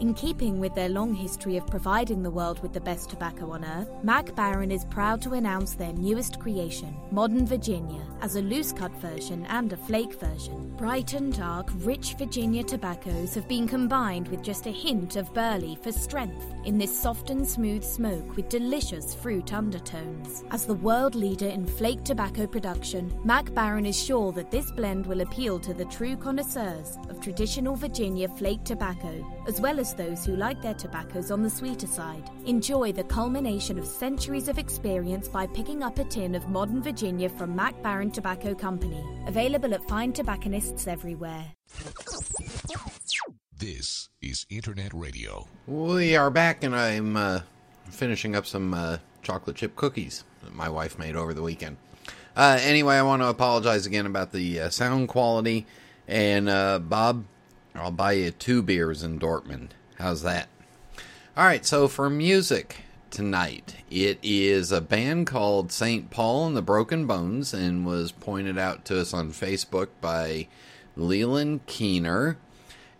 In 0.00 0.14
keeping 0.14 0.60
with 0.60 0.76
their 0.76 0.88
long 0.88 1.12
history 1.12 1.56
of 1.56 1.66
providing 1.66 2.22
the 2.22 2.30
world 2.30 2.62
with 2.62 2.72
the 2.72 2.80
best 2.80 3.10
tobacco 3.10 3.50
on 3.50 3.64
earth, 3.64 3.88
Mac 4.04 4.26
Baren 4.26 4.72
is 4.72 4.84
proud 4.84 5.20
to 5.22 5.32
announce 5.32 5.74
their 5.74 5.92
newest 5.92 6.38
creation, 6.38 6.96
Modern 7.10 7.44
Virginia, 7.44 8.06
as 8.20 8.36
a 8.36 8.42
loose 8.42 8.70
cut 8.70 8.92
version 8.98 9.44
and 9.46 9.72
a 9.72 9.76
flake 9.76 10.14
version. 10.14 10.72
Bright 10.76 11.14
and 11.14 11.36
dark, 11.36 11.68
rich 11.78 12.14
Virginia 12.14 12.62
tobaccos 12.62 13.34
have 13.34 13.48
been 13.48 13.66
combined 13.66 14.28
with 14.28 14.40
just 14.40 14.66
a 14.66 14.70
hint 14.70 15.16
of 15.16 15.34
burley 15.34 15.76
for 15.82 15.90
strength 15.90 16.46
in 16.68 16.76
this 16.76 17.00
soft 17.00 17.30
and 17.30 17.48
smooth 17.48 17.82
smoke 17.82 18.36
with 18.36 18.50
delicious 18.50 19.14
fruit 19.14 19.54
undertones. 19.54 20.44
As 20.50 20.66
the 20.66 20.74
world 20.74 21.14
leader 21.14 21.48
in 21.48 21.66
flake 21.66 22.04
tobacco 22.04 22.46
production, 22.46 23.10
Mac 23.24 23.46
Baren 23.46 23.88
is 23.88 23.98
sure 23.98 24.32
that 24.32 24.50
this 24.50 24.70
blend 24.72 25.06
will 25.06 25.22
appeal 25.22 25.58
to 25.60 25.72
the 25.72 25.86
true 25.86 26.14
connoisseurs 26.14 26.98
of 27.08 27.22
traditional 27.22 27.74
Virginia 27.74 28.28
flake 28.28 28.64
tobacco, 28.64 29.26
as 29.46 29.62
well 29.62 29.80
as 29.80 29.94
those 29.94 30.26
who 30.26 30.36
like 30.36 30.60
their 30.60 30.74
tobaccos 30.74 31.30
on 31.30 31.42
the 31.42 31.48
sweeter 31.48 31.86
side. 31.86 32.28
Enjoy 32.44 32.92
the 32.92 33.04
culmination 33.04 33.78
of 33.78 33.86
centuries 33.86 34.48
of 34.48 34.58
experience 34.58 35.26
by 35.26 35.46
picking 35.46 35.82
up 35.82 35.98
a 35.98 36.04
tin 36.04 36.34
of 36.34 36.50
modern 36.50 36.82
Virginia 36.82 37.30
from 37.30 37.56
Mac 37.56 37.80
Baren 37.82 38.12
Tobacco 38.12 38.54
Company. 38.54 39.02
Available 39.26 39.72
at 39.72 39.88
fine 39.88 40.12
tobacconists 40.12 40.86
everywhere. 40.86 41.46
This 43.58 44.08
is 44.22 44.46
Internet 44.50 44.94
Radio. 44.94 45.48
We 45.66 46.14
are 46.14 46.30
back, 46.30 46.62
and 46.62 46.76
I'm 46.76 47.16
uh, 47.16 47.40
finishing 47.90 48.36
up 48.36 48.46
some 48.46 48.72
uh, 48.72 48.98
chocolate 49.22 49.56
chip 49.56 49.74
cookies 49.74 50.22
that 50.44 50.54
my 50.54 50.68
wife 50.68 50.96
made 50.96 51.16
over 51.16 51.34
the 51.34 51.42
weekend. 51.42 51.76
Uh, 52.36 52.60
anyway, 52.62 52.94
I 52.94 53.02
want 53.02 53.20
to 53.22 53.26
apologize 53.26 53.84
again 53.84 54.06
about 54.06 54.30
the 54.30 54.60
uh, 54.60 54.68
sound 54.68 55.08
quality. 55.08 55.66
And 56.06 56.48
uh, 56.48 56.78
Bob, 56.78 57.24
I'll 57.74 57.90
buy 57.90 58.12
you 58.12 58.30
two 58.30 58.62
beers 58.62 59.02
in 59.02 59.18
Dortmund. 59.18 59.70
How's 59.98 60.22
that? 60.22 60.48
All 61.36 61.44
right, 61.44 61.66
so 61.66 61.88
for 61.88 62.08
music 62.08 62.82
tonight, 63.10 63.74
it 63.90 64.20
is 64.22 64.70
a 64.70 64.80
band 64.80 65.26
called 65.26 65.72
St. 65.72 66.10
Paul 66.10 66.46
and 66.46 66.56
the 66.56 66.62
Broken 66.62 67.08
Bones, 67.08 67.52
and 67.52 67.84
was 67.84 68.12
pointed 68.12 68.56
out 68.56 68.84
to 68.84 69.00
us 69.00 69.12
on 69.12 69.30
Facebook 69.30 69.88
by 70.00 70.46
Leland 70.96 71.66
Keener. 71.66 72.38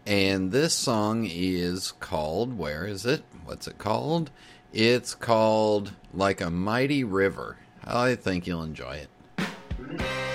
And 0.08 0.52
this 0.52 0.72
song 0.72 1.28
is 1.30 1.92
called, 1.92 2.56
where 2.56 2.86
is 2.86 3.04
it? 3.04 3.24
What's 3.44 3.68
it 3.68 3.76
called? 3.76 4.30
It's 4.72 5.14
called 5.14 5.92
Like 6.14 6.40
a 6.40 6.48
Mighty 6.50 7.04
River. 7.04 7.58
I 7.84 8.14
think 8.14 8.46
you'll 8.46 8.62
enjoy 8.62 9.04
it. 9.04 10.27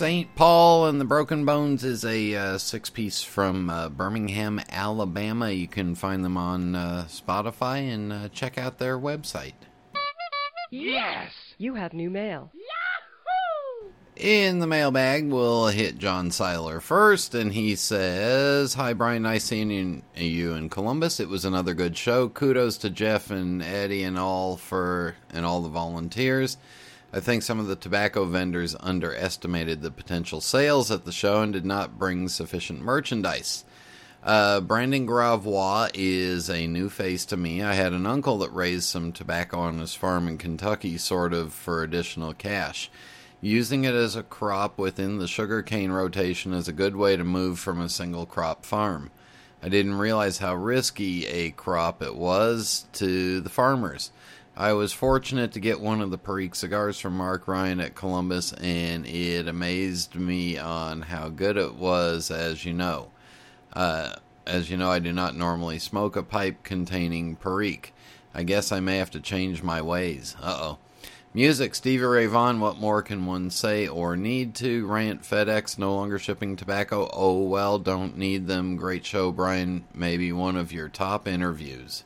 St. 0.00 0.34
Paul 0.34 0.86
and 0.86 0.98
the 0.98 1.04
Broken 1.04 1.44
Bones 1.44 1.84
is 1.84 2.06
a 2.06 2.34
uh, 2.34 2.56
six 2.56 2.88
piece 2.88 3.22
from 3.22 3.68
uh, 3.68 3.90
Birmingham, 3.90 4.58
Alabama. 4.70 5.50
You 5.50 5.68
can 5.68 5.94
find 5.94 6.24
them 6.24 6.38
on 6.38 6.74
uh, 6.74 7.04
Spotify 7.06 7.92
and 7.92 8.10
uh, 8.10 8.28
check 8.30 8.56
out 8.56 8.78
their 8.78 8.98
website. 8.98 9.52
Yes! 10.70 11.32
You 11.58 11.74
have 11.74 11.92
new 11.92 12.08
mail. 12.08 12.50
Yahoo! 12.54 13.92
In 14.16 14.60
the 14.60 14.66
mailbag, 14.66 15.30
we'll 15.30 15.66
hit 15.66 15.98
John 15.98 16.30
Seiler 16.30 16.80
first, 16.80 17.34
and 17.34 17.52
he 17.52 17.76
says, 17.76 18.72
Hi, 18.72 18.94
Brian. 18.94 19.24
Nice 19.24 19.44
seeing 19.44 20.02
you 20.16 20.54
in 20.54 20.70
Columbus. 20.70 21.20
It 21.20 21.28
was 21.28 21.44
another 21.44 21.74
good 21.74 21.94
show. 21.94 22.30
Kudos 22.30 22.78
to 22.78 22.88
Jeff 22.88 23.30
and 23.30 23.62
Eddie 23.62 24.04
and 24.04 24.18
all 24.18 24.56
for 24.56 25.16
and 25.28 25.44
all 25.44 25.60
the 25.60 25.68
volunteers. 25.68 26.56
I 27.12 27.18
think 27.18 27.42
some 27.42 27.58
of 27.58 27.66
the 27.66 27.74
tobacco 27.74 28.24
vendors 28.24 28.76
underestimated 28.78 29.82
the 29.82 29.90
potential 29.90 30.40
sales 30.40 30.92
at 30.92 31.04
the 31.04 31.10
show 31.10 31.42
and 31.42 31.52
did 31.52 31.64
not 31.64 31.98
bring 31.98 32.28
sufficient 32.28 32.82
merchandise. 32.82 33.64
Uh, 34.22 34.60
Brandon 34.60 35.06
Gravois 35.06 35.88
is 35.94 36.48
a 36.48 36.68
new 36.68 36.88
face 36.88 37.24
to 37.26 37.36
me. 37.36 37.62
I 37.62 37.74
had 37.74 37.92
an 37.92 38.06
uncle 38.06 38.38
that 38.38 38.54
raised 38.54 38.84
some 38.84 39.10
tobacco 39.12 39.58
on 39.58 39.78
his 39.78 39.94
farm 39.94 40.28
in 40.28 40.38
Kentucky, 40.38 40.98
sort 40.98 41.32
of 41.32 41.52
for 41.52 41.82
additional 41.82 42.32
cash. 42.32 42.90
Using 43.40 43.84
it 43.84 43.94
as 43.94 44.14
a 44.14 44.22
crop 44.22 44.78
within 44.78 45.18
the 45.18 45.26
sugarcane 45.26 45.90
rotation 45.90 46.52
is 46.52 46.68
a 46.68 46.72
good 46.72 46.94
way 46.94 47.16
to 47.16 47.24
move 47.24 47.58
from 47.58 47.80
a 47.80 47.88
single 47.88 48.26
crop 48.26 48.64
farm. 48.64 49.10
I 49.62 49.68
didn't 49.68 49.94
realize 49.98 50.38
how 50.38 50.54
risky 50.54 51.26
a 51.26 51.50
crop 51.50 52.02
it 52.02 52.14
was 52.14 52.86
to 52.94 53.40
the 53.40 53.50
farmers. 53.50 54.10
I 54.56 54.72
was 54.72 54.92
fortunate 54.92 55.52
to 55.52 55.60
get 55.60 55.80
one 55.80 56.00
of 56.00 56.10
the 56.10 56.18
Perique 56.18 56.54
cigars 56.54 56.98
from 56.98 57.16
Mark 57.16 57.46
Ryan 57.46 57.80
at 57.80 57.94
Columbus, 57.94 58.52
and 58.54 59.06
it 59.06 59.48
amazed 59.48 60.16
me 60.16 60.58
on 60.58 61.02
how 61.02 61.28
good 61.28 61.56
it 61.56 61.76
was, 61.76 62.30
as 62.30 62.64
you 62.64 62.72
know. 62.72 63.10
Uh, 63.72 64.14
as 64.46 64.68
you 64.68 64.76
know, 64.76 64.90
I 64.90 64.98
do 64.98 65.12
not 65.12 65.36
normally 65.36 65.78
smoke 65.78 66.16
a 66.16 66.22
pipe 66.22 66.62
containing 66.64 67.36
perique. 67.36 67.94
I 68.34 68.42
guess 68.42 68.72
I 68.72 68.80
may 68.80 68.98
have 68.98 69.10
to 69.12 69.20
change 69.20 69.62
my 69.62 69.80
ways. 69.80 70.36
Uh 70.42 70.58
oh. 70.60 70.78
Music, 71.32 71.76
Stevie 71.76 72.02
Ray 72.02 72.26
Vaughan, 72.26 72.58
what 72.58 72.76
more 72.76 73.02
can 73.02 73.24
one 73.24 73.50
say 73.50 73.86
or 73.86 74.16
need 74.16 74.52
to? 74.56 74.84
Rant, 74.86 75.22
FedEx, 75.22 75.78
no 75.78 75.94
longer 75.94 76.18
shipping 76.18 76.56
tobacco. 76.56 77.08
Oh, 77.12 77.44
well, 77.44 77.78
don't 77.78 78.18
need 78.18 78.48
them. 78.48 78.74
Great 78.74 79.06
show, 79.06 79.30
Brian. 79.30 79.84
Maybe 79.94 80.32
one 80.32 80.56
of 80.56 80.72
your 80.72 80.88
top 80.88 81.28
interviews. 81.28 82.02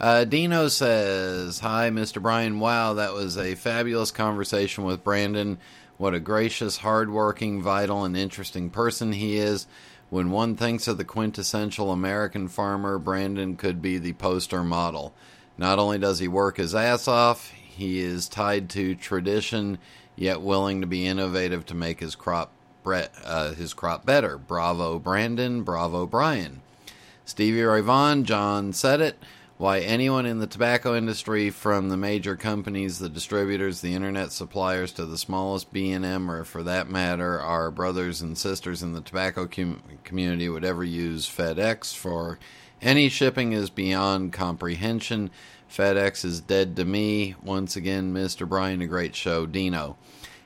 Uh, 0.00 0.24
Dino 0.24 0.68
says, 0.68 1.60
Hi, 1.60 1.88
Mr. 1.90 2.20
Brian. 2.20 2.58
Wow, 2.58 2.94
that 2.94 3.14
was 3.14 3.38
a 3.38 3.54
fabulous 3.54 4.10
conversation 4.10 4.84
with 4.84 5.04
Brandon. 5.04 5.58
What 5.96 6.14
a 6.14 6.20
gracious, 6.20 6.78
hardworking, 6.78 7.62
vital, 7.62 8.04
and 8.04 8.16
interesting 8.16 8.70
person 8.70 9.12
he 9.12 9.36
is. 9.36 9.66
When 10.10 10.30
one 10.30 10.56
thinks 10.56 10.88
of 10.88 10.98
the 10.98 11.04
quintessential 11.04 11.92
American 11.92 12.48
farmer, 12.48 12.98
Brandon 12.98 13.56
could 13.56 13.80
be 13.80 13.98
the 13.98 14.12
poster 14.14 14.64
model. 14.64 15.14
Not 15.56 15.78
only 15.78 15.98
does 15.98 16.18
he 16.18 16.28
work 16.28 16.56
his 16.56 16.74
ass 16.74 17.06
off, 17.06 17.50
he 17.50 18.00
is 18.00 18.28
tied 18.28 18.68
to 18.70 18.96
tradition, 18.96 19.78
yet 20.16 20.40
willing 20.40 20.80
to 20.80 20.86
be 20.86 21.06
innovative 21.06 21.64
to 21.66 21.74
make 21.74 22.00
his 22.00 22.16
crop 22.16 22.50
uh, 22.84 23.54
his 23.54 23.72
crop 23.72 24.04
better. 24.04 24.36
Bravo, 24.36 24.98
Brandon. 24.98 25.62
Bravo, 25.62 26.04
Brian. 26.04 26.60
Stevie 27.24 27.62
Ray 27.62 27.80
Vaughan, 27.80 28.24
John 28.24 28.72
said 28.74 29.00
it. 29.00 29.16
Why 29.56 29.78
anyone 29.78 30.26
in 30.26 30.40
the 30.40 30.48
tobacco 30.48 30.96
industry, 30.96 31.48
from 31.50 31.88
the 31.88 31.96
major 31.96 32.34
companies, 32.34 32.98
the 32.98 33.08
distributors, 33.08 33.80
the 33.80 33.94
internet 33.94 34.32
suppliers, 34.32 34.90
to 34.94 35.06
the 35.06 35.16
smallest 35.16 35.72
B&M, 35.72 36.28
or 36.28 36.42
for 36.42 36.64
that 36.64 36.90
matter, 36.90 37.40
our 37.40 37.70
brothers 37.70 38.20
and 38.20 38.36
sisters 38.36 38.82
in 38.82 38.94
the 38.94 39.00
tobacco 39.00 39.46
com- 39.46 39.80
community, 40.02 40.48
would 40.48 40.64
ever 40.64 40.82
use 40.82 41.30
FedEx 41.30 41.94
for 41.94 42.40
any 42.82 43.08
shipping 43.08 43.52
is 43.52 43.70
beyond 43.70 44.32
comprehension. 44.32 45.30
FedEx 45.70 46.24
is 46.24 46.40
dead 46.40 46.74
to 46.74 46.84
me. 46.84 47.36
Once 47.40 47.76
again, 47.76 48.12
Mr. 48.12 48.48
Brian, 48.48 48.82
a 48.82 48.88
great 48.88 49.14
show. 49.14 49.46
Dino. 49.46 49.96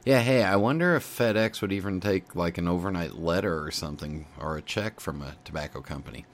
Yeah, 0.05 0.21
hey, 0.21 0.43
I 0.43 0.57
wonder 0.57 0.95
if 0.95 1.05
FedEx 1.05 1.63
would 1.63 1.73
even 1.73 2.01
take 2.01 2.37
like 2.37 2.59
an 2.59 2.69
overnight 2.69 3.15
letter 3.15 3.65
or 3.65 3.71
something, 3.71 4.27
or 4.39 4.59
a 4.59 4.63
check 4.63 5.01
from 5.01 5.23
a 5.23 5.37
tobacco 5.47 5.81
company. 5.81 6.27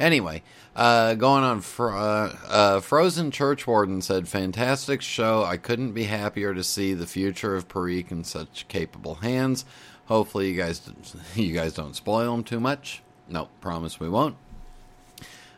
Anyway, 0.00 0.42
uh, 0.74 1.14
going 1.14 1.44
on, 1.44 1.60
fr- 1.60 1.90
uh, 1.90 2.36
uh, 2.48 2.80
Frozen 2.80 3.30
Churchwarden 3.30 4.02
said, 4.02 4.28
"Fantastic 4.28 5.02
show. 5.02 5.44
I 5.44 5.56
couldn't 5.56 5.92
be 5.92 6.04
happier 6.04 6.54
to 6.54 6.64
see 6.64 6.94
the 6.94 7.06
future 7.06 7.54
of 7.56 7.68
Perique 7.68 8.10
in 8.10 8.24
such 8.24 8.66
capable 8.68 9.16
hands. 9.16 9.64
Hopefully, 10.06 10.50
you 10.50 10.56
guys, 10.56 10.82
you 11.34 11.52
guys 11.52 11.74
don't 11.74 11.96
spoil 11.96 12.32
them 12.32 12.44
too 12.44 12.60
much. 12.60 13.02
No, 13.28 13.48
promise 13.60 14.00
we 14.00 14.08
won't." 14.08 14.36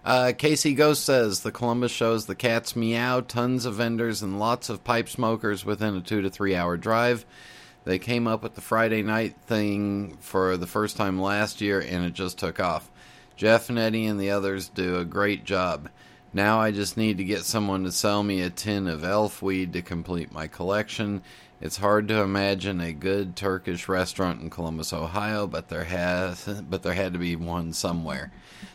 Uh, 0.04 0.32
Casey 0.36 0.74
Ghost 0.74 1.02
says 1.02 1.40
the 1.40 1.52
Columbus 1.52 1.90
shows 1.90 2.26
the 2.26 2.34
cats 2.34 2.76
meow, 2.76 3.20
tons 3.20 3.64
of 3.64 3.76
vendors, 3.76 4.22
and 4.22 4.38
lots 4.38 4.68
of 4.68 4.84
pipe 4.84 5.08
smokers 5.08 5.64
within 5.64 5.96
a 5.96 6.00
two 6.02 6.20
to 6.20 6.28
three 6.28 6.54
hour 6.54 6.76
drive. 6.76 7.24
They 7.84 7.98
came 7.98 8.26
up 8.26 8.42
with 8.42 8.54
the 8.54 8.60
Friday 8.60 9.02
night 9.02 9.36
thing 9.46 10.16
for 10.20 10.56
the 10.56 10.66
first 10.66 10.96
time 10.96 11.20
last 11.20 11.60
year, 11.60 11.80
and 11.80 12.04
it 12.04 12.12
just 12.12 12.38
took 12.38 12.60
off. 12.60 12.90
Jeff 13.36 13.68
and 13.68 13.78
Eddie 13.78 14.06
and 14.06 14.18
the 14.20 14.30
others 14.30 14.68
do 14.68 14.96
a 14.96 15.04
great 15.04 15.44
job. 15.44 15.88
Now 16.32 16.60
I 16.60 16.70
just 16.70 16.96
need 16.96 17.18
to 17.18 17.24
get 17.24 17.44
someone 17.44 17.84
to 17.84 17.92
sell 17.92 18.22
me 18.22 18.40
a 18.40 18.50
tin 18.50 18.88
of 18.88 19.04
elf 19.04 19.40
weed 19.40 19.72
to 19.72 19.82
complete 19.82 20.32
my 20.32 20.46
collection. 20.46 21.22
It's 21.60 21.76
hard 21.76 22.08
to 22.08 22.20
imagine 22.20 22.80
a 22.80 22.92
good 22.92 23.36
Turkish 23.36 23.88
restaurant 23.88 24.42
in 24.42 24.50
Columbus, 24.50 24.92
Ohio, 24.92 25.46
but 25.46 25.68
there 25.68 25.84
has 25.84 26.44
but 26.68 26.82
there 26.82 26.92
had 26.92 27.12
to 27.12 27.18
be 27.18 27.36
one 27.36 27.72
somewhere. 27.72 28.32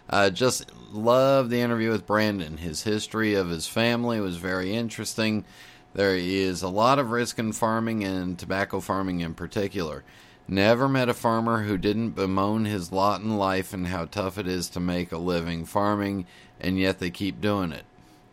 Uh, 0.10 0.30
just 0.30 0.72
love 0.92 1.50
the 1.50 1.62
interview 1.62 1.92
with 1.92 2.08
Brandon. 2.08 2.58
His 2.58 2.84
history 2.84 3.36
of 3.36 3.50
his 3.50 3.68
family 3.68 4.20
was 4.20 4.38
very 4.38 4.74
interesting. 4.74 5.46
There 5.94 6.16
is 6.16 6.62
a 6.62 6.70
lot 6.70 7.00
of 7.00 7.12
risk 7.12 7.40
in 7.40 7.52
farming 7.52 8.04
and 8.04 8.40
tobacco 8.40 8.80
farming 8.80 9.20
in 9.20 9.34
particular. 9.34 10.04
Never 10.52 10.90
met 10.90 11.10
a 11.10 11.14
farmer 11.14 11.62
who 11.62 11.78
didn't 11.78 12.16
bemoan 12.16 12.66
his 12.66 12.92
lot 12.92 13.22
in 13.22 13.38
life 13.38 13.72
and 13.72 13.86
how 13.86 14.06
tough 14.06 14.40
it 14.40 14.48
is 14.48 14.68
to 14.70 14.80
make 14.80 15.12
a 15.12 15.20
living 15.20 15.64
farming, 15.64 16.26
and 16.60 16.80
yet 16.80 16.98
they 16.98 17.12
keep 17.12 17.40
doing 17.40 17.72
it. 17.72 17.84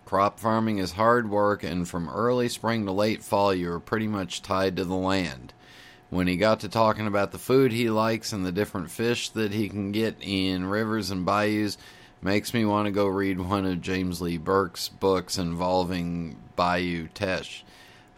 Crop 0.07 0.41
farming 0.41 0.79
is 0.79 0.93
hard 0.93 1.29
work, 1.29 1.63
and 1.63 1.87
from 1.87 2.09
early 2.09 2.49
spring 2.49 2.87
to 2.87 2.93
late 2.93 3.23
fall, 3.23 3.53
you 3.53 3.71
are 3.71 3.79
pretty 3.79 4.07
much 4.07 4.41
tied 4.41 4.77
to 4.77 4.85
the 4.87 4.95
land. 4.95 5.53
When 6.09 6.27
he 6.27 6.39
got 6.39 6.61
to 6.61 6.71
talking 6.71 7.07
about 7.07 7.33
the 7.33 7.39
food 7.39 7.71
he 7.71 7.91
likes 7.91 8.33
and 8.33 8.47
the 8.47 8.53
different 8.53 8.91
fish 8.91 9.29
that 9.29 9.53
he 9.53 9.69
can 9.69 9.93
get 9.93 10.17
in 10.23 10.65
rivers 10.65 11.11
and 11.11 11.27
bayous, 11.27 11.77
makes 12.23 12.55
me 12.55 12.65
want 12.65 12.87
to 12.87 12.93
go 12.93 13.07
read 13.07 13.39
one 13.39 13.67
of 13.67 13.83
James 13.83 14.23
Lee 14.23 14.39
Burke's 14.39 14.89
books 14.89 15.37
involving 15.37 16.39
Bayou 16.57 17.09
Teche. 17.13 17.63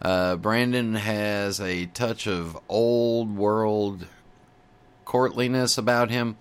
Uh, 0.01 0.35
Brandon 0.37 0.95
has 0.95 1.59
a 1.59 1.87
touch 1.87 2.27
of 2.27 2.57
old 2.69 3.35
world 3.35 4.07
courtliness 5.05 5.77
about 5.77 6.09
him. 6.09 6.37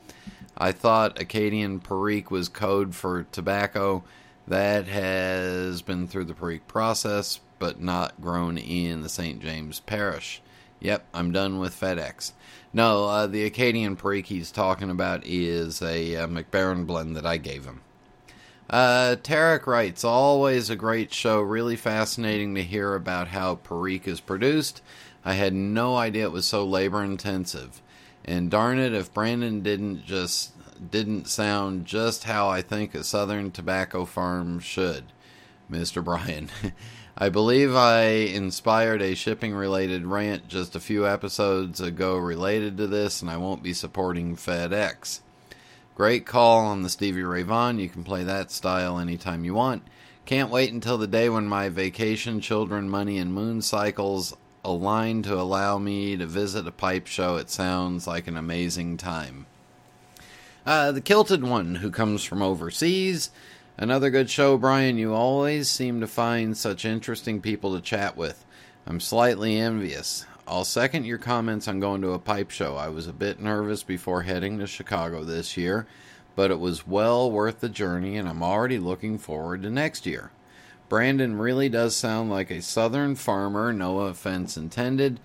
I 0.57 0.73
thought 0.73 1.21
Acadian 1.21 1.81
Perique 1.81 2.31
was 2.31 2.49
code 2.49 2.95
for 2.95 3.25
tobacco. 3.33 4.05
That 4.47 4.87
has 4.87 5.83
been 5.83 6.07
through 6.07 6.25
the 6.25 6.35
Perique 6.35 6.67
process, 6.67 7.41
but 7.59 7.81
not 7.81 8.21
grown 8.21 8.59
in 8.59 9.03
the 9.03 9.09
St. 9.09 9.41
James 9.41 9.81
Parish. 9.81 10.41
Yep, 10.81 11.07
I'm 11.13 11.33
done 11.33 11.59
with 11.59 11.79
FedEx. 11.79 12.33
No, 12.73 13.07
uh, 13.07 13.27
the 13.27 13.45
Acadian 13.45 13.97
Perique 13.97 14.27
he's 14.27 14.53
talking 14.53 14.91
about 14.91 15.27
is 15.27 15.83
a, 15.83 16.15
a 16.15 16.29
Mac 16.29 16.51
Baren 16.51 16.87
blend 16.87 17.17
that 17.17 17.27
I 17.27 17.37
gave 17.37 17.65
him. 17.65 17.81
Uh, 18.71 19.17
Tarek 19.23 19.67
writes, 19.67 20.05
always 20.05 20.69
a 20.69 20.77
great 20.77 21.13
show. 21.13 21.41
Really 21.41 21.77
fascinating 21.77 22.55
to 22.55 22.63
hear 22.63 22.95
about 22.95 23.29
how 23.29 23.57
Perique 23.57 24.07
is 24.07 24.21
produced. 24.21 24.83
I 25.25 25.35
had 25.35 25.55
no 25.55 25.97
idea 25.97 26.25
it 26.25 26.33
was 26.33 26.47
so 26.47 26.65
labor 26.65 27.03
intensive. 27.03 27.81
And 28.25 28.51
darn 28.51 28.79
it, 28.79 28.93
if 28.93 29.13
Brandon 29.15 29.63
didn't 29.63 30.05
just 30.05 30.53
didn't 30.91 31.27
sound 31.27 31.87
just 31.87 32.25
how 32.25 32.49
I 32.49 32.63
think 32.63 32.95
a 32.95 33.03
southern 33.03 33.51
tobacco 33.51 34.05
farm 34.05 34.61
should, 34.61 35.05
Mr. 35.71 36.05
Brian. 36.05 36.51
I 37.19 37.31
believe 37.31 37.75
I 37.75 38.03
inspired 38.03 39.03
a 39.03 39.17
shipping 39.17 39.55
related 39.55 40.07
rant 40.07 40.47
just 40.47 40.77
a 40.77 40.81
few 40.81 41.07
episodes 41.07 41.81
ago 41.81 42.17
related 42.17 42.77
to 42.77 42.87
this, 42.87 43.23
and 43.23 43.31
I 43.31 43.39
won't 43.39 43.63
be 43.63 43.73
supporting 43.73 44.37
FedEx. 44.37 45.21
Great 45.99 46.27
call 46.27 46.61
on 46.61 46.83
the 46.83 46.89
Stevie 46.89 47.25
Ray 47.25 47.43
Vaughan. 47.43 47.81
You 47.81 47.89
can 47.89 48.05
play 48.05 48.23
that 48.23 48.53
style 48.53 49.01
anytime 49.01 49.45
you 49.45 49.53
want. 49.53 49.83
Can't 50.27 50.49
wait 50.49 50.73
until 50.73 50.97
the 50.97 51.09
day 51.09 51.29
when 51.29 51.49
my 51.49 51.71
vacation, 51.71 52.41
children, 52.41 52.89
money, 52.89 53.19
and 53.19 53.35
moon 53.35 53.63
cycles 53.63 54.37
align 54.65 55.23
to 55.23 55.35
allow 55.35 55.77
me 55.77 56.17
to 56.17 56.25
visit 56.25 56.69
a 56.69 56.71
pipe 56.71 57.09
show. 57.09 57.35
It 57.35 57.51
sounds 57.51 58.07
like 58.07 58.29
an 58.29 58.37
amazing 58.37 58.97
time. 58.97 59.47
Uh, 60.65 60.93
the 60.93 61.01
Kilted 61.01 61.43
One, 61.43 61.75
who 61.75 61.91
comes 61.91 62.23
from 62.23 62.43
overseas. 62.43 63.33
Another 63.77 64.09
good 64.09 64.31
show, 64.31 64.57
Brian. 64.57 64.99
You 64.99 65.13
always 65.13 65.69
seem 65.69 66.01
to 66.01 66.07
find 66.07 66.57
such 66.57 66.85
interesting 66.85 67.41
people 67.41 67.75
to 67.75 67.81
chat 67.81 68.17
with. 68.17 68.45
I'm 68.87 69.01
slightly 69.01 69.59
envious. 69.59 70.27
I'll 70.49 70.65
second 70.65 71.05
your 71.05 71.19
comments 71.19 71.69
on 71.69 71.79
going 71.79 72.01
to 72.01 72.13
a 72.13 72.19
pipe 72.19 72.51
show. 72.51 72.77
I 72.77 72.89
was 72.89 73.07
a 73.07 73.13
bit 73.13 73.39
nervous 73.39 73.83
before 73.83 74.23
heading 74.23 74.59
to 74.59 74.67
Chicago 74.67 75.23
this 75.23 75.59
year, 75.59 75.87
but 76.35 76.51
it 76.51 76.59
was 76.59 76.87
well 76.87 77.31
worth 77.31 77.61
the 77.61 77.69
journey, 77.69 78.17
and 78.17 78.27
I'm 78.27 78.43
already 78.43 78.79
looking 78.79 79.19
forward 79.19 79.63
to 79.63 79.71
next 79.71 80.07
year. 80.07 80.31
Brandon 80.89 81.37
really 81.37 81.69
does 81.69 81.95
sound 81.95 82.31
like 82.31 82.51
a 82.51 82.63
southern 82.63 83.15
farmer, 83.15 83.75
no 83.75 84.01
offense 84.01 84.57
intended. 84.57 85.21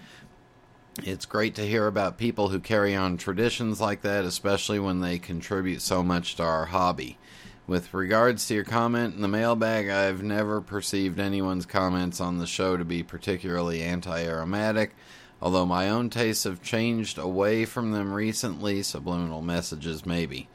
It's 1.01 1.25
great 1.25 1.55
to 1.55 1.65
hear 1.65 1.87
about 1.87 2.17
people 2.17 2.49
who 2.49 2.59
carry 2.59 2.93
on 2.93 3.15
traditions 3.15 3.79
like 3.79 4.01
that, 4.01 4.25
especially 4.25 4.77
when 4.77 4.99
they 4.99 5.19
contribute 5.19 5.81
so 5.81 6.03
much 6.03 6.35
to 6.35 6.43
our 6.43 6.65
hobby. 6.65 7.17
With 7.65 7.93
regards 7.93 8.45
to 8.47 8.55
your 8.55 8.65
comment 8.65 9.15
in 9.15 9.21
the 9.21 9.29
mailbag, 9.29 9.87
I've 9.87 10.21
never 10.21 10.59
perceived 10.59 11.17
anyone's 11.17 11.65
comments 11.65 12.19
on 12.19 12.37
the 12.37 12.45
show 12.45 12.75
to 12.75 12.83
be 12.83 13.03
particularly 13.03 13.81
anti 13.81 14.21
aromatic, 14.21 14.93
although 15.41 15.65
my 15.65 15.89
own 15.89 16.09
tastes 16.09 16.43
have 16.43 16.61
changed 16.61 17.17
away 17.17 17.63
from 17.63 17.91
them 17.91 18.11
recently, 18.11 18.83
subliminal 18.83 19.41
messages 19.41 20.05
maybe. 20.05 20.49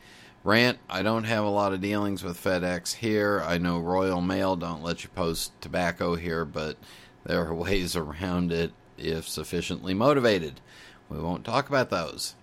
Rant, 0.45 0.81
I 0.91 1.03
don't 1.03 1.25
have 1.25 1.45
a 1.45 1.51
lot 1.51 1.73
of 1.73 1.81
dealings 1.81 2.23
with 2.23 2.43
FedEx 2.43 2.97
here. 2.97 3.43
I 3.43 3.57
know 3.57 3.79
Royal 3.79 4.21
Mail 4.21 4.57
don't 4.57 4.83
let 4.83 5.03
you 5.03 5.09
post 5.09 5.59
tobacco 5.63 6.15
here, 6.15 6.45
but 6.45 6.77
there 7.25 7.43
are 7.47 7.55
ways 7.55 7.97
around 7.97 8.53
it 8.53 8.73
if 8.99 9.27
sufficiently 9.27 9.95
motivated. 9.95 10.61
We 11.09 11.19
won't 11.19 11.47
talk 11.47 11.71
about 11.71 11.89
those. 11.89 12.35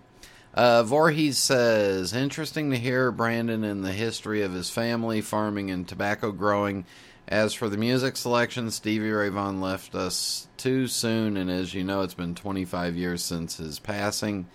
Uh, 0.56 0.82
Voorhees 0.82 1.36
says, 1.36 2.14
interesting 2.14 2.70
to 2.70 2.78
hear 2.78 3.12
Brandon 3.12 3.62
and 3.62 3.84
the 3.84 3.92
history 3.92 4.40
of 4.40 4.54
his 4.54 4.70
family, 4.70 5.20
farming, 5.20 5.70
and 5.70 5.86
tobacco 5.86 6.32
growing. 6.32 6.86
As 7.28 7.52
for 7.52 7.68
the 7.68 7.76
music 7.76 8.16
selection, 8.16 8.70
Stevie 8.70 9.10
Ray 9.10 9.28
Vaughan 9.28 9.60
left 9.60 9.94
us 9.94 10.48
too 10.56 10.86
soon, 10.86 11.36
and 11.36 11.50
as 11.50 11.74
you 11.74 11.84
know, 11.84 12.00
it's 12.00 12.14
been 12.14 12.34
25 12.34 12.96
years 12.96 13.22
since 13.22 13.58
his 13.58 13.78
passing. 13.78 14.46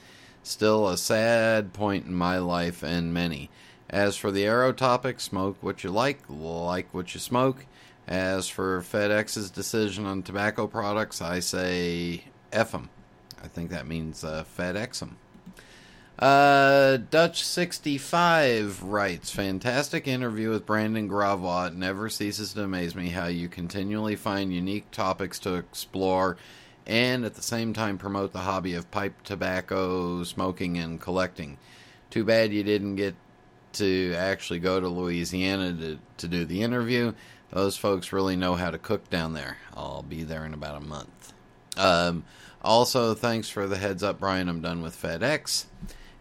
Still 0.41 0.88
a 0.88 0.97
sad 0.97 1.72
point 1.72 2.08
in 2.08 2.16
my 2.16 2.39
life 2.39 2.82
and 2.82 3.14
many. 3.14 3.52
As 3.88 4.18
for 4.18 4.32
the 4.32 4.45
arrow 4.45 4.74
topic, 4.74 5.20
smoke 5.20 5.58
what 5.62 5.84
you 5.84 5.91
like, 5.91 6.22
like 6.28 6.91
what 6.95 7.14
you 7.14 7.20
smoke. 7.20 7.68
As 8.08 8.47
for 8.49 8.82
FedEx's 8.82 9.52
decision 9.52 10.08
on 10.08 10.24
tobacco 10.24 10.66
products, 10.66 11.22
I 11.22 11.41
say 11.41 12.24
F 12.52 12.72
them. 12.72 12.89
I 13.43 13.47
think 13.47 13.70
that 13.70 13.86
means 13.86 14.24
uh, 14.24 14.45
FedEx 14.58 14.97
them. 14.99 15.18
Uh, 16.22 16.99
Dutch65 17.09 18.78
writes 18.84 19.32
Fantastic 19.32 20.07
interview 20.07 20.51
with 20.51 20.67
Brandon 20.67 21.07
Gravois. 21.09 21.69
It 21.69 21.74
never 21.74 22.09
ceases 22.09 22.53
to 22.53 22.63
amaze 22.63 22.93
me 22.93 23.09
how 23.09 23.26
you 23.26 23.49
continually 23.49 24.15
find 24.15 24.53
unique 24.53 24.91
topics 24.91 25.39
to 25.39 25.55
explore 25.55 26.38
and 26.86 27.26
at 27.26 27.34
the 27.34 27.41
same 27.41 27.74
time 27.74 27.97
promote 27.97 28.34
the 28.34 28.39
hobby 28.39 28.76
of 28.76 28.91
pipe 28.91 29.24
tobacco, 29.24 30.24
smoking, 30.24 30.78
and 30.78 31.01
collecting. 31.01 31.57
Too 32.11 32.24
bad 32.24 32.53
you 32.53 32.63
didn't 32.63 32.97
get 32.97 33.15
to 33.74 34.13
actually 34.15 34.59
go 34.59 34.80
to 34.80 34.88
Louisiana 34.88 35.74
to, 35.74 35.99
to 36.17 36.28
do 36.28 36.45
the 36.45 36.61
interview. 36.61 37.13
Those 37.49 37.78
folks 37.78 38.13
really 38.13 38.36
know 38.36 38.53
how 38.53 38.69
to 38.69 38.78
cook 38.78 39.09
down 39.09 39.34
there. 39.34 39.57
I'll 39.76 40.03
be 40.03 40.22
there 40.22 40.45
in 40.45 40.53
about 40.53 40.84
a 40.84 40.86
month. 40.86 41.34
Um, 41.78 42.26
also, 42.61 43.15
thanks 43.15 43.49
for 43.49 43.65
the 43.65 43.78
heads 43.78 44.03
up, 44.03 44.19
Brian. 44.19 44.49
I'm 44.49 44.61
done 44.61 44.84
with 44.84 45.01
FedEx. 45.01 45.65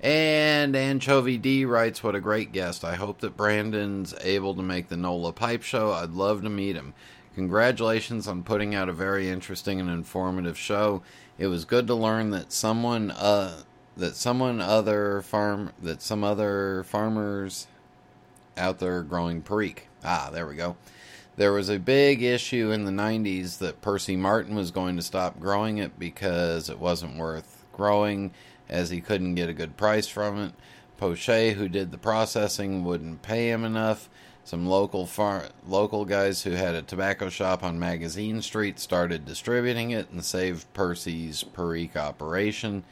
And 0.03 0.75
Anchovy 0.75 1.37
D 1.37 1.67
writes, 1.67 2.03
What 2.03 2.15
a 2.15 2.21
great 2.21 2.53
guest. 2.53 2.85
I 2.85 2.95
hope 2.95 3.21
that 3.21 3.37
Brandon's 3.37 4.15
able 4.23 4.55
to 4.55 4.63
make 4.63 4.89
the 4.89 4.97
NOLA 4.97 5.33
Pipe 5.33 5.63
Show. 5.63 5.93
I'd 5.93 6.13
love 6.13 6.43
to 6.43 6.49
meet 6.49 6.75
him. 6.75 6.95
Congratulations 7.35 8.27
on 8.27 8.43
putting 8.43 8.75
out 8.75 8.89
a 8.89 8.93
very 8.93 9.29
interesting 9.29 9.79
and 9.79 9.91
informative 9.91 10.59
show. 10.59 11.03
It 11.39 11.47
was 11.49 11.65
good 11.65 11.87
to 11.87 11.95
learn 11.95 12.31
that 12.31 12.53
someone 12.53 13.11
uh 13.13 13.63
that 13.97 14.17
someone 14.17 14.61
other 14.61 15.23
farm 15.23 15.73
that 15.81 16.03
some 16.03 16.25
other 16.25 16.85
farmers 16.85 17.67
out 18.57 18.79
there 18.79 19.03
growing 19.03 19.43
perique. 19.43 19.89
Ah, 20.03 20.31
there 20.33 20.47
we 20.47 20.57
go. 20.57 20.77
There 21.37 21.53
was 21.53 21.69
a 21.71 21.79
big 21.79 22.23
issue 22.23 22.71
in 22.71 22.85
the 22.85 22.91
90s 22.91 23.59
that 23.59 23.81
Percy 23.81 24.17
Martin 24.17 24.55
was 24.55 24.71
going 24.71 24.97
to 24.97 25.03
stop 25.03 25.39
growing 25.39 25.79
it 25.79 25.99
because 25.99 26.69
it 26.69 26.79
wasn't 26.79 27.17
worth 27.17 27.65
growing 27.73 28.33
as 28.71 28.89
he 28.89 29.01
couldn't 29.01 29.35
get 29.35 29.51
a 29.51 29.55
good 29.55 29.77
price 29.77 30.07
from 30.07 30.39
it. 30.39 30.53
Poche, 30.97 31.55
who 31.55 31.69
did 31.69 31.91
the 31.91 31.99
processing, 31.99 32.85
wouldn't 32.85 33.23
pay 33.23 33.51
him 33.51 33.65
enough. 33.65 34.09
Some 34.45 34.67
local 34.67 35.07
far- 35.07 35.51
local 35.67 36.05
guys 36.05 36.43
who 36.43 36.53
had 36.53 36.75
a 36.75 36.83
tobacco 36.83 37.29
shop 37.29 37.63
on 37.63 37.79
Magazine 37.79 38.41
Street 38.43 38.79
started 38.81 39.27
distributing 39.27 39.91
it 39.91 40.11
and 40.11 40.25
saved 40.25 40.73
Percy's 40.73 41.43
Perique 41.43 41.97
operation. 41.97 42.85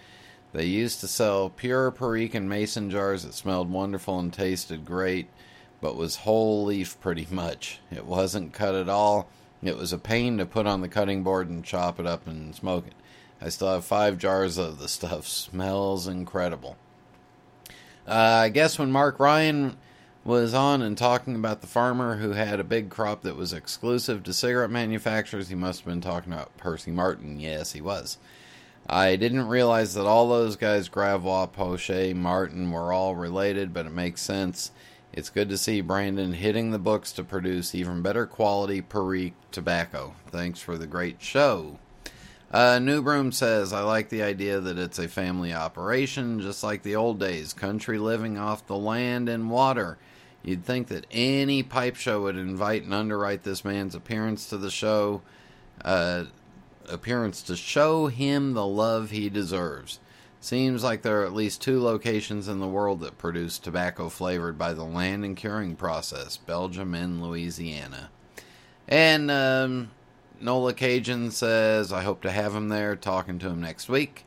They 0.52 0.66
used 0.66 1.00
to 1.00 1.08
sell 1.08 1.50
pure 1.50 1.90
Perique 1.90 2.34
in 2.34 2.48
mason 2.48 2.90
jars 2.90 3.22
that 3.22 3.34
smelled 3.34 3.70
wonderful 3.70 4.18
and 4.18 4.32
tasted 4.32 4.84
great, 4.84 5.28
but 5.80 5.96
was 5.96 6.16
whole 6.16 6.64
leaf 6.64 7.00
pretty 7.00 7.26
much. 7.30 7.80
It 7.90 8.06
wasn't 8.06 8.52
cut 8.52 8.74
at 8.74 8.88
all. 8.88 9.28
It 9.62 9.76
was 9.76 9.92
a 9.92 9.98
pain 9.98 10.38
to 10.38 10.46
put 10.46 10.66
on 10.66 10.80
the 10.80 10.88
cutting 10.88 11.22
board 11.22 11.48
and 11.48 11.64
chop 11.64 11.98
it 11.98 12.06
up 12.06 12.26
and 12.26 12.54
smoke 12.54 12.86
it. 12.86 12.94
I 13.40 13.48
still 13.50 13.72
have 13.72 13.84
five 13.84 14.18
jars 14.18 14.58
of 14.58 14.78
the 14.78 14.88
stuff. 14.88 15.26
Smells 15.26 16.08
incredible. 16.08 16.76
Uh, 18.06 18.42
I 18.44 18.48
guess 18.48 18.78
when 18.78 18.90
Mark 18.90 19.20
Ryan 19.20 19.76
was 20.24 20.52
on 20.54 20.82
and 20.82 20.96
talking 20.98 21.34
about 21.34 21.60
the 21.60 21.66
farmer 21.66 22.16
who 22.16 22.32
had 22.32 22.58
a 22.58 22.64
big 22.64 22.90
crop 22.90 23.22
that 23.22 23.36
was 23.36 23.52
exclusive 23.52 24.22
to 24.24 24.32
cigarette 24.32 24.70
manufacturers, 24.70 25.48
he 25.48 25.54
must 25.54 25.80
have 25.80 25.88
been 25.88 26.00
talking 26.00 26.32
about 26.32 26.56
Percy 26.56 26.90
Martin. 26.90 27.38
Yes, 27.38 27.72
he 27.72 27.80
was. 27.80 28.18
I 28.88 29.16
didn't 29.16 29.48
realize 29.48 29.94
that 29.94 30.06
all 30.06 30.28
those 30.28 30.56
guys, 30.56 30.88
Gravois, 30.88 31.46
Poche, 31.46 32.14
Martin, 32.14 32.70
were 32.70 32.92
all 32.92 33.14
related, 33.14 33.72
but 33.74 33.86
it 33.86 33.92
makes 33.92 34.22
sense. 34.22 34.70
It's 35.12 35.30
good 35.30 35.48
to 35.50 35.58
see 35.58 35.80
Brandon 35.80 36.32
hitting 36.32 36.70
the 36.70 36.78
books 36.78 37.12
to 37.12 37.24
produce 37.24 37.74
even 37.74 38.02
better 38.02 38.26
quality 38.26 38.80
Perique 38.80 39.34
tobacco. 39.50 40.14
Thanks 40.30 40.60
for 40.60 40.78
the 40.78 40.86
great 40.86 41.20
show. 41.20 41.78
Uh, 42.50 42.78
New 42.78 43.02
Broom 43.02 43.30
says, 43.30 43.74
I 43.74 43.82
like 43.82 44.08
the 44.08 44.22
idea 44.22 44.58
that 44.58 44.78
it's 44.78 44.98
a 44.98 45.06
family 45.06 45.52
operation, 45.52 46.40
just 46.40 46.62
like 46.62 46.82
the 46.82 46.96
old 46.96 47.20
days, 47.20 47.52
country 47.52 47.98
living 47.98 48.38
off 48.38 48.66
the 48.66 48.76
land 48.76 49.28
and 49.28 49.50
water. 49.50 49.98
You'd 50.42 50.64
think 50.64 50.88
that 50.88 51.06
any 51.10 51.62
pipe 51.62 51.96
show 51.96 52.22
would 52.22 52.36
invite 52.36 52.84
and 52.84 52.94
underwrite 52.94 53.42
this 53.42 53.66
man's 53.66 53.94
appearance 53.94 54.48
to 54.48 54.56
the 54.56 54.70
show, 54.70 55.20
uh, 55.84 56.24
appearance 56.88 57.42
to 57.42 57.56
show 57.56 58.06
him 58.06 58.54
the 58.54 58.66
love 58.66 59.10
he 59.10 59.28
deserves. 59.28 60.00
Seems 60.40 60.82
like 60.82 61.02
there 61.02 61.20
are 61.20 61.26
at 61.26 61.34
least 61.34 61.60
two 61.60 61.82
locations 61.82 62.48
in 62.48 62.60
the 62.60 62.68
world 62.68 63.00
that 63.00 63.18
produce 63.18 63.58
tobacco 63.58 64.08
flavored 64.08 64.56
by 64.56 64.72
the 64.72 64.84
land 64.84 65.22
and 65.22 65.36
curing 65.36 65.76
process 65.76 66.38
Belgium 66.38 66.94
and 66.94 67.20
Louisiana. 67.20 68.08
And, 68.86 69.30
um, 69.30 69.90
Nola 70.40 70.72
Cajun 70.72 71.30
says, 71.30 71.92
I 71.92 72.02
hope 72.02 72.22
to 72.22 72.30
have 72.30 72.54
him 72.54 72.68
there, 72.68 72.96
talking 72.96 73.38
to 73.40 73.48
him 73.48 73.60
next 73.60 73.88
week. 73.88 74.24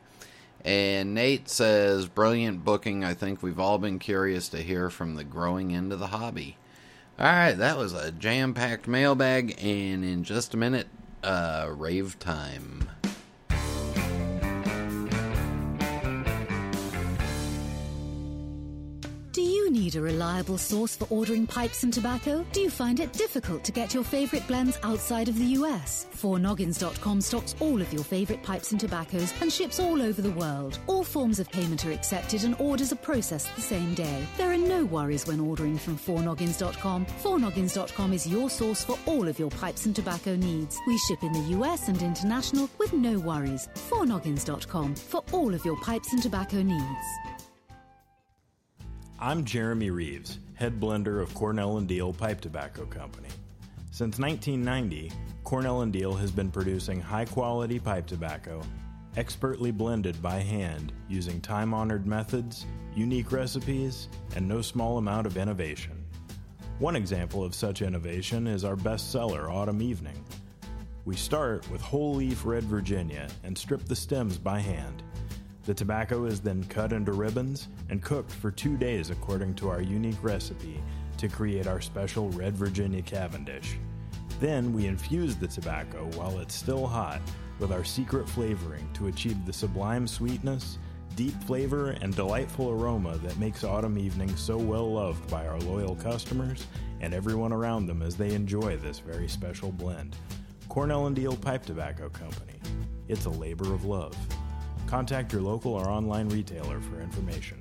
And 0.64 1.14
Nate 1.14 1.48
says, 1.48 2.06
brilliant 2.06 2.64
booking. 2.64 3.04
I 3.04 3.14
think 3.14 3.42
we've 3.42 3.58
all 3.58 3.78
been 3.78 3.98
curious 3.98 4.48
to 4.50 4.58
hear 4.58 4.90
from 4.90 5.14
the 5.14 5.24
growing 5.24 5.74
end 5.74 5.92
of 5.92 5.98
the 5.98 6.08
hobby. 6.08 6.56
All 7.18 7.26
right, 7.26 7.52
that 7.52 7.76
was 7.76 7.92
a 7.92 8.12
jam 8.12 8.54
packed 8.54 8.88
mailbag, 8.88 9.56
and 9.62 10.04
in 10.04 10.24
just 10.24 10.54
a 10.54 10.56
minute, 10.56 10.88
uh, 11.22 11.68
rave 11.70 12.18
time. 12.18 12.88
Need 19.82 19.96
a 19.96 20.00
reliable 20.00 20.56
source 20.56 20.94
for 20.94 21.06
ordering 21.10 21.44
pipes 21.44 21.82
and 21.82 21.92
tobacco? 21.92 22.44
Do 22.52 22.60
you 22.60 22.70
find 22.70 23.00
it 23.00 23.12
difficult 23.12 23.64
to 23.64 23.72
get 23.72 23.92
your 23.92 24.04
favorite 24.04 24.46
blends 24.46 24.78
outside 24.84 25.28
of 25.28 25.36
the 25.36 25.56
US? 25.58 26.06
4noggins.com 26.14 27.20
stocks 27.20 27.56
all 27.58 27.80
of 27.80 27.92
your 27.92 28.04
favorite 28.04 28.42
pipes 28.44 28.70
and 28.70 28.80
tobaccos 28.80 29.32
and 29.40 29.52
ships 29.52 29.80
all 29.80 30.00
over 30.00 30.22
the 30.22 30.30
world. 30.32 30.78
All 30.86 31.02
forms 31.02 31.40
of 31.40 31.50
payment 31.50 31.84
are 31.84 31.90
accepted 31.90 32.44
and 32.44 32.54
orders 32.60 32.92
are 32.92 33.02
processed 33.10 33.54
the 33.56 33.60
same 33.60 33.94
day. 33.94 34.24
There 34.36 34.52
are 34.52 34.56
no 34.56 34.84
worries 34.84 35.26
when 35.26 35.40
ordering 35.40 35.76
from 35.76 35.98
4noggins.com. 35.98 37.06
4noggins.com 37.24 38.12
is 38.12 38.26
your 38.26 38.50
source 38.50 38.84
for 38.84 38.96
all 39.06 39.26
of 39.26 39.38
your 39.38 39.50
pipes 39.50 39.86
and 39.86 39.96
tobacco 39.96 40.36
needs. 40.36 40.78
We 40.86 40.96
ship 40.98 41.24
in 41.24 41.32
the 41.32 41.58
US 41.58 41.88
and 41.88 42.00
international 42.00 42.70
with 42.78 42.92
no 42.92 43.18
worries. 43.18 43.68
4noggins.com 43.90 44.94
for 44.94 45.24
all 45.32 45.52
of 45.54 45.64
your 45.64 45.78
pipes 45.80 46.12
and 46.12 46.22
tobacco 46.22 46.62
needs. 46.62 47.41
I'm 49.24 49.44
Jeremy 49.44 49.90
Reeves, 49.90 50.40
head 50.54 50.80
blender 50.80 51.22
of 51.22 51.32
Cornell 51.32 51.76
and 51.76 51.86
Deal 51.86 52.12
Pipe 52.12 52.40
Tobacco 52.40 52.86
Company. 52.86 53.28
Since 53.92 54.18
1990, 54.18 55.12
Cornell 55.44 55.82
and 55.82 55.92
Deal 55.92 56.12
has 56.14 56.32
been 56.32 56.50
producing 56.50 57.00
high-quality 57.00 57.78
pipe 57.78 58.08
tobacco, 58.08 58.60
expertly 59.16 59.70
blended 59.70 60.20
by 60.20 60.40
hand 60.40 60.92
using 61.08 61.40
time-honored 61.40 62.04
methods, 62.04 62.66
unique 62.96 63.30
recipes, 63.30 64.08
and 64.34 64.48
no 64.48 64.60
small 64.60 64.98
amount 64.98 65.28
of 65.28 65.36
innovation. 65.36 66.04
One 66.80 66.96
example 66.96 67.44
of 67.44 67.54
such 67.54 67.80
innovation 67.80 68.48
is 68.48 68.64
our 68.64 68.74
bestseller 68.74 69.48
Autumn 69.48 69.82
Evening. 69.82 70.20
We 71.04 71.14
start 71.14 71.70
with 71.70 71.80
whole 71.80 72.16
leaf 72.16 72.44
red 72.44 72.64
Virginia 72.64 73.28
and 73.44 73.56
strip 73.56 73.84
the 73.84 73.94
stems 73.94 74.36
by 74.36 74.58
hand. 74.58 75.04
The 75.64 75.74
tobacco 75.74 76.24
is 76.24 76.40
then 76.40 76.64
cut 76.64 76.92
into 76.92 77.12
ribbons 77.12 77.68
and 77.88 78.02
cooked 78.02 78.32
for 78.32 78.50
two 78.50 78.76
days 78.76 79.10
according 79.10 79.54
to 79.56 79.68
our 79.68 79.80
unique 79.80 80.22
recipe 80.22 80.82
to 81.18 81.28
create 81.28 81.68
our 81.68 81.80
special 81.80 82.30
Red 82.30 82.56
Virginia 82.56 83.00
Cavendish. 83.00 83.78
Then 84.40 84.72
we 84.72 84.86
infuse 84.86 85.36
the 85.36 85.46
tobacco 85.46 86.10
while 86.16 86.40
it's 86.40 86.54
still 86.54 86.84
hot 86.84 87.20
with 87.60 87.70
our 87.70 87.84
secret 87.84 88.28
flavoring 88.28 88.88
to 88.94 89.06
achieve 89.06 89.46
the 89.46 89.52
sublime 89.52 90.08
sweetness, 90.08 90.78
deep 91.14 91.40
flavor, 91.44 91.90
and 92.00 92.16
delightful 92.16 92.70
aroma 92.70 93.16
that 93.18 93.38
makes 93.38 93.62
Autumn 93.62 93.98
evenings 93.98 94.40
so 94.40 94.56
well 94.56 94.92
loved 94.92 95.30
by 95.30 95.46
our 95.46 95.60
loyal 95.60 95.94
customers 95.94 96.66
and 97.00 97.14
everyone 97.14 97.52
around 97.52 97.86
them 97.86 98.02
as 98.02 98.16
they 98.16 98.34
enjoy 98.34 98.76
this 98.78 98.98
very 98.98 99.28
special 99.28 99.70
blend. 99.70 100.16
Cornell 100.68 101.06
and 101.06 101.14
Deal 101.14 101.36
Pipe 101.36 101.64
Tobacco 101.64 102.08
Company. 102.08 102.58
It's 103.06 103.26
a 103.26 103.30
labor 103.30 103.72
of 103.72 103.84
love. 103.84 104.16
Contact 104.92 105.32
your 105.32 105.40
local 105.40 105.72
or 105.72 105.88
online 105.88 106.28
retailer 106.28 106.78
for 106.78 107.00
information. 107.00 107.56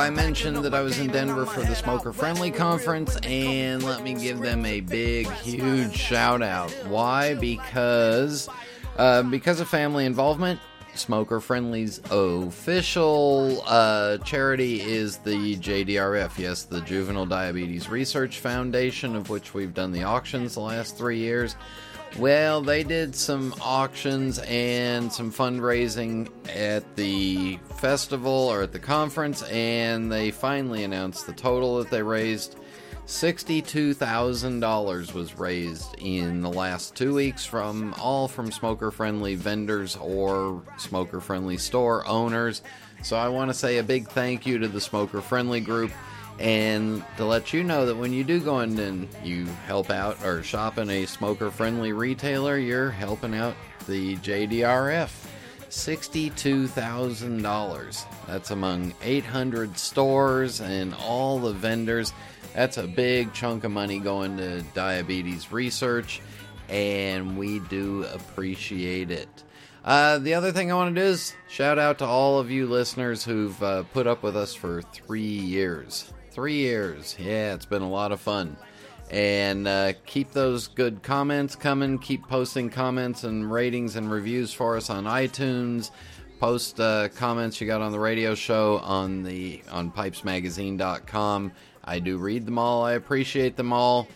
I 0.00 0.08
mentioned 0.08 0.64
that 0.64 0.72
I 0.72 0.80
was 0.80 0.98
in 0.98 1.08
Denver 1.08 1.44
for 1.44 1.60
the 1.60 1.74
Smoker 1.74 2.14
Friendly 2.14 2.50
Conference, 2.50 3.18
and 3.18 3.82
let 3.82 4.02
me 4.02 4.14
give 4.14 4.40
them 4.40 4.64
a 4.64 4.80
big, 4.80 5.28
huge 5.28 5.94
shout 5.94 6.40
out. 6.40 6.70
Why? 6.86 7.34
Because, 7.34 8.48
uh, 8.96 9.22
because 9.24 9.60
of 9.60 9.68
family 9.68 10.06
involvement, 10.06 10.58
Smoker 10.94 11.38
Friendly's 11.38 12.00
official 12.10 13.62
uh, 13.66 14.16
charity 14.18 14.80
is 14.80 15.18
the 15.18 15.56
JDRF. 15.56 16.38
Yes, 16.38 16.62
the 16.62 16.80
Juvenile 16.80 17.26
Diabetes 17.26 17.90
Research 17.90 18.38
Foundation, 18.38 19.14
of 19.14 19.28
which 19.28 19.52
we've 19.52 19.74
done 19.74 19.92
the 19.92 20.04
auctions 20.04 20.54
the 20.54 20.60
last 20.60 20.96
three 20.96 21.18
years. 21.18 21.56
Well, 22.18 22.60
they 22.60 22.82
did 22.82 23.14
some 23.14 23.54
auctions 23.62 24.40
and 24.40 25.12
some 25.12 25.32
fundraising 25.32 26.28
at 26.54 26.96
the 26.96 27.58
festival 27.76 28.32
or 28.32 28.62
at 28.62 28.72
the 28.72 28.78
conference, 28.78 29.42
and 29.44 30.10
they 30.10 30.30
finally 30.30 30.84
announced 30.84 31.26
the 31.26 31.32
total 31.32 31.78
that 31.78 31.90
they 31.90 32.02
raised. 32.02 32.56
$62,000 33.06 35.14
was 35.14 35.38
raised 35.38 35.94
in 35.98 36.42
the 36.42 36.50
last 36.50 36.94
two 36.94 37.14
weeks 37.14 37.44
from 37.44 37.94
all 38.00 38.28
from 38.28 38.52
smoker 38.52 38.90
friendly 38.90 39.34
vendors 39.34 39.96
or 39.96 40.62
smoker 40.78 41.20
friendly 41.20 41.58
store 41.58 42.06
owners. 42.06 42.62
So 43.02 43.16
I 43.16 43.28
want 43.28 43.50
to 43.50 43.54
say 43.54 43.78
a 43.78 43.82
big 43.82 44.08
thank 44.08 44.46
you 44.46 44.58
to 44.58 44.68
the 44.68 44.80
smoker 44.80 45.20
friendly 45.20 45.60
group 45.60 45.90
and 46.38 47.02
to 47.16 47.24
let 47.24 47.52
you 47.52 47.64
know 47.64 47.86
that 47.86 47.96
when 47.96 48.12
you 48.12 48.22
do 48.24 48.40
go 48.40 48.60
in 48.60 48.78
and 48.78 49.08
you 49.22 49.44
help 49.66 49.90
out 49.90 50.24
or 50.24 50.42
shop 50.42 50.78
in 50.78 50.88
a 50.88 51.04
smoker 51.06 51.50
friendly 51.50 51.92
retailer, 51.92 52.56
you're 52.56 52.90
helping 52.90 53.34
out 53.34 53.54
the 53.86 54.16
JDRF. 54.16 55.10
$62,000. 55.68 58.04
That's 58.26 58.50
among 58.50 58.94
800 59.02 59.78
stores 59.78 60.60
and 60.60 60.94
all 60.94 61.38
the 61.38 61.52
vendors. 61.52 62.12
That's 62.54 62.78
a 62.78 62.88
big 62.88 63.32
chunk 63.32 63.62
of 63.64 63.70
money 63.70 64.00
going 64.00 64.36
to 64.38 64.62
diabetes 64.74 65.52
research, 65.52 66.20
and 66.68 67.38
we 67.38 67.60
do 67.60 68.04
appreciate 68.12 69.12
it. 69.12 69.28
Uh, 69.84 70.18
the 70.18 70.34
other 70.34 70.52
thing 70.52 70.70
I 70.70 70.74
want 70.74 70.94
to 70.94 71.00
do 71.00 71.06
is 71.06 71.34
shout 71.48 71.78
out 71.78 71.98
to 71.98 72.04
all 72.04 72.38
of 72.38 72.50
you 72.50 72.66
listeners 72.66 73.24
who've 73.24 73.60
uh, 73.62 73.84
put 73.84 74.06
up 74.06 74.22
with 74.22 74.36
us 74.36 74.54
for 74.54 74.82
three 74.82 75.22
years. 75.22 76.12
Three 76.30 76.54
years. 76.54 77.16
Yeah, 77.18 77.54
it's 77.54 77.66
been 77.66 77.82
a 77.82 77.90
lot 77.90 78.12
of 78.12 78.20
fun. 78.20 78.56
And 79.10 79.66
uh, 79.66 79.94
keep 80.06 80.30
those 80.30 80.68
good 80.68 81.02
comments 81.02 81.56
coming. 81.56 81.98
Keep 81.98 82.28
posting 82.28 82.70
comments 82.70 83.24
and 83.24 83.50
ratings 83.50 83.96
and 83.96 84.08
reviews 84.08 84.52
for 84.52 84.76
us 84.76 84.88
on 84.90 85.04
iTunes. 85.04 85.90
Post 86.38 86.78
uh, 86.78 87.08
comments 87.08 87.60
you 87.60 87.66
got 87.66 87.82
on 87.82 87.90
the 87.90 87.98
radio 87.98 88.36
show 88.36 88.78
on 88.78 89.24
the 89.24 89.60
on 89.70 89.90
pipesmagazine.com. 89.90 91.52
I 91.84 91.98
do 91.98 92.18
read 92.18 92.46
them 92.46 92.58
all. 92.58 92.84
I 92.84 92.92
appreciate 92.92 93.56
them 93.56 93.72
all. 93.72 94.06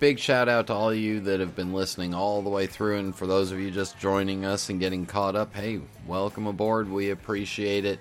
Big 0.00 0.18
shout 0.18 0.48
out 0.48 0.66
to 0.66 0.74
all 0.74 0.90
of 0.90 0.96
you 0.96 1.20
that 1.20 1.38
have 1.38 1.54
been 1.54 1.72
listening 1.72 2.12
all 2.12 2.42
the 2.42 2.50
way 2.50 2.66
through, 2.66 2.98
and 2.98 3.14
for 3.14 3.26
those 3.26 3.52
of 3.52 3.60
you 3.60 3.70
just 3.70 3.98
joining 3.98 4.44
us 4.44 4.68
and 4.70 4.80
getting 4.80 5.06
caught 5.06 5.36
up, 5.36 5.54
hey, 5.54 5.80
welcome 6.06 6.46
aboard. 6.46 6.90
We 6.90 7.10
appreciate 7.10 7.84
it. 7.84 8.00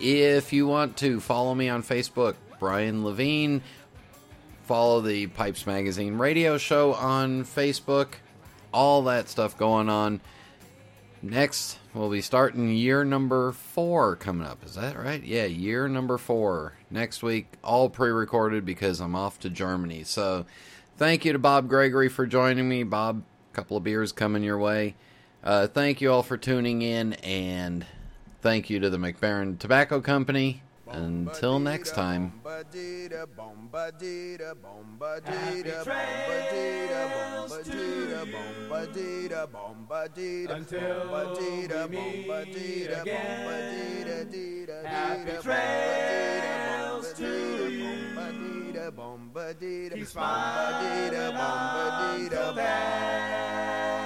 If 0.00 0.52
you 0.52 0.66
want 0.66 0.96
to 0.98 1.20
follow 1.20 1.54
me 1.54 1.68
on 1.68 1.82
Facebook, 1.82 2.34
Brian 2.66 3.04
Levine. 3.04 3.62
Follow 4.64 5.00
the 5.00 5.28
Pipes 5.28 5.68
Magazine 5.68 6.18
radio 6.18 6.58
show 6.58 6.94
on 6.94 7.44
Facebook. 7.44 8.14
All 8.72 9.04
that 9.04 9.28
stuff 9.28 9.56
going 9.56 9.88
on. 9.88 10.20
Next, 11.22 11.78
we'll 11.94 12.10
be 12.10 12.20
starting 12.20 12.74
year 12.74 13.04
number 13.04 13.52
four 13.52 14.16
coming 14.16 14.48
up. 14.48 14.64
Is 14.64 14.74
that 14.74 14.98
right? 14.98 15.22
Yeah, 15.22 15.44
year 15.44 15.86
number 15.86 16.18
four. 16.18 16.72
Next 16.90 17.22
week, 17.22 17.46
all 17.62 17.88
pre 17.88 18.10
recorded 18.10 18.64
because 18.64 18.98
I'm 18.98 19.14
off 19.14 19.38
to 19.40 19.48
Germany. 19.48 20.02
So, 20.02 20.44
thank 20.96 21.24
you 21.24 21.34
to 21.34 21.38
Bob 21.38 21.68
Gregory 21.68 22.08
for 22.08 22.26
joining 22.26 22.68
me. 22.68 22.82
Bob, 22.82 23.22
a 23.52 23.54
couple 23.54 23.76
of 23.76 23.84
beers 23.84 24.10
coming 24.10 24.42
your 24.42 24.58
way. 24.58 24.96
Uh, 25.44 25.68
thank 25.68 26.00
you 26.00 26.10
all 26.10 26.24
for 26.24 26.36
tuning 26.36 26.82
in, 26.82 27.12
and 27.12 27.86
thank 28.40 28.70
you 28.70 28.80
to 28.80 28.90
the 28.90 28.98
Mac 28.98 29.20
Baren 29.20 29.56
Tobacco 29.56 30.00
Company. 30.00 30.64
Until 30.88 31.58
next 31.58 31.94
time. 31.94 32.32
Keep 49.96 50.06
smiling 50.06 51.14
until 51.14 52.52
then. 52.54 54.05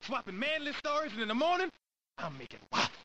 swapping 0.00 0.38
manly 0.38 0.72
stories, 0.74 1.12
and 1.12 1.22
in 1.22 1.28
the 1.28 1.34
morning, 1.34 1.70
I'm 2.18 2.36
making 2.38 2.60
waffles. 2.72 2.96